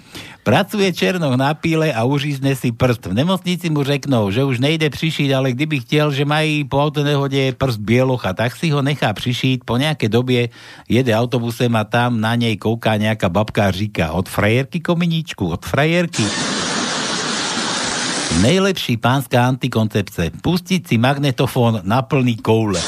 [0.47, 3.11] Pracuje Černoch na píle a užízne si prst.
[3.11, 7.51] V nemocnici mu řeknou, že už nejde přišít, ale kdyby chtěl, že mají po autonehode
[7.51, 9.67] prst bielocha, tak si ho nechá přišít.
[9.67, 10.47] Po nejaké době
[10.87, 15.67] jede autobusem a tam na nej kouká nejaká babka a říká od frajerky kominičku, od
[15.67, 16.23] frajerky.
[18.39, 20.31] Nejlepší pánska antikoncepce.
[20.39, 22.79] Pustiť si magnetofón na plný koule.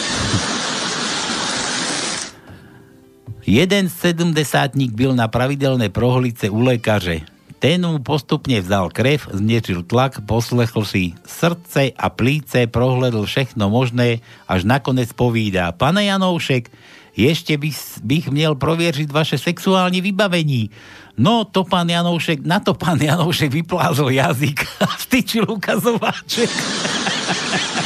[3.50, 7.26] Jeden sedmdesátnik byl na pravidelné prohlice u lékaře.
[7.58, 14.22] Ten mu postupne vzal krev, zniečil tlak, poslechl si srdce a plíce, prohledl všechno možné,
[14.46, 15.74] až nakonec povídá.
[15.74, 16.70] Pane Janoušek,
[17.18, 17.74] ešte by,
[18.06, 20.70] bych měl provieřiť vaše sexuálne vybavení.
[21.18, 26.54] No, to pán Janoušek, na to pán Janoušek vyplázol jazyk a vtyčil ukazováček.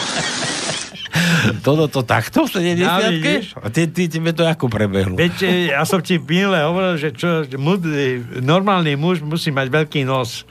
[1.59, 3.45] Toto to takto v 70 Ja, vidíš?
[3.55, 5.13] A ty, ty, tebe to ako prebehlo?
[5.13, 9.67] Veď, e, ja som ti minule hovoril, že čo, že múdry, normálny muž musí mať
[9.69, 10.47] veľký nos.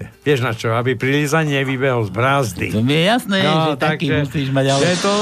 [0.00, 0.72] Vieš na čo?
[0.72, 2.66] Aby pri lízaní nevybehol z brázdy.
[2.72, 4.80] To mi je jasné, No, že taký takže- musíš mať, ale...
[4.80, 5.12] Že to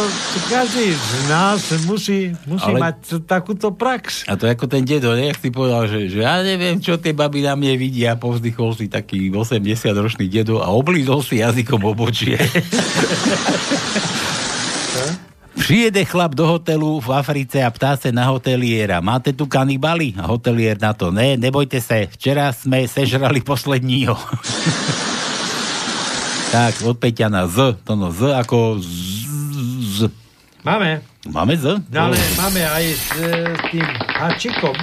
[0.47, 4.23] každý z nás musí, musí Ale- mať takúto prax.
[4.25, 5.27] A to ako ten dedo, ne?
[5.27, 8.15] Jak si povedal, že, že ja neviem, čo tie baby na mne vidia.
[8.15, 12.39] Povzdychol si taký 80-ročný dedo a oblízol si jazykom obočie.
[15.59, 19.03] Přijede chlap do hotelu v Africe a ptá sa na hoteliera.
[19.03, 20.15] Máte tu kanibali?
[20.15, 21.11] A hotelier na to.
[21.11, 24.15] Ne, nebojte sa, včera sme sežrali posledního.
[26.55, 27.83] tak, od Peťana Z.
[27.85, 29.27] To no, Z ako z,
[29.83, 29.99] z.
[30.63, 31.03] Máme.
[31.27, 31.83] Máme Z?
[31.91, 33.27] Ale máme aj s, e,
[33.75, 34.77] tým hačikom.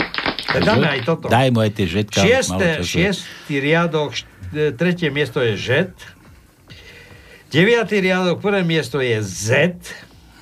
[0.55, 1.25] Dáme aj toto.
[1.31, 2.19] Daj mu aj tie žetka.
[2.21, 2.59] času.
[2.83, 4.11] šiestý riadok,
[4.53, 5.91] e, tretie miesto je žet.
[7.49, 9.73] Deviatý riadok, prvé miesto je Z.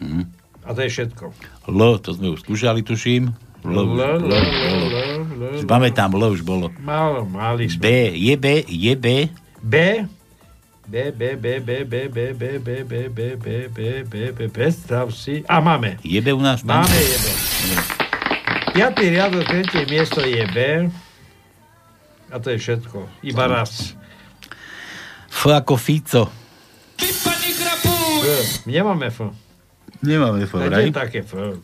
[0.03, 0.25] Hm.
[0.63, 1.25] A to je všetko.
[1.71, 3.31] L, to sme už skúšali, tuším.
[3.63, 4.83] L, L, L, L, L.
[4.91, 6.67] L, Si Pamätám, L už bolo.
[6.83, 7.79] Málo, mali sme.
[7.79, 9.07] B, je B, je B.
[9.63, 9.75] B.
[10.83, 14.39] B, B, B, B, B, B, B, B, B, B, B, B, B, B, B,
[14.51, 15.47] predstav si.
[15.47, 15.95] A máme.
[16.03, 16.59] Je B u nás?
[16.59, 16.83] tam?
[16.83, 17.27] Máme je B.
[18.75, 20.57] Piatý riadok, tretie miesto je B.
[22.27, 23.07] A to je všetko.
[23.23, 23.95] Iba raz.
[25.31, 26.27] F ako Fico.
[28.67, 29.29] Nemáme F.
[30.01, 30.89] Nemáme F, vraj?
[30.89, 31.61] je také F.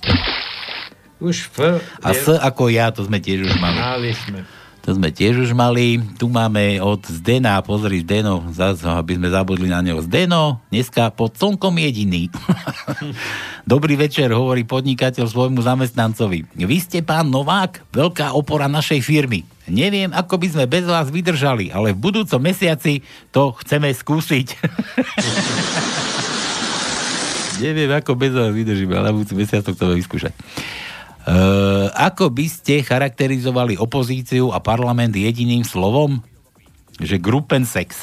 [1.20, 1.82] Už F.
[2.04, 3.78] A S ako ja, to sme tiež už mali.
[3.80, 4.46] Mali sme.
[4.88, 6.00] To sme tiež už mali.
[6.18, 10.00] Tu máme od Zdena, pozri Zdeno, zás, aby sme zabudli na neho.
[10.00, 12.32] Zdeno, dneska pod slnkom jediný.
[13.70, 16.48] Dobrý večer, hovorí podnikateľ svojmu zamestnancovi.
[16.58, 19.44] Vy ste pán Novák, veľká opora našej firmy.
[19.70, 24.48] Neviem, ako by sme bez vás vydržali, ale v budúcom mesiaci to chceme skúsiť.
[27.60, 30.34] Neviem, ako bez vás vydržím, ale budúci mesiac to chceme vyskúšať.
[31.30, 36.24] Uh, ako by ste charakterizovali opozíciu a parlament jediným slovom?
[36.98, 38.00] Že grupensex.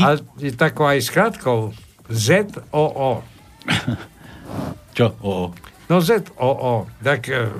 [0.00, 0.16] A
[0.46, 1.74] je takou aj skratkou.
[2.08, 3.22] Z-O-O.
[4.96, 5.06] Čo?
[5.20, 5.50] O.
[5.90, 6.88] No Z-O-O.
[7.02, 7.52] Tak e,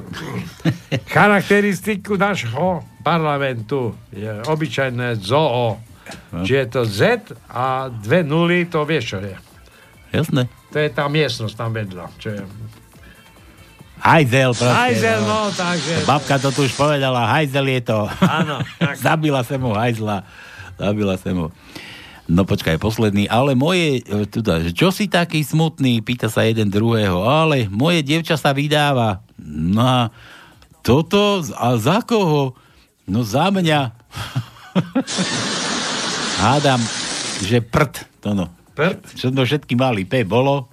[1.10, 5.91] charakteristiku nášho parlamentu je obyčajné ZOO.
[6.32, 6.42] No.
[6.42, 7.00] Čiže je to Z
[7.48, 9.36] a dve nuly, to vieš, čo je.
[10.12, 10.48] Jasné.
[10.72, 12.04] To je tá miestnosť tam vedľa.
[12.20, 12.42] Čo je.
[14.02, 14.74] Hajzel proste.
[14.74, 15.94] Hajzel, no, takže...
[16.02, 18.10] Babka to tu už povedala, hajzel je to.
[18.18, 18.58] Áno.
[19.04, 20.26] Zabila sa mu hajzla.
[20.74, 21.54] Zabila sa mu.
[22.26, 23.30] No počkaj, posledný.
[23.30, 27.22] Ale moje, teda, čo si taký smutný, pýta sa jeden druhého.
[27.22, 29.22] Ale moje dievča sa vydáva.
[29.38, 30.00] No a
[30.82, 32.58] toto, a za koho?
[33.06, 33.80] No za mňa.
[36.43, 36.82] Hádam,
[37.47, 38.02] že prd.
[38.27, 38.51] To no.
[38.74, 39.14] Prd?
[39.14, 40.02] Čo sme všetky mali?
[40.02, 40.66] P bolo.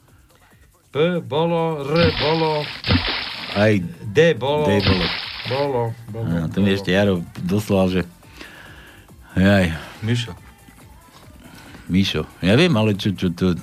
[0.90, 2.66] P bolo, R bolo,
[3.54, 4.66] Aj D bolo.
[4.66, 5.06] D bolo.
[5.46, 6.26] Bolo, bolo.
[6.42, 8.02] A to mi ešte Jaro doslal, že...
[9.38, 9.70] Jaj.
[10.02, 10.34] Mišo.
[11.86, 12.26] Mišo.
[12.42, 13.54] Ja viem, ale čo, čo to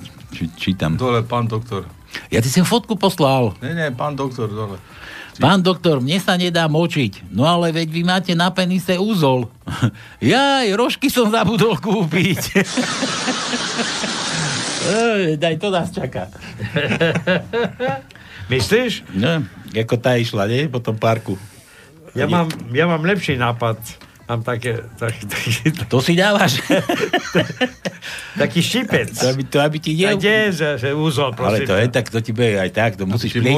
[0.55, 0.95] čítam.
[0.95, 1.91] Dole, pán doktor.
[2.31, 3.51] Ja ty som fotku poslal.
[3.59, 4.79] Nie, nie, pán doktor, dole.
[5.37, 7.29] Pán doktor, mne sa nedá močiť.
[7.29, 9.45] No ale veď vy máte na penise úzol.
[10.23, 12.41] Jaj, rožky som zabudol kúpiť.
[15.41, 16.31] Daj, to nás čaká.
[18.53, 19.03] Myslíš?
[19.13, 19.43] No,
[19.75, 20.71] ako tá išla, nie?
[20.71, 21.35] Po tom parku.
[22.15, 23.77] Ja mám, ja mám lepší nápad.
[24.27, 25.51] Mám také, tak, taký,
[25.87, 26.59] To si dávaš?
[28.41, 29.15] taký šipec.
[29.15, 30.03] To aby, to aby ti nie...
[30.03, 31.67] Tak je, že, že úzol, Ale prosím.
[31.71, 33.55] to je tak, to ti bude aj tak, to musíš plien-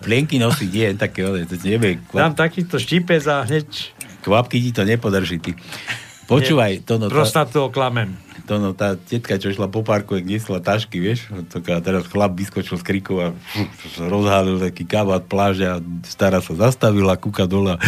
[0.00, 3.68] plienky nosiť, nie, také, ale to ti nebude, Dám kvap, takýto štípec a hneď
[4.24, 5.52] kvapky ti to nepodrží, ty.
[6.24, 8.16] Počúvaj, to no, prostatu oklamem.
[8.46, 12.34] To no, tá tetka, čo išla po parku, jak nesla tašky, vieš, a teraz chlap
[12.34, 13.62] vyskočil z kriku a fú,
[14.02, 17.78] rozhálil taký kabát pláže a stará sa zastavila, kúka dole a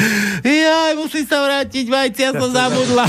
[0.43, 3.07] jaj, musí sa vrátiť, vajcia som zabudla.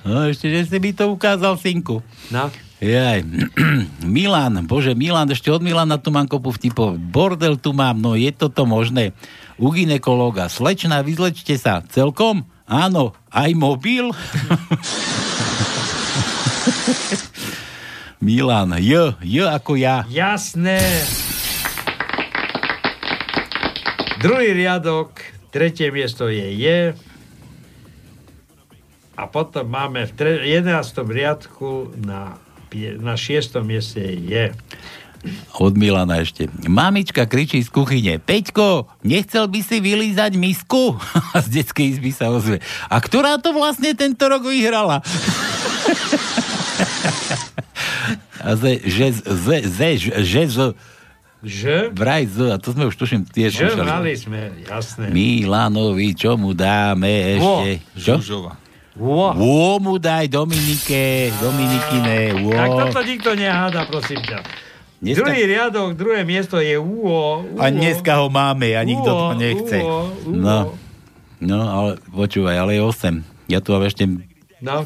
[0.00, 2.00] No ešte, že si mi to ukázal, synku.
[2.32, 2.48] No.
[2.80, 3.20] Jaj.
[4.16, 6.96] Milan, bože, Milan, ešte od Milana tu mám kopu vtipov.
[6.96, 9.12] Bordel tu mám, no je toto možné.
[9.60, 10.48] U ginekológa.
[10.48, 11.84] Slečna, vyzlečte sa.
[11.84, 12.48] Celkom?
[12.70, 13.18] Áno.
[13.34, 14.14] Aj mobil?
[18.22, 20.06] Milan, J, J ako ja.
[20.06, 20.78] Jasné.
[24.22, 25.18] Druhý riadok,
[25.50, 26.94] tretie miesto je je.
[29.18, 30.70] A potom máme v tre- 11.
[31.10, 32.38] riadku na,
[33.02, 33.58] na 6.
[33.66, 34.44] mieste je je.
[35.54, 36.48] Od Milana ešte.
[36.62, 38.16] Mamička kričí z kuchyne.
[38.16, 40.96] Peťko, nechcel by si vylízať misku?
[41.36, 42.58] A z detskej izby sa ozve.
[42.86, 45.04] A ktorá to vlastne tento rok vyhrala?
[48.40, 50.72] A ze, že, ze, ze, že, že,
[51.40, 51.76] Že?
[51.92, 53.88] vraj z, a to sme už tuším tiež Že skúšali.
[53.88, 55.08] mali sme, jasné.
[55.08, 57.68] Milanovi, čo mu dáme ešte?
[57.96, 58.14] Čo?
[58.20, 58.52] Žužova.
[58.92, 59.32] Wo.
[59.32, 62.52] Wo mu daj Dominike, Dominikine, wo.
[62.52, 64.40] Tak toto nikto neháda, prosím ťa.
[65.00, 67.56] Dneska- Druhý riadok, druhé miesto je UO.
[67.56, 67.56] UO.
[67.56, 69.80] A dneska ho máme a nikto to nechce.
[69.80, 70.36] uo, uo.
[70.36, 70.56] No,
[71.40, 73.24] no, ale počúvaj, ale je 8.
[73.48, 74.04] Ja tu mám ešte
[74.60, 74.84] No,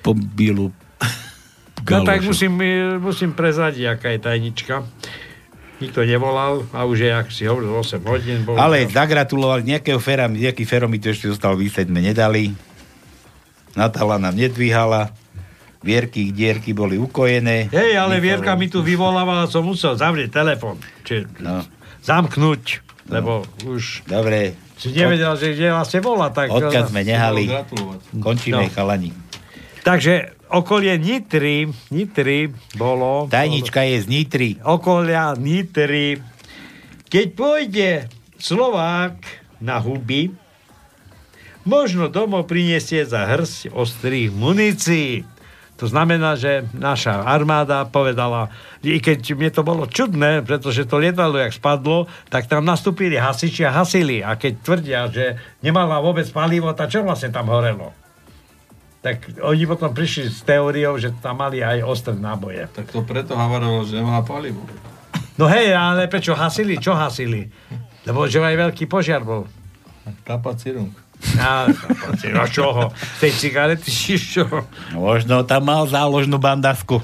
[0.00, 2.56] po no tak musím,
[2.96, 4.74] musím prezadiť, aká je tajnička.
[5.84, 8.48] Nikto nevolal a už je, ak si hovoril, 8 hodín.
[8.48, 12.56] Bol Ale zagratulovali nejakého fera, nejaký fero mi to ešte zostal vysieť, sme nedali.
[13.76, 15.12] Natala nám nedvíhala.
[15.84, 17.68] Vierky, dierky boli ukojené.
[17.68, 20.80] Hej, ale Vierka mi tu vyvolávala, som musel zavrieť telefon.
[21.04, 21.60] Či No.
[22.00, 26.32] zamknúť, lebo už Dobre, si nevedel, že kde vlastne volá.
[26.32, 27.44] Tak, odkiaľ sme nehali.
[28.16, 28.72] Končíme, No.
[28.72, 29.12] chalani.
[29.84, 33.28] Takže okolie Nitry, Nitry bolo...
[33.28, 34.50] Tajnička je z Nitry.
[34.64, 36.16] Okolia Nitry.
[37.06, 37.88] Keď pôjde
[38.40, 39.20] Slovák
[39.60, 40.32] na huby,
[41.64, 45.24] možno domov priniesie za hrsť ostrých munícií.
[45.84, 48.48] To znamená, že naša armáda povedala,
[48.80, 53.68] i keď mne to bolo čudné, pretože to lietadlo, jak spadlo, tak tam nastúpili hasiči
[53.68, 54.24] a hasili.
[54.24, 57.92] A keď tvrdia, že nemala vôbec palivo, tak čo vlastne tam horelo?
[59.04, 62.64] Tak oni potom prišli s teóriou, že tam mali aj ostré náboje.
[62.72, 64.64] Tak to preto havarovalo, že nemá palivo.
[65.36, 66.80] No hej, ale prečo hasili?
[66.80, 67.52] Čo hasili?
[68.08, 69.44] Lebo že aj veľký požiar bol.
[70.24, 71.03] Kapacirung.
[71.44, 71.66] A,
[72.38, 72.92] a čoho?
[73.18, 74.46] Tej cigarety, či čo?
[74.94, 77.02] Možno tam mal záložnú bandasku.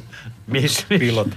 [0.50, 1.00] Myslíš?
[1.00, 1.30] Pilot.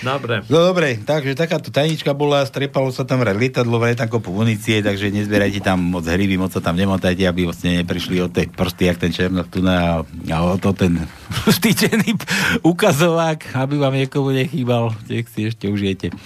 [0.00, 0.40] Dobre.
[0.48, 4.80] No dobre, takže takáto tajnička bola, strepalo sa tam vrať lietadlo, vraj tam kopu munície,
[4.80, 8.88] takže nezbierajte tam moc hryby, moc sa tam nemotajte, aby vlastne neprišli od tej prsty,
[8.88, 10.00] jak ten černok tu na,
[10.32, 11.04] a o to ten
[11.60, 12.16] stýčený
[12.64, 16.16] ukazovák, aby vám niekomu nechýbal, nech si ešte užijete.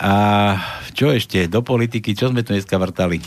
[0.00, 0.12] A
[0.96, 1.52] čo ešte?
[1.52, 3.20] Do politiky, čo sme tu dneska vrtali?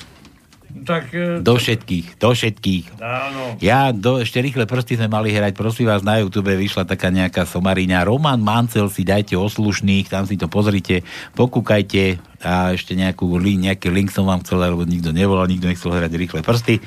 [0.69, 3.01] Tak, e, Do všetkých, do všetkých.
[3.01, 3.57] Áno.
[3.57, 7.49] Ja, do, ešte rýchle prsty sme mali hrať, prosím vás, na YouTube vyšla taká nejaká
[7.49, 8.05] somarina.
[8.05, 11.01] Roman Mancel si dajte oslušných, tam si to pozrite,
[11.33, 16.13] pokúkajte a ešte nejakú, nejaký link som vám chcel, lebo nikto nevolal, nikto nechcel hrať
[16.13, 16.77] rýchle prsty.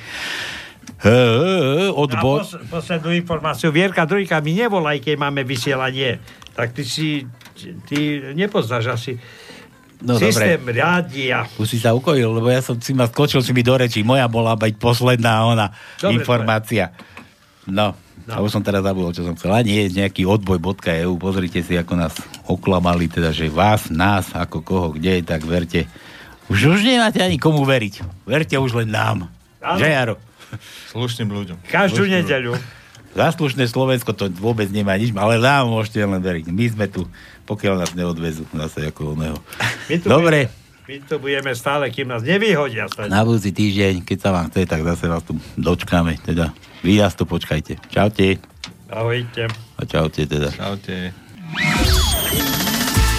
[1.02, 3.74] He, he, he, A odbo- pos, poslednú informáciu.
[3.74, 6.22] Vierka Drujka, my nevolaj, keď máme vysielanie.
[6.54, 7.26] Tak ty si,
[7.90, 9.12] ty nepoznáš asi
[10.02, 11.46] No, systém rádia.
[11.56, 14.02] Už si sa ukojil, lebo ja som si ma skočil si mi do rečí.
[14.02, 15.70] Moja bola byť posledná ona
[16.02, 16.90] Dobre, informácia.
[17.70, 18.38] No, No.
[18.38, 19.50] a už som teraz zabudol, čo som chcel.
[19.50, 22.14] A nie, nejaký odboj.eu, pozrite si, ako nás
[22.46, 25.90] oklamali, teda, že vás, nás, ako koho, kde, tak verte.
[26.46, 28.22] Už, už nemáte ani komu veriť.
[28.22, 29.26] Verte už len nám.
[29.58, 29.78] Áno.
[29.78, 30.14] Že, Jaro?
[30.94, 31.56] Slušným ľuďom.
[31.66, 32.52] Každú Slušným nedeľu.
[33.12, 36.48] Zaslušné Slovensko to vôbec nemá nič, ale nám môžete len veriť.
[36.48, 37.05] My sme tu,
[37.44, 39.36] pokiaľ nás neodvezú zase ako oného.
[40.09, 40.48] Dobre.
[40.48, 42.89] Budeme, my tu budeme stále, kým nás nevyhodia.
[42.90, 43.06] Sa.
[43.06, 46.18] Na budúci týždeň, keď sa vám chce, tak zase vás tu dočkáme.
[46.24, 47.78] Teda vy nás tu počkajte.
[47.93, 48.43] Čaute.
[48.93, 49.48] Ahojte.
[49.78, 50.51] A čaute teda.
[50.52, 51.12] Čaute.